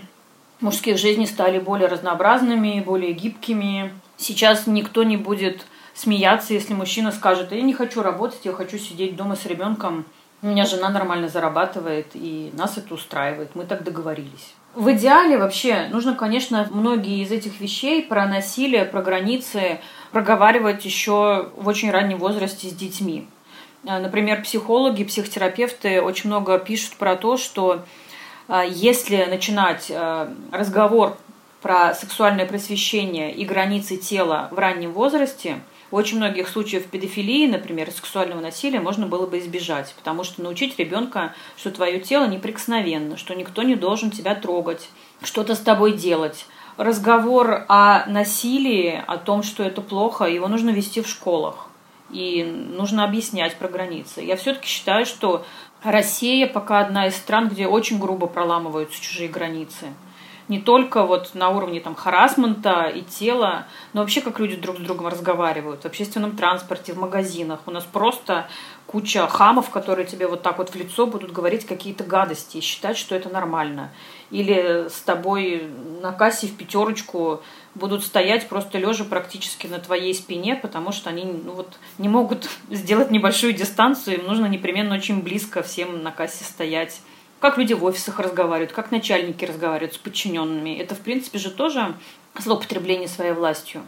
мужских 0.59 0.97
жизней 0.97 1.27
стали 1.27 1.59
более 1.59 1.87
разнообразными, 1.87 2.83
более 2.85 3.13
гибкими, 3.13 3.93
Сейчас 4.17 4.67
никто 4.67 5.03
не 5.03 5.17
будет 5.17 5.65
смеяться, 5.93 6.53
если 6.53 6.73
мужчина 6.73 7.11
скажет, 7.11 7.51
я 7.51 7.61
не 7.61 7.73
хочу 7.73 8.01
работать, 8.01 8.41
я 8.43 8.53
хочу 8.53 8.77
сидеть 8.77 9.15
дома 9.15 9.35
с 9.35 9.45
ребенком. 9.45 10.05
У 10.41 10.47
меня 10.47 10.65
жена 10.65 10.89
нормально 10.89 11.27
зарабатывает, 11.27 12.07
и 12.13 12.51
нас 12.53 12.77
это 12.77 12.93
устраивает. 12.93 13.55
Мы 13.55 13.65
так 13.65 13.83
договорились. 13.83 14.53
В 14.75 14.91
идеале 14.91 15.37
вообще 15.37 15.87
нужно, 15.89 16.15
конечно, 16.15 16.67
многие 16.69 17.23
из 17.23 17.31
этих 17.31 17.61
вещей 17.61 18.03
про 18.03 18.27
насилие, 18.27 18.83
про 18.83 19.01
границы 19.01 19.79
проговаривать 20.11 20.83
еще 20.83 21.51
в 21.55 21.67
очень 21.67 21.91
раннем 21.91 22.17
возрасте 22.17 22.67
с 22.67 22.73
детьми. 22.73 23.27
Э, 23.85 23.99
например, 23.99 24.41
психологи, 24.43 25.05
психотерапевты 25.05 26.01
очень 26.01 26.29
много 26.29 26.59
пишут 26.59 26.95
про 26.95 27.15
то, 27.15 27.37
что 27.37 27.85
э, 28.49 28.63
если 28.69 29.25
начинать 29.25 29.87
э, 29.89 30.27
разговор 30.51 31.17
про 31.65 31.95
сексуальное 31.95 32.45
просвещение 32.45 33.33
и 33.33 33.43
границы 33.43 33.97
тела 33.97 34.49
в 34.51 34.59
раннем 34.59 34.93
возрасте, 34.93 35.61
в 35.89 35.95
очень 35.95 36.17
многих 36.17 36.47
случаях 36.47 36.83
педофилии, 36.83 37.47
например, 37.47 37.89
сексуального 37.89 38.39
насилия 38.39 38.79
можно 38.79 39.07
было 39.07 39.25
бы 39.25 39.39
избежать, 39.39 39.91
потому 39.97 40.23
что 40.23 40.43
научить 40.43 40.77
ребенка, 40.77 41.33
что 41.57 41.71
твое 41.71 41.99
тело 41.99 42.27
неприкосновенно, 42.27 43.17
что 43.17 43.33
никто 43.33 43.63
не 43.63 43.73
должен 43.73 44.11
тебя 44.11 44.35
трогать, 44.35 44.91
что-то 45.23 45.55
с 45.55 45.59
тобой 45.59 45.93
делать. 45.93 46.45
Разговор 46.77 47.65
о 47.67 48.05
насилии, 48.05 49.03
о 49.07 49.17
том, 49.17 49.41
что 49.41 49.63
это 49.63 49.81
плохо, 49.81 50.25
его 50.25 50.47
нужно 50.47 50.69
вести 50.69 51.01
в 51.01 51.07
школах. 51.07 51.65
И 52.11 52.43
нужно 52.43 53.03
объяснять 53.03 53.55
про 53.55 53.69
границы. 53.69 54.21
Я 54.21 54.35
все-таки 54.35 54.67
считаю, 54.67 55.07
что 55.07 55.43
Россия 55.81 56.45
пока 56.45 56.81
одна 56.81 57.07
из 57.07 57.15
стран, 57.15 57.49
где 57.49 57.65
очень 57.65 57.97
грубо 57.97 58.27
проламываются 58.27 59.01
чужие 59.01 59.29
границы. 59.29 59.87
Не 60.47 60.59
только 60.59 61.03
вот 61.03 61.33
на 61.33 61.49
уровне 61.49 61.79
там 61.79 61.95
харасмента 61.95 62.83
и 62.83 63.01
тела, 63.01 63.65
но 63.93 64.01
вообще 64.01 64.21
как 64.21 64.39
люди 64.39 64.55
друг 64.55 64.77
с 64.77 64.79
другом 64.81 65.07
разговаривают 65.07 65.81
в 65.81 65.85
общественном 65.85 66.35
транспорте, 66.37 66.93
в 66.93 66.99
магазинах. 66.99 67.61
У 67.65 67.71
нас 67.71 67.83
просто 67.83 68.47
куча 68.85 69.27
хамов, 69.27 69.71
которые 69.71 70.05
тебе 70.05 70.27
вот 70.27 70.43
так 70.43 70.59
вот 70.59 70.69
в 70.69 70.75
лицо 70.75 71.07
будут 71.07 71.31
говорить 71.31 71.65
какие-то 71.65 72.03
гадости 72.03 72.57
и 72.57 72.61
считать, 72.61 72.95
что 72.95 73.15
это 73.15 73.29
нормально. 73.29 73.91
Или 74.29 74.87
с 74.87 75.01
тобой 75.01 75.67
на 76.01 76.11
кассе 76.11 76.45
в 76.47 76.55
пятерочку 76.55 77.41
будут 77.73 78.03
стоять 78.03 78.47
просто 78.47 78.77
лежа 78.77 79.03
практически 79.03 79.65
на 79.65 79.79
твоей 79.79 80.13
спине, 80.13 80.55
потому 80.55 80.91
что 80.91 81.09
они 81.09 81.25
ну, 81.25 81.53
вот, 81.53 81.79
не 81.97 82.07
могут 82.07 82.47
сделать 82.69 83.09
небольшую 83.09 83.53
дистанцию, 83.53 84.19
им 84.19 84.27
нужно 84.27 84.45
непременно 84.45 84.93
очень 84.93 85.23
близко 85.23 85.63
всем 85.63 86.03
на 86.03 86.11
кассе 86.11 86.43
стоять. 86.43 87.01
Как 87.39 87.57
люди 87.57 87.73
в 87.73 87.83
офисах 87.83 88.19
разговаривают, 88.19 88.71
как 88.71 88.91
начальники 88.91 89.45
разговаривают 89.45 89.93
с 89.93 89.97
подчиненными. 89.97 90.77
Это, 90.77 90.95
в 90.95 90.99
принципе, 90.99 91.37
же 91.37 91.51
тоже 91.51 91.93
злоупотребление 92.37 93.07
своей 93.07 93.33
властью. 93.33 93.83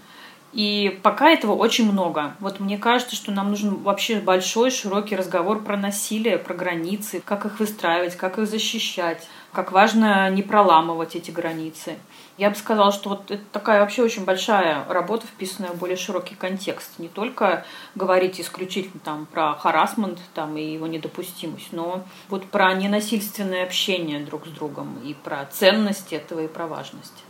И 0.53 0.99
пока 1.03 1.29
этого 1.29 1.53
очень 1.53 1.91
много. 1.91 2.35
Вот 2.39 2.59
мне 2.59 2.77
кажется, 2.77 3.15
что 3.15 3.31
нам 3.31 3.49
нужен 3.49 3.75
вообще 3.75 4.19
большой, 4.19 4.71
широкий 4.71 5.15
разговор 5.15 5.63
про 5.63 5.77
насилие, 5.77 6.37
про 6.37 6.53
границы, 6.53 7.21
как 7.23 7.45
их 7.45 7.59
выстраивать, 7.59 8.15
как 8.15 8.37
их 8.37 8.47
защищать, 8.47 9.27
как 9.51 9.71
важно 9.71 10.29
не 10.29 10.43
проламывать 10.43 11.15
эти 11.15 11.31
границы. 11.31 11.95
Я 12.37 12.51
бы 12.51 12.55
сказала, 12.55 12.91
что 12.91 13.09
вот 13.09 13.31
это 13.31 13.41
такая 13.51 13.81
вообще 13.81 14.03
очень 14.03 14.23
большая 14.23 14.85
работа, 14.87 15.25
вписанная 15.25 15.71
в 15.71 15.79
более 15.79 15.97
широкий 15.97 16.35
контекст. 16.35 16.99
Не 16.99 17.07
только 17.07 17.65
говорить 17.95 18.39
исключительно 18.39 19.01
там 19.03 19.25
про 19.25 19.55
харасмент 19.55 20.19
там, 20.35 20.55
и 20.55 20.73
его 20.73 20.85
недопустимость, 20.85 21.73
но 21.73 22.03
вот 22.29 22.45
про 22.45 22.71
ненасильственное 22.75 23.63
общение 23.63 24.23
друг 24.23 24.45
с 24.45 24.49
другом 24.49 24.99
и 25.03 25.15
про 25.15 25.47
ценность 25.51 26.13
этого 26.13 26.41
и 26.41 26.47
про 26.47 26.67
важность. 26.67 27.23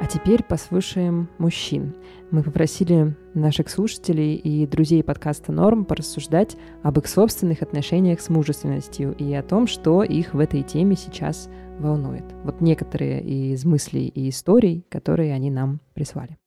А 0.00 0.06
теперь 0.08 0.42
послушаем 0.42 1.28
мужчин. 1.38 1.94
Мы 2.32 2.42
попросили 2.42 3.14
наших 3.34 3.70
слушателей 3.70 4.34
и 4.34 4.66
друзей 4.66 5.04
подкаста 5.04 5.52
«Норм» 5.52 5.84
порассуждать 5.84 6.56
об 6.82 6.98
их 6.98 7.06
собственных 7.06 7.62
отношениях 7.62 8.20
с 8.20 8.28
мужественностью 8.28 9.14
и 9.16 9.32
о 9.32 9.44
том, 9.44 9.68
что 9.68 10.02
их 10.02 10.34
в 10.34 10.40
этой 10.40 10.64
теме 10.64 10.96
сейчас 10.96 11.48
волнует. 11.82 12.24
Вот 12.44 12.60
некоторые 12.60 13.20
из 13.22 13.64
мыслей 13.64 14.06
и 14.06 14.30
историй, 14.30 14.86
которые 14.88 15.34
они 15.34 15.50
нам 15.50 15.80
прислали. 15.92 16.38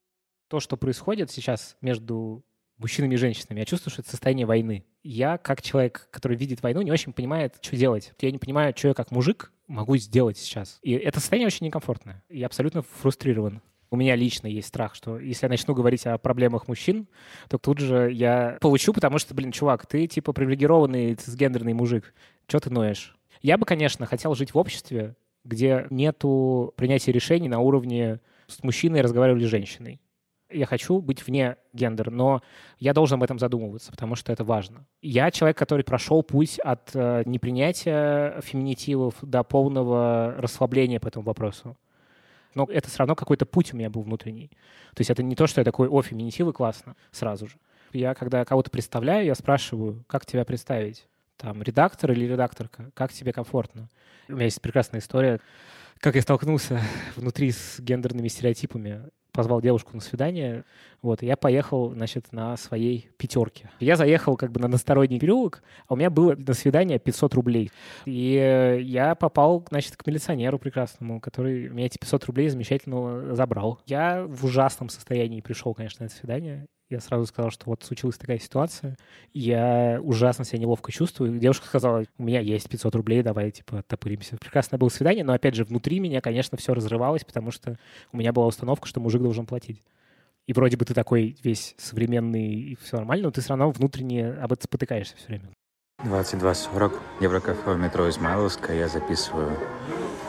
То, 0.48 0.60
что 0.60 0.78
происходит 0.78 1.30
сейчас 1.30 1.78
между 1.82 2.44
мужчинами 2.78 3.14
и 3.14 3.18
женщинами, 3.18 3.60
я 3.60 3.66
чувствую, 3.66 3.92
что 3.92 4.02
это 4.02 4.10
состояние 4.10 4.46
войны. 4.46 4.86
Я, 5.04 5.38
как 5.38 5.62
человек, 5.62 6.08
который 6.12 6.38
видит 6.38 6.64
войну, 6.64 6.82
не 6.82 6.92
очень 6.92 7.14
понимает, 7.14 7.58
что 7.62 7.76
делать. 7.76 8.14
Я 8.20 8.32
не 8.32 8.40
понимаю, 8.40 8.74
что 8.76 8.88
я 8.90 8.94
как 8.94 9.12
мужик 9.12 9.52
могу 9.68 9.98
сделать 9.98 10.38
сейчас. 10.38 10.80
И 10.82 10.94
это 10.94 11.20
состояние 11.20 11.48
очень 11.48 11.66
некомфортное. 11.66 12.24
Я 12.30 12.48
абсолютно 12.48 12.82
фрустрирован. 12.82 13.62
У 13.92 13.98
меня 13.98 14.16
лично 14.16 14.48
есть 14.48 14.68
страх, 14.68 14.96
что 14.96 15.20
если 15.20 15.46
я 15.46 15.50
начну 15.50 15.74
говорить 15.74 16.06
о 16.06 16.18
проблемах 16.18 16.68
мужчин, 16.68 17.08
то 17.50 17.58
тут 17.58 17.80
же 17.80 18.12
я 18.12 18.58
получу, 18.60 18.94
потому 18.94 19.20
что, 19.20 19.34
блин, 19.36 19.52
чувак, 19.52 19.86
ты 19.86 20.08
типа 20.08 20.34
привилегированный 20.34 21.18
гендерный 21.28 21.74
мужик. 21.74 22.14
Что 22.48 22.60
ты 22.60 22.70
ноешь? 22.72 23.16
Я 23.42 23.58
бы, 23.58 23.66
конечно, 23.66 24.06
хотел 24.06 24.34
жить 24.34 24.54
в 24.54 24.58
обществе, 24.58 25.16
где 25.46 25.88
нету 25.90 26.74
принятия 26.76 27.14
решений 27.14 27.48
на 27.48 27.60
уровне 27.60 28.20
с 28.48 28.62
мужчиной 28.64 29.02
разговаривали 29.02 29.46
с 29.46 29.50
женщиной 29.50 30.02
я 30.50 30.66
хочу 30.66 31.00
быть 31.00 31.26
вне 31.26 31.58
гендера, 31.74 32.12
но 32.12 32.42
я 32.80 32.94
должен 32.94 33.18
об 33.18 33.24
этом 33.24 33.40
задумываться, 33.40 33.92
потому 33.92 34.16
что 34.16 34.32
это 34.32 34.44
важно. 34.44 34.86
Я 35.02 35.32
человек, 35.32 35.58
который 35.58 35.84
прошел 35.84 36.24
путь 36.24 36.60
от 36.60 36.92
э, 36.94 37.24
непринятия 37.26 38.42
феминитивов 38.42 39.16
до 39.22 39.44
полного 39.44 40.36
расслабления 40.38 41.00
по 41.00 41.08
этому 41.08 41.26
вопросу. 41.26 41.78
Но 42.54 42.66
это 42.70 42.90
все 42.90 43.00
равно 43.00 43.16
какой-то 43.16 43.46
путь 43.46 43.74
у 43.74 43.78
меня 43.78 43.90
был 43.90 44.04
внутренний. 44.04 44.50
То 44.94 45.02
есть 45.02 45.10
это 45.10 45.24
не 45.24 45.36
то, 45.36 45.46
что 45.46 45.62
я 45.62 45.66
такой, 45.66 45.90
о, 45.90 46.02
феминитивы 46.02 46.54
классно, 46.54 46.96
сразу 47.12 47.48
же. 47.48 47.56
Я, 47.92 48.14
когда 48.14 48.46
кого-то 48.46 48.72
представляю, 48.72 49.26
я 49.26 49.36
спрашиваю, 49.36 50.04
как 50.08 50.26
тебя 50.26 50.46
представить? 50.46 51.08
Там, 51.38 51.62
редактор 51.62 52.12
или 52.12 52.26
редакторка? 52.26 52.92
Как 52.94 53.12
тебе 53.12 53.34
комфортно? 53.34 53.90
У 54.28 54.34
меня 54.34 54.46
есть 54.46 54.62
прекрасная 54.62 55.02
история, 55.02 55.40
как 56.00 56.16
я 56.16 56.22
столкнулся 56.22 56.82
внутри 57.16 57.52
с 57.52 57.80
гендерными 57.80 58.28
стереотипами 58.28 59.10
позвал 59.36 59.62
девушку 59.62 59.92
на 59.94 60.02
свидание, 60.02 60.64
вот, 61.02 61.22
и 61.22 61.26
я 61.26 61.36
поехал, 61.36 61.92
значит, 61.92 62.32
на 62.32 62.58
своей 62.58 63.10
пятерке. 63.18 63.70
Я 63.80 63.98
заехал 63.98 64.38
как 64.38 64.52
бы 64.52 64.60
на 64.60 64.66
односторонний 64.66 65.20
переулок, 65.20 65.62
а 65.88 65.94
у 65.94 65.98
меня 65.98 66.10
было 66.10 66.36
на 66.36 66.54
свидание 66.54 66.98
500 66.98 67.34
рублей. 67.36 67.72
И 68.06 68.80
я 68.82 69.14
попал, 69.14 69.66
значит, 69.70 69.98
к 69.98 70.08
милиционеру 70.08 70.58
прекрасному, 70.58 71.20
который 71.20 71.70
меня 71.70 71.88
эти 71.88 71.98
500 71.98 72.26
рублей 72.26 72.50
замечательно 72.50 73.36
забрал. 73.36 73.82
Я 73.86 74.26
в 74.26 74.46
ужасном 74.46 74.90
состоянии 74.90 75.42
пришел, 75.42 75.74
конечно, 75.74 76.04
на 76.04 76.08
это 76.08 76.16
свидание. 76.16 76.66
Я 76.90 77.00
сразу 77.00 77.26
сказал, 77.26 77.50
что 77.50 77.66
вот 77.66 77.84
случилась 77.84 78.18
такая 78.18 78.38
ситуация. 78.38 78.96
Я 79.34 80.00
ужасно 80.04 80.46
себя 80.46 80.60
неловко 80.60 80.92
чувствую. 80.92 81.40
Девушка 81.40 81.66
сказала, 81.66 82.06
у 82.18 82.24
меня 82.24 82.42
есть 82.42 82.70
500 82.70 82.96
рублей, 82.96 83.24
давай, 83.24 83.50
типа, 83.50 83.80
оттопыримся. 83.80 84.38
Прекрасное 84.38 84.78
было 84.78 84.90
свидание, 84.90 85.24
но, 85.24 85.34
опять 85.34 85.56
же, 85.56 85.64
внутри 85.64 86.00
меня, 86.00 86.22
конечно, 86.22 86.58
все 86.60 86.76
разрывалось, 86.76 87.24
потому 87.26 87.50
что 87.50 87.80
у 88.12 88.18
меня 88.18 88.32
была 88.34 88.46
установка, 88.46 88.88
что 88.88 89.00
мужик 89.00 89.22
должен 89.22 89.48
платить. 89.48 89.84
И 90.46 90.54
вроде 90.54 90.78
бы 90.78 90.86
ты 90.86 90.94
такой 90.94 91.38
весь 91.44 91.74
современный 91.78 92.54
и 92.54 92.76
все 92.76 92.98
нормально, 92.98 93.26
но 93.26 93.32
ты 93.32 93.42
все 93.42 93.50
равно 93.50 93.72
внутренне 93.72 94.30
об 94.30 94.54
этом 94.54 94.64
спотыкаешься 94.64 95.18
все 95.18 95.28
время. 95.28 95.50
22.40, 96.04 96.94
Еврокафе 97.22 97.74
в 97.74 97.80
метро 97.80 98.08
Измайловская, 98.10 98.78
я 98.78 98.88
записываю 98.88 99.58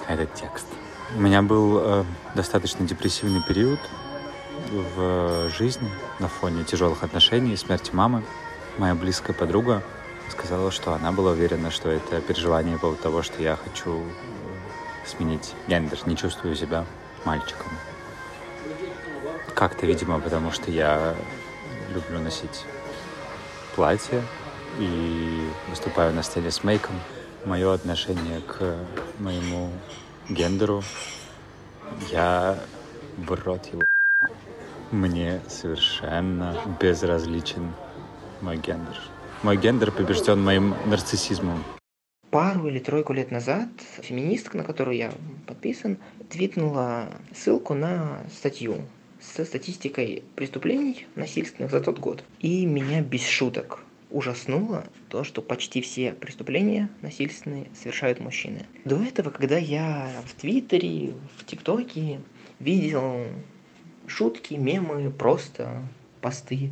этот 0.09 0.33
текст. 0.33 0.67
У 1.15 1.21
меня 1.21 1.43
был 1.43 1.79
э, 1.81 2.05
достаточно 2.35 2.87
депрессивный 2.87 3.43
период, 3.47 3.79
в 4.71 5.51
жизни 5.51 5.91
на 6.19 6.29
фоне 6.29 6.65
тяжелых 6.65 7.03
отношений 7.03 7.53
и 7.53 7.57
смерти 7.57 7.91
мамы. 7.93 8.23
Моя 8.79 8.95
близкая 8.95 9.35
подруга 9.35 9.83
сказала, 10.31 10.71
что 10.71 10.93
она 10.93 11.13
была 11.13 11.33
уверена, 11.33 11.71
что 11.71 11.91
это 11.91 12.21
переживание 12.21 12.79
поводу 12.79 13.01
того, 13.01 13.23
что 13.23 13.43
я 13.43 13.57
хочу 13.57 14.01
э, 14.01 14.05
сменить 15.07 15.55
гендер, 15.69 15.99
не 16.07 16.17
чувствую 16.17 16.57
себя 16.57 16.85
мальчиком. 17.25 17.69
Как-то, 19.55 19.87
видимо, 19.87 20.21
потому 20.21 20.51
что 20.51 20.71
я 20.71 21.15
люблю 21.95 22.19
носить 22.21 22.65
платье 23.75 24.23
и 24.79 25.49
выступаю 25.69 26.13
на 26.15 26.23
сцене 26.23 26.51
с 26.51 26.63
мейком. 26.65 26.95
Мое 27.45 27.73
отношение 27.73 28.41
к 28.41 28.77
моему 29.19 29.71
гендеру, 30.29 30.83
я 32.11 32.59
в 33.17 33.33
рот 33.33 33.67
его 33.67 33.83
мне 34.91 35.41
совершенно 35.49 36.57
безразличен 36.80 37.72
мой 38.41 38.57
гендер. 38.57 38.99
Мой 39.43 39.57
гендер 39.57 39.93
побежден 39.93 40.43
моим 40.43 40.74
нарциссизмом. 40.87 41.62
Пару 42.30 42.68
или 42.68 42.78
тройку 42.78 43.12
лет 43.12 43.30
назад 43.30 43.68
феминистка, 44.03 44.57
на 44.57 44.64
которую 44.64 44.97
я 44.97 45.12
подписан, 45.47 45.99
твитнула 46.28 47.09
ссылку 47.34 47.74
на 47.74 48.20
статью 48.32 48.82
со 49.20 49.45
статистикой 49.45 50.22
преступлений 50.34 51.07
насильственных 51.14 51.70
за 51.70 51.80
тот 51.80 51.99
год. 51.99 52.24
И 52.41 52.66
меня 52.66 53.01
без 53.01 53.26
шуток 53.26 53.84
ужаснуло 54.11 54.84
то, 55.09 55.24
что 55.24 55.43
почти 55.43 55.80
все 55.80 56.12
преступления 56.12 56.89
насильственные 57.03 57.68
совершают 57.74 58.20
мужчины. 58.20 58.66
До 58.84 58.97
этого, 59.03 59.30
когда 59.30 59.57
я 59.57 60.11
в 60.26 60.41
Твиттере, 60.41 61.14
в 61.39 61.45
ТикТоке 61.45 62.20
видел 62.61 63.26
шутки, 64.09 64.55
мемы, 64.55 65.11
просто 65.11 65.83
посты 66.21 66.71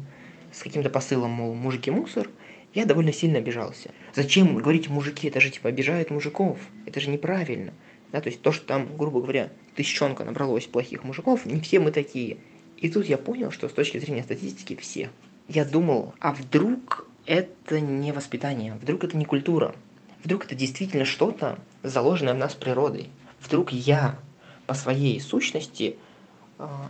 с 0.52 0.62
каким-то 0.62 0.90
посылом, 0.90 1.30
мол, 1.30 1.54
мужики 1.54 1.90
мусор, 1.90 2.28
я 2.74 2.86
довольно 2.86 3.12
сильно 3.12 3.38
обижался. 3.38 3.90
Зачем 4.14 4.56
говорить 4.56 4.88
мужики? 4.88 5.28
Это 5.28 5.40
же 5.40 5.50
типа 5.50 5.68
обижают 5.68 6.10
мужиков. 6.10 6.58
Это 6.86 7.00
же 7.00 7.10
неправильно. 7.10 7.72
Да, 8.12 8.20
то 8.20 8.28
есть 8.28 8.42
то, 8.42 8.52
что 8.52 8.66
там, 8.66 8.96
грубо 8.96 9.20
говоря, 9.20 9.50
тысячонка 9.74 10.24
набралось 10.24 10.66
плохих 10.66 11.04
мужиков, 11.04 11.46
не 11.46 11.60
все 11.60 11.80
мы 11.80 11.90
такие. 11.90 12.38
И 12.76 12.88
тут 12.88 13.06
я 13.06 13.18
понял, 13.18 13.50
что 13.50 13.68
с 13.68 13.72
точки 13.72 13.98
зрения 13.98 14.22
статистики 14.22 14.76
все. 14.76 15.10
Я 15.48 15.64
думал, 15.64 16.14
а 16.20 16.32
вдруг 16.32 17.08
это 17.26 17.80
не 17.80 18.12
воспитание, 18.12 18.74
вдруг 18.74 19.04
это 19.04 19.16
не 19.16 19.24
культура, 19.24 19.74
вдруг 20.22 20.44
это 20.44 20.54
действительно 20.54 21.04
что-то, 21.04 21.58
заложенное 21.82 22.34
в 22.34 22.38
нас 22.38 22.54
природой. 22.54 23.08
Вдруг 23.40 23.72
я 23.72 24.18
по 24.66 24.74
своей 24.74 25.20
сущности 25.20 25.96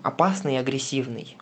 опасный 0.02 0.54
и 0.54 0.58
агрессивный. 0.58 1.36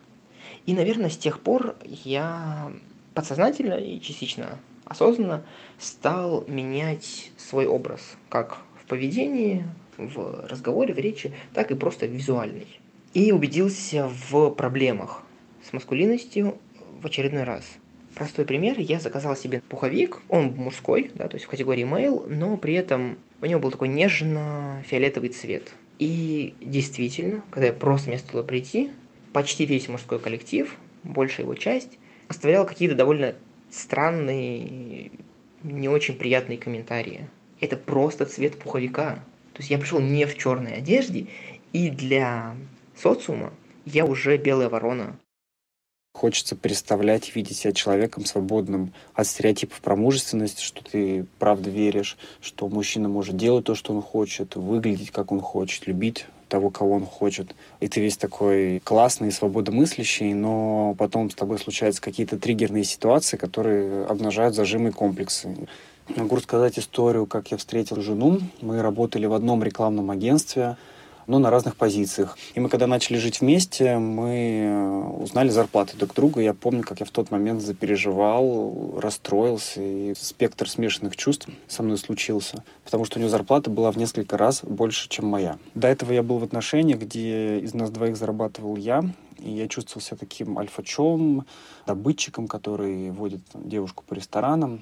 И, 0.65 0.73
наверное, 0.73 1.09
с 1.09 1.17
тех 1.17 1.39
пор 1.39 1.75
я 1.83 2.71
подсознательно 3.13 3.75
и 3.75 3.99
частично 3.99 4.57
осознанно 4.85 5.43
стал 5.77 6.45
менять 6.47 7.31
свой 7.37 7.65
образ, 7.65 8.17
как 8.29 8.59
в 8.81 8.85
поведении, 8.87 9.65
в 9.97 10.45
разговоре, 10.47 10.93
в 10.93 10.97
речи, 10.97 11.33
так 11.53 11.71
и 11.71 11.75
просто 11.75 12.05
визуальный. 12.05 12.67
И 13.13 13.31
убедился 13.31 14.09
в 14.31 14.49
проблемах 14.51 15.23
с 15.67 15.73
маскулинностью 15.73 16.57
в 17.01 17.05
очередной 17.05 17.43
раз. 17.43 17.63
Простой 18.15 18.45
пример. 18.45 18.79
Я 18.79 18.99
заказал 18.99 19.35
себе 19.35 19.61
пуховик. 19.69 20.21
Он 20.29 20.53
мужской, 20.55 21.11
да, 21.15 21.27
то 21.27 21.35
есть 21.35 21.45
в 21.45 21.49
категории 21.49 21.83
male, 21.83 22.27
но 22.27 22.57
при 22.57 22.75
этом 22.75 23.17
у 23.41 23.45
него 23.45 23.59
был 23.59 23.71
такой 23.71 23.87
нежно-фиолетовый 23.87 25.29
цвет. 25.29 25.73
И 25.99 26.55
действительно, 26.61 27.43
когда 27.51 27.67
я 27.67 27.73
просто 27.73 28.09
вместо 28.09 28.31
туда 28.31 28.43
прийти, 28.43 28.91
почти 29.31 29.65
весь 29.65 29.87
мужской 29.87 30.19
коллектив, 30.19 30.75
большая 31.03 31.45
его 31.45 31.55
часть, 31.55 31.97
оставлял 32.27 32.65
какие-то 32.65 32.95
довольно 32.95 33.35
странные, 33.69 35.11
не 35.63 35.89
очень 35.89 36.15
приятные 36.15 36.57
комментарии. 36.57 37.27
Это 37.59 37.77
просто 37.77 38.25
цвет 38.25 38.59
пуховика. 38.59 39.23
То 39.53 39.59
есть 39.59 39.69
я 39.69 39.77
пришел 39.77 39.99
не 39.99 40.25
в 40.25 40.37
черной 40.37 40.73
одежде, 40.73 41.27
и 41.71 41.89
для 41.89 42.55
социума 42.95 43.53
я 43.85 44.05
уже 44.05 44.37
белая 44.37 44.69
ворона. 44.69 45.17
Хочется 46.13 46.55
представлять, 46.55 47.35
видеть 47.35 47.57
себя 47.57 47.73
человеком 47.73 48.25
свободным 48.25 48.93
от 49.15 49.25
стереотипов 49.25 49.81
про 49.81 49.95
мужественность, 49.95 50.59
что 50.59 50.83
ты 50.83 51.25
правда 51.39 51.71
веришь, 51.71 52.17
что 52.39 52.69
мужчина 52.69 53.09
может 53.09 53.35
делать 53.35 53.65
то, 53.65 53.73
что 53.73 53.95
он 53.95 54.01
хочет, 54.03 54.55
выглядеть, 54.55 55.09
как 55.09 55.31
он 55.31 55.41
хочет, 55.41 55.87
любить 55.87 56.27
того, 56.49 56.69
кого 56.69 56.93
он 56.93 57.05
хочет. 57.07 57.55
И 57.79 57.87
ты 57.87 57.99
весь 57.99 58.15
такой 58.15 58.79
классный, 58.83 59.31
свободомыслящий, 59.31 60.35
но 60.35 60.93
потом 60.99 61.31
с 61.31 61.35
тобой 61.35 61.57
случаются 61.57 61.99
какие-то 61.99 62.37
триггерные 62.37 62.83
ситуации, 62.83 63.37
которые 63.37 64.05
обнажают 64.05 64.53
зажимы 64.53 64.89
и 64.89 64.93
комплексы. 64.93 65.67
Могу 66.15 66.35
рассказать 66.35 66.77
историю, 66.77 67.25
как 67.25 67.49
я 67.49 67.57
встретил 67.57 67.99
жену. 68.01 68.39
Мы 68.61 68.83
работали 68.83 69.25
в 69.25 69.33
одном 69.33 69.63
рекламном 69.63 70.11
агентстве 70.11 70.77
но 71.27 71.39
на 71.39 71.49
разных 71.49 71.75
позициях. 71.75 72.37
И 72.55 72.59
мы, 72.59 72.69
когда 72.69 72.87
начали 72.87 73.17
жить 73.17 73.41
вместе, 73.41 73.97
мы 73.97 74.65
э, 74.65 75.03
узнали 75.21 75.49
зарплаты 75.49 75.97
друг 75.97 76.13
друга. 76.13 76.41
Я 76.41 76.53
помню, 76.53 76.83
как 76.83 76.99
я 76.99 77.05
в 77.05 77.11
тот 77.11 77.31
момент 77.31 77.61
запереживал, 77.61 78.99
расстроился, 78.99 79.81
и 79.81 80.13
спектр 80.15 80.69
смешанных 80.69 81.15
чувств 81.15 81.47
со 81.67 81.83
мной 81.83 81.97
случился, 81.97 82.63
потому 82.83 83.05
что 83.05 83.17
у 83.17 83.21
него 83.21 83.29
зарплата 83.29 83.69
была 83.69 83.91
в 83.91 83.97
несколько 83.97 84.37
раз 84.37 84.63
больше, 84.63 85.09
чем 85.09 85.27
моя. 85.27 85.57
До 85.75 85.87
этого 85.87 86.11
я 86.11 86.23
был 86.23 86.37
в 86.39 86.43
отношениях, 86.43 86.99
где 86.99 87.59
из 87.59 87.73
нас 87.73 87.89
двоих 87.89 88.17
зарабатывал 88.17 88.75
я, 88.77 89.03
и 89.39 89.51
я 89.51 89.67
чувствовал 89.67 90.01
себя 90.01 90.17
таким 90.17 90.57
альфачом, 90.57 91.45
добытчиком, 91.85 92.47
который 92.47 93.11
водит 93.11 93.41
девушку 93.53 94.03
по 94.07 94.13
ресторанам 94.13 94.81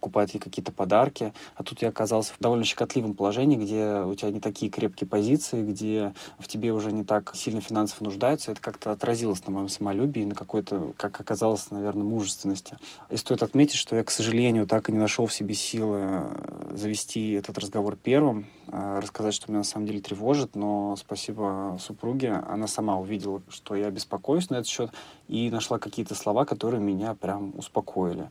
покупает 0.00 0.32
ей 0.32 0.40
какие-то 0.40 0.72
подарки. 0.72 1.34
А 1.54 1.62
тут 1.62 1.82
я 1.82 1.90
оказался 1.90 2.32
в 2.32 2.38
довольно 2.40 2.64
щекотливом 2.64 3.14
положении, 3.14 3.56
где 3.56 4.00
у 4.00 4.14
тебя 4.14 4.30
не 4.30 4.40
такие 4.40 4.72
крепкие 4.72 5.06
позиции, 5.06 5.62
где 5.62 6.14
в 6.38 6.48
тебе 6.48 6.72
уже 6.72 6.90
не 6.90 7.04
так 7.04 7.32
сильно 7.36 7.60
финансово 7.60 8.04
нуждаются. 8.04 8.52
Это 8.52 8.62
как-то 8.62 8.92
отразилось 8.92 9.46
на 9.46 9.52
моем 9.52 9.68
самолюбии, 9.68 10.24
на 10.24 10.34
какой-то, 10.34 10.94
как 10.96 11.20
оказалось, 11.20 11.70
наверное, 11.70 12.04
мужественности. 12.04 12.78
И 13.10 13.16
стоит 13.16 13.42
отметить, 13.42 13.76
что 13.76 13.94
я, 13.94 14.02
к 14.02 14.10
сожалению, 14.10 14.66
так 14.66 14.88
и 14.88 14.92
не 14.92 14.98
нашел 14.98 15.26
в 15.26 15.34
себе 15.34 15.54
силы 15.54 15.98
э, 16.00 16.74
завести 16.74 17.32
этот 17.32 17.58
разговор 17.58 17.96
первым, 17.96 18.46
э, 18.68 19.00
рассказать, 19.02 19.34
что 19.34 19.50
меня 19.50 19.58
на 19.58 19.64
самом 19.64 19.86
деле 19.86 20.00
тревожит, 20.00 20.56
но 20.56 20.96
спасибо 20.96 21.78
супруге, 21.78 22.32
она 22.48 22.66
сама 22.66 22.98
увидела, 22.98 23.42
что 23.48 23.74
я 23.74 23.90
беспокоюсь 23.90 24.48
на 24.48 24.56
этот 24.56 24.68
счет, 24.68 24.90
и 25.28 25.50
нашла 25.50 25.78
какие-то 25.78 26.14
слова, 26.14 26.46
которые 26.46 26.80
меня 26.80 27.14
прям 27.14 27.52
успокоили. 27.56 28.30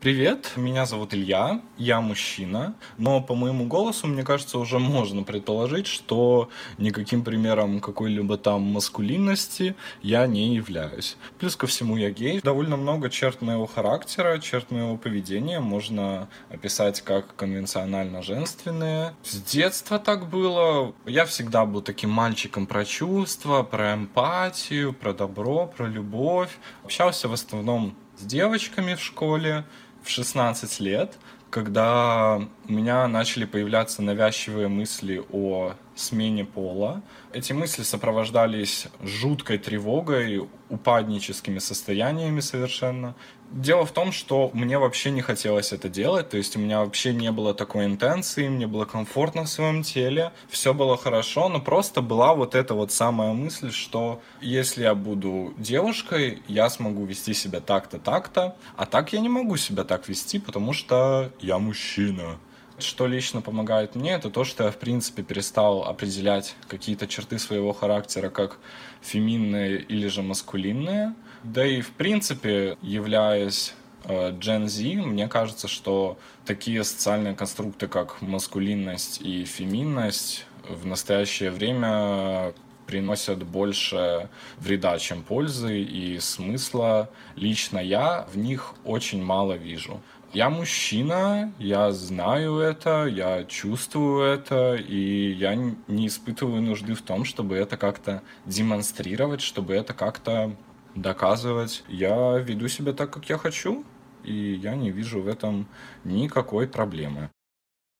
Привет, 0.00 0.52
меня 0.54 0.86
зовут 0.86 1.12
Илья, 1.12 1.60
я 1.76 2.00
мужчина, 2.00 2.76
но 2.98 3.20
по 3.20 3.34
моему 3.34 3.66
голосу, 3.66 4.06
мне 4.06 4.22
кажется, 4.22 4.60
уже 4.60 4.78
можно 4.78 5.24
предположить, 5.24 5.88
что 5.88 6.50
никаким 6.78 7.24
примером 7.24 7.80
какой-либо 7.80 8.38
там 8.38 8.62
маскулинности 8.62 9.74
я 10.00 10.24
не 10.28 10.54
являюсь. 10.54 11.16
Плюс 11.40 11.56
ко 11.56 11.66
всему 11.66 11.96
я 11.96 12.12
гей. 12.12 12.40
Довольно 12.40 12.76
много 12.76 13.10
черт 13.10 13.42
моего 13.42 13.66
характера, 13.66 14.38
черт 14.38 14.70
моего 14.70 14.96
поведения 14.96 15.58
можно 15.58 16.28
описать 16.48 17.00
как 17.00 17.34
конвенционально 17.34 18.22
женственные. 18.22 19.16
С 19.24 19.42
детства 19.42 19.98
так 19.98 20.30
было. 20.30 20.94
Я 21.06 21.24
всегда 21.24 21.66
был 21.66 21.82
таким 21.82 22.10
мальчиком 22.10 22.68
про 22.68 22.84
чувства, 22.84 23.64
про 23.64 23.94
эмпатию, 23.94 24.92
про 24.92 25.12
добро, 25.12 25.66
про 25.66 25.88
любовь. 25.88 26.56
Общался 26.84 27.26
в 27.26 27.32
основном 27.32 27.96
с 28.16 28.22
девочками 28.22 28.94
в 28.94 29.02
школе, 29.02 29.64
в 30.02 30.08
16 30.10 30.80
лет, 30.80 31.18
когда 31.50 32.40
у 32.68 32.72
меня 32.72 33.06
начали 33.08 33.44
появляться 33.44 34.02
навязчивые 34.02 34.68
мысли 34.68 35.22
о 35.32 35.74
смене 35.94 36.44
пола. 36.44 37.02
Эти 37.32 37.52
мысли 37.52 37.82
сопровождались 37.82 38.88
жуткой 39.02 39.58
тревогой, 39.58 40.46
упадническими 40.68 41.58
состояниями 41.58 42.40
совершенно. 42.40 43.14
Дело 43.50 43.86
в 43.86 43.92
том, 43.92 44.12
что 44.12 44.50
мне 44.52 44.78
вообще 44.78 45.10
не 45.10 45.22
хотелось 45.22 45.72
это 45.72 45.88
делать, 45.88 46.28
то 46.28 46.36
есть 46.36 46.54
у 46.56 46.58
меня 46.58 46.80
вообще 46.80 47.14
не 47.14 47.32
было 47.32 47.54
такой 47.54 47.86
интенции, 47.86 48.46
мне 48.46 48.66
было 48.66 48.84
комфортно 48.84 49.44
в 49.44 49.48
своем 49.48 49.82
теле, 49.82 50.32
все 50.50 50.74
было 50.74 50.98
хорошо, 50.98 51.48
но 51.48 51.58
просто 51.58 52.02
была 52.02 52.34
вот 52.34 52.54
эта 52.54 52.74
вот 52.74 52.92
самая 52.92 53.32
мысль, 53.32 53.72
что 53.72 54.20
если 54.42 54.82
я 54.82 54.94
буду 54.94 55.54
девушкой, 55.56 56.42
я 56.46 56.68
смогу 56.68 57.06
вести 57.06 57.32
себя 57.32 57.60
так-то, 57.60 57.98
так-то, 57.98 58.54
а 58.76 58.84
так 58.84 59.14
я 59.14 59.20
не 59.20 59.30
могу 59.30 59.56
себя 59.56 59.84
так 59.84 60.08
вести, 60.10 60.38
потому 60.38 60.74
что 60.74 61.32
я 61.40 61.58
мужчина. 61.58 62.38
Что 62.78 63.06
лично 63.06 63.40
помогает 63.40 63.96
мне, 63.96 64.12
это 64.12 64.30
то, 64.30 64.44
что 64.44 64.64
я, 64.64 64.70
в 64.70 64.76
принципе, 64.76 65.22
перестал 65.22 65.84
определять 65.84 66.54
какие-то 66.68 67.08
черты 67.08 67.38
своего 67.38 67.72
характера 67.72 68.28
как 68.28 68.58
феминные 69.00 69.80
или 69.80 70.06
же 70.06 70.22
маскулинные. 70.22 71.14
Да 71.52 71.66
и, 71.66 71.80
в 71.80 71.92
принципе, 71.92 72.76
являясь 72.82 73.74
э, 74.04 74.32
Gen 74.32 74.66
Z, 74.66 75.02
мне 75.06 75.28
кажется, 75.28 75.66
что 75.66 76.18
такие 76.44 76.84
социальные 76.84 77.34
конструкты, 77.34 77.88
как 77.88 78.20
маскулинность 78.20 79.22
и 79.22 79.46
феминность, 79.46 80.44
в 80.68 80.84
настоящее 80.84 81.50
время 81.50 82.52
приносят 82.86 83.44
больше 83.44 84.28
вреда, 84.58 84.98
чем 84.98 85.22
пользы 85.22 85.80
и 85.80 86.18
смысла. 86.18 87.08
Лично 87.34 87.78
я 87.78 88.26
в 88.30 88.36
них 88.36 88.74
очень 88.84 89.22
мало 89.22 89.54
вижу. 89.54 90.02
Я 90.34 90.50
мужчина, 90.50 91.50
я 91.58 91.90
знаю 91.92 92.58
это, 92.58 93.06
я 93.06 93.44
чувствую 93.44 94.22
это, 94.22 94.74
и 94.74 95.32
я 95.32 95.54
не 95.54 96.08
испытываю 96.08 96.60
нужды 96.60 96.92
в 96.92 97.00
том, 97.00 97.24
чтобы 97.24 97.56
это 97.56 97.78
как-то 97.78 98.22
демонстрировать, 98.44 99.40
чтобы 99.40 99.72
это 99.72 99.94
как-то 99.94 100.54
доказывать. 101.02 101.84
Я 101.88 102.38
веду 102.38 102.68
себя 102.68 102.92
так, 102.92 103.10
как 103.10 103.28
я 103.28 103.38
хочу, 103.38 103.84
и 104.24 104.54
я 104.54 104.74
не 104.74 104.90
вижу 104.90 105.22
в 105.22 105.28
этом 105.28 105.68
никакой 106.04 106.68
проблемы. 106.68 107.30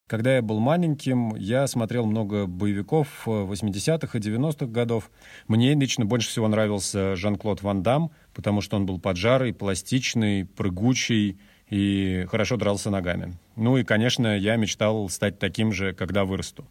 Когда 0.09 0.37
я 0.37 0.43
был 0.43 0.59
маленьким, 0.59 1.35
я 1.37 1.67
смотрел 1.67 2.07
много 2.07 2.47
боевиков 2.47 3.27
80-х 3.27 4.17
и 4.17 4.21
90-х 4.23 4.67
годов. 4.67 5.11
Мне 5.49 5.75
лично 5.75 6.07
больше 6.07 6.31
всего 6.31 6.49
нравился 6.49 7.15
Жан-Клод 7.15 7.61
Ван 7.61 7.83
Дам, 7.83 8.11
потому 8.33 8.63
что 8.63 8.77
он 8.77 8.87
был 8.87 8.99
поджарый, 8.99 9.53
пластичный, 9.53 10.47
прыгучий, 10.47 11.39
и 11.71 12.27
хорошо 12.31 12.57
дрался 12.57 12.91
ногами. 12.91 13.35
Ну 13.57 13.77
и, 13.77 13.85
конечно, 13.85 14.37
я 14.39 14.57
мечтал 14.57 15.09
стать 15.09 15.39
таким 15.39 15.73
же, 15.73 15.93
когда 15.93 16.25
вырасту. 16.25 16.67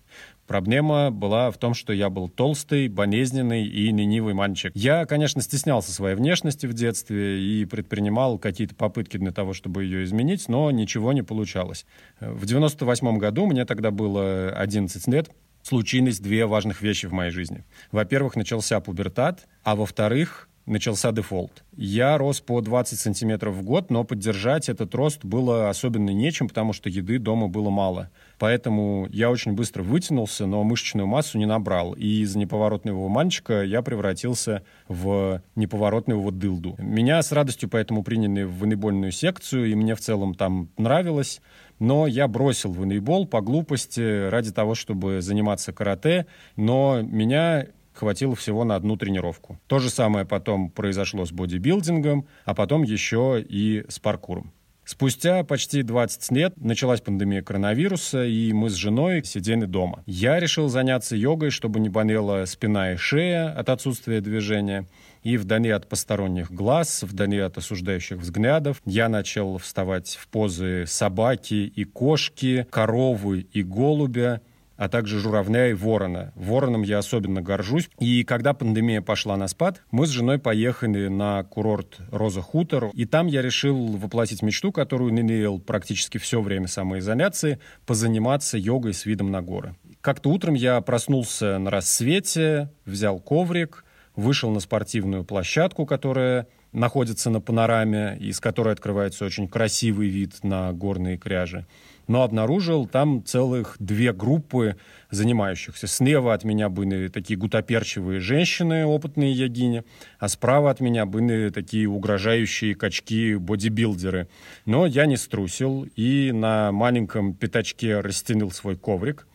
Проблема 0.48 1.12
была 1.12 1.52
в 1.52 1.58
том, 1.58 1.74
что 1.74 1.92
я 1.92 2.10
был 2.10 2.30
толстый, 2.30 2.88
болезненный 2.88 3.66
и 3.66 3.88
ленивый 3.88 4.34
мальчик. 4.34 4.72
Я, 4.74 5.06
конечно, 5.06 5.42
стеснялся 5.42 5.92
своей 5.92 6.16
внешности 6.16 6.66
в 6.66 6.74
детстве 6.74 7.42
и 7.42 7.66
предпринимал 7.66 8.40
какие-то 8.40 8.74
попытки 8.74 9.18
для 9.18 9.32
того, 9.32 9.54
чтобы 9.54 9.84
ее 9.84 10.06
изменить, 10.06 10.48
но 10.48 10.72
ничего 10.72 11.12
не 11.12 11.22
получалось. 11.22 11.86
В 12.20 12.46
98 12.46 13.18
году, 13.18 13.46
мне 13.46 13.66
тогда 13.66 13.92
было 13.92 14.52
11 14.52 15.06
лет, 15.08 15.30
случились 15.64 16.20
две 16.20 16.46
важных 16.46 16.82
вещи 16.82 17.08
в 17.08 17.12
моей 17.12 17.32
жизни. 17.32 17.66
Во-первых, 17.92 18.38
начался 18.38 18.80
пубертат, 18.80 19.48
а 19.64 19.76
во-вторых, 19.76 20.48
начался 20.68 21.12
дефолт. 21.12 21.64
Я 21.76 22.18
рос 22.18 22.42
по 22.42 22.62
20 22.62 23.00
сантиметров 23.00 23.56
в 23.56 23.64
год, 23.64 23.90
но 23.90 24.04
поддержать 24.04 24.70
этот 24.70 24.94
рост 24.94 25.24
было 25.24 25.70
особенно 25.70 26.12
нечем, 26.12 26.48
потому 26.48 26.74
что 26.74 26.90
еды 26.90 27.18
дома 27.18 27.48
было 27.48 27.70
мало. 27.70 28.12
Поэтому 28.38 29.08
я 29.10 29.32
очень 29.32 29.54
быстро 29.54 29.82
вытянулся, 29.82 30.46
но 30.46 30.64
мышечную 30.64 31.08
массу 31.08 31.38
не 31.38 31.46
набрал. 31.46 31.94
И 31.94 32.22
из 32.22 32.36
неповоротливого 32.36 33.08
мальчика 33.08 33.64
я 33.64 33.82
превратился 33.82 34.64
в 34.88 35.42
неповоротливого 35.56 36.32
дылду. 36.32 36.76
Меня 36.78 37.22
с 37.22 37.32
радостью 37.32 37.70
поэтому 37.70 38.04
приняли 38.04 38.44
в 38.44 38.60
волейбольную 38.60 39.12
секцию, 39.12 39.72
и 39.72 39.76
мне 39.76 39.96
в 39.96 40.02
целом 40.02 40.36
там 40.36 40.70
нравилось. 40.78 41.42
Но 41.80 42.08
я 42.08 42.28
бросил 42.28 42.72
волейбол 42.72 43.28
по 43.28 43.42
глупости 43.42 44.30
ради 44.30 44.52
того, 44.52 44.76
чтобы 44.76 45.22
заниматься 45.22 45.72
карате. 45.72 46.26
Но 46.56 47.02
меня 47.02 47.68
хватило 47.98 48.36
всего 48.36 48.64
на 48.64 48.76
одну 48.76 48.96
тренировку. 48.96 49.60
То 49.68 49.80
же 49.80 49.90
самое 49.90 50.26
потом 50.26 50.70
произошло 50.70 51.26
с 51.26 51.32
бодибилдингом, 51.32 52.28
а 52.46 52.54
потом 52.54 52.84
еще 52.84 53.44
и 53.48 53.84
с 53.90 54.00
паркуром. 54.00 54.54
Спустя 54.88 55.44
почти 55.44 55.84
20 55.84 56.32
лет 56.32 56.54
началась 56.56 57.02
пандемия 57.02 57.42
коронавируса, 57.42 58.24
и 58.24 58.54
мы 58.54 58.70
с 58.70 58.74
женой 58.74 59.22
сидели 59.26 59.66
дома. 59.66 60.02
Я 60.06 60.40
решил 60.40 60.70
заняться 60.70 61.14
йогой, 61.18 61.50
чтобы 61.50 61.82
не 61.82 61.90
болела 61.90 62.46
спина 62.46 62.94
и 62.94 62.96
шея 62.96 63.52
от 63.52 63.68
отсутствия 63.68 64.22
движения. 64.22 64.88
И 65.24 65.36
вдали 65.36 65.72
от 65.72 65.90
посторонних 65.90 66.54
глаз, 66.54 67.04
вдали 67.04 67.38
от 67.40 67.58
осуждающих 67.58 68.20
взглядов, 68.20 68.82
я 68.86 69.10
начал 69.10 69.58
вставать 69.58 70.16
в 70.16 70.30
позы 70.30 70.86
собаки 70.88 71.70
и 71.76 71.84
кошки, 71.84 72.66
коровы 72.70 73.42
и 73.52 73.64
голубя, 73.64 74.42
а 74.78 74.90
также 74.90 75.20
журавля 75.20 75.70
и 75.70 75.74
ворона. 75.74 76.32
Вороном 76.36 76.84
я 76.84 77.00
особенно 77.00 77.42
горжусь. 77.42 77.90
И 78.00 78.24
когда 78.24 78.54
пандемия 78.54 79.02
пошла 79.02 79.36
на 79.36 79.48
спад, 79.48 79.82
мы 79.92 80.06
с 80.06 80.10
женой 80.10 80.40
поехали 80.40 81.08
на 81.08 81.44
курорт 81.44 81.98
Роза 82.12 82.42
Хутор, 82.42 82.92
и 82.94 83.06
там 83.06 83.28
я 83.28 83.42
решил 83.42 83.98
воплотить 83.98 84.42
мечту, 84.42 84.72
которую 84.72 85.14
лелеял 85.14 85.60
практически 85.60 86.18
все 86.18 86.42
время 86.42 86.68
самоизоляции, 86.68 87.60
позаниматься 87.86 88.58
йогой 88.58 88.94
с 88.94 89.06
видом 89.06 89.32
на 89.32 89.42
горы. 89.42 89.76
Как-то 90.02 90.30
утром 90.30 90.54
я 90.54 90.80
проснулся 90.82 91.58
на 91.58 91.72
рассвете, 91.72 92.70
взял 92.86 93.20
коврик, 93.20 93.84
вышел 94.16 94.52
на 94.52 94.60
спортивную 94.60 95.24
площадку, 95.24 95.86
которая 95.86 96.48
находится 96.72 97.30
на 97.30 97.42
панораме, 97.42 98.18
из 98.20 98.40
которой 98.40 98.74
открывается 98.74 99.26
очень 99.26 99.48
красивый 99.48 100.10
вид 100.10 100.44
на 100.44 100.72
горные 100.74 101.18
кряжи 101.18 101.66
но 102.08 102.24
обнаружил 102.24 102.88
там 102.88 103.24
целых 103.24 103.76
две 103.80 104.14
группы 104.14 104.78
занимающихся. 105.12 105.88
Слева 105.88 106.34
от 106.34 106.44
меня 106.44 106.70
были 106.70 107.08
такие 107.08 107.38
гутоперчивые 107.38 108.20
женщины, 108.20 108.86
опытные 108.86 109.32
ягини, 109.32 109.84
а 110.20 110.28
справа 110.28 110.72
от 110.72 110.80
меня 110.80 111.06
были 111.06 111.50
такие 111.50 111.88
угрожающие 111.88 112.76
качки-бодибилдеры. 112.76 114.28
Но 114.66 114.86
я 114.86 115.06
не 115.06 115.18
струсил 115.18 115.88
и 115.96 116.32
на 116.34 116.72
маленьком 116.72 117.34
пятачке 117.34 118.00
растянул 118.00 118.52
свой 118.52 118.78
коврик. 118.78 119.28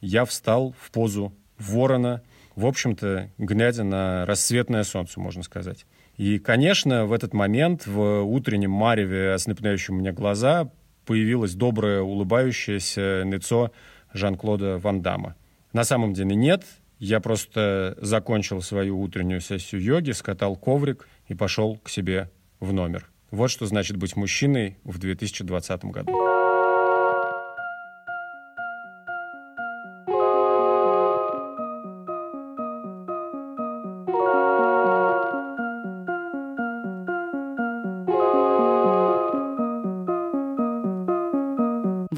Я 0.00 0.24
встал 0.24 0.74
в 0.80 0.90
позу 0.90 1.34
ворона, 1.58 2.22
в 2.56 2.66
общем-то, 2.66 3.30
глядя 3.38 3.84
на 3.84 4.24
рассветное 4.26 4.84
солнце, 4.84 5.20
можно 5.20 5.42
сказать. 5.42 5.86
И, 6.16 6.38
конечно, 6.38 7.06
в 7.06 7.12
этот 7.12 7.32
момент 7.32 7.86
в 7.86 8.22
утреннем 8.22 8.70
мареве, 8.70 9.32
ослепляющем 9.32 9.96
мне 9.96 10.12
глаза, 10.12 10.70
появилось 11.10 11.56
доброе, 11.56 12.02
улыбающееся 12.02 13.24
лицо 13.24 13.72
Жан-Клода 14.14 14.78
Ван 14.78 15.02
Дамма. 15.02 15.34
На 15.72 15.82
самом 15.82 16.14
деле 16.14 16.36
нет. 16.36 16.64
Я 17.00 17.18
просто 17.18 17.98
закончил 18.00 18.62
свою 18.62 19.00
утреннюю 19.00 19.40
сессию 19.40 19.82
йоги, 19.82 20.12
скатал 20.12 20.54
коврик 20.54 21.08
и 21.26 21.34
пошел 21.34 21.78
к 21.78 21.88
себе 21.88 22.30
в 22.60 22.72
номер. 22.72 23.10
Вот 23.32 23.50
что 23.50 23.66
значит 23.66 23.96
быть 23.96 24.14
мужчиной 24.14 24.78
в 24.84 24.98
2020 24.98 25.84
году. 25.86 26.12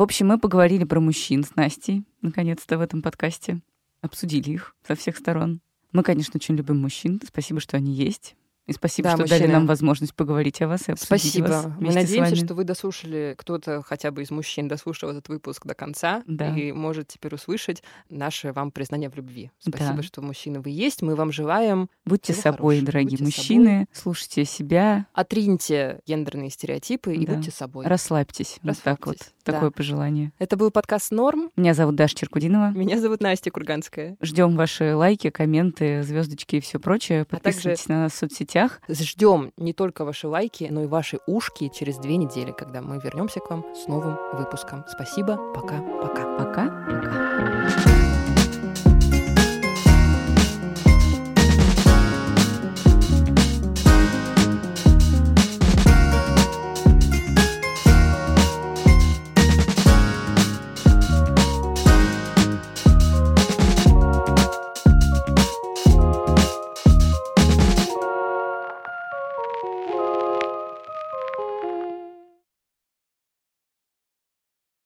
В 0.02 0.04
общем, 0.04 0.26
мы 0.26 0.36
поговорили 0.40 0.82
про 0.82 0.98
мужчин 0.98 1.44
с 1.44 1.54
Настей, 1.54 2.02
наконец-то, 2.22 2.76
в 2.76 2.80
этом 2.80 3.02
подкасте. 3.02 3.60
Обсудили 4.00 4.50
их 4.50 4.74
со 4.84 4.96
всех 4.96 5.16
сторон. 5.16 5.60
Мы, 5.92 6.02
конечно, 6.02 6.32
очень 6.34 6.56
любим 6.56 6.80
мужчин. 6.80 7.20
Спасибо, 7.24 7.60
что 7.60 7.76
они 7.76 7.92
есть. 7.94 8.34
И 8.68 8.72
спасибо, 8.72 9.08
Да, 9.08 9.14
что 9.14 9.22
мужчины. 9.22 9.40
дали 9.40 9.50
нам 9.52 9.66
возможность 9.66 10.14
поговорить 10.14 10.62
о 10.62 10.68
вас 10.68 10.88
и 10.88 10.92
обсудить 10.92 11.06
Спасибо. 11.06 11.46
вас 11.48 11.64
Мы 11.66 11.72
вместе 11.90 11.92
с 11.92 11.94
надеемся, 12.16 12.36
что 12.36 12.54
вы 12.54 12.62
дослушали, 12.62 13.34
кто-то 13.36 13.82
хотя 13.82 14.12
бы 14.12 14.22
из 14.22 14.30
мужчин 14.30 14.68
дослушал 14.68 15.10
этот 15.10 15.28
выпуск 15.28 15.66
до 15.66 15.74
конца 15.74 16.22
Да. 16.28 16.56
и 16.56 16.70
может 16.70 17.08
теперь 17.08 17.34
услышать 17.34 17.82
наше 18.08 18.52
вам 18.52 18.70
признание 18.70 19.10
в 19.10 19.16
любви. 19.16 19.50
Спасибо, 19.58 19.96
Да. 19.96 20.02
что 20.04 20.22
мужчины 20.22 20.60
вы 20.60 20.70
есть. 20.70 21.02
Мы 21.02 21.16
вам 21.16 21.32
желаем 21.32 21.90
Будьте 22.04 22.34
собой, 22.34 22.76
хорошего. 22.76 22.86
дорогие 22.86 23.10
Будьте 23.18 23.24
мужчины. 23.24 23.86
Слушайте 23.92 24.44
себя. 24.44 25.06
Отриньте 25.12 25.98
гендерные 26.06 26.50
стереотипы 26.50 27.16
и 27.16 27.26
Да. 27.26 27.34
будьте 27.34 27.50
собой. 27.50 27.84
Расслабьтесь. 27.86 28.60
Вот 28.62 28.78
так 28.78 29.04
вот. 29.06 29.16
Расслабьтесь, 29.42 29.44
да. 29.46 29.52
Такое 29.52 29.70
пожелание. 29.70 30.32
Это 30.38 30.56
был 30.56 30.70
подкаст 30.70 31.10
«Норм». 31.10 31.50
Меня 31.56 31.74
зовут 31.74 31.96
Даша 31.96 32.14
Черкудинова. 32.16 32.70
Меня 32.70 32.98
зовут 32.98 33.20
Настя 33.20 33.50
Курганская. 33.50 34.16
Ждем 34.20 34.56
ваши 34.56 34.94
лайки, 34.94 35.30
комменты, 35.30 36.02
звездочки 36.02 36.56
и 36.56 36.60
все 36.60 36.78
прочее. 36.78 37.22
А 37.22 37.24
также- 37.24 37.42
Подписывайтесь 37.42 37.88
на 37.88 38.02
нас 38.02 38.12
в 38.12 38.16
соцсетях. 38.16 38.80
Ждем 38.88 39.52
не 39.56 39.72
только 39.72 40.04
ваши 40.04 40.28
лайки, 40.28 40.68
но 40.70 40.82
и 40.84 40.86
ваши 40.86 41.18
ушки 41.26 41.70
через 41.74 41.98
две 41.98 42.16
недели, 42.16 42.52
когда 42.52 42.80
мы 42.82 43.00
вернемся 43.02 43.40
к 43.40 43.50
вам 43.50 43.64
с 43.74 43.86
новым 43.88 44.16
выпуском. 44.32 44.84
Спасибо. 44.88 45.36
Пока-пока. 45.54 46.36
Пока. 46.38 46.66
Пока. 46.66 47.91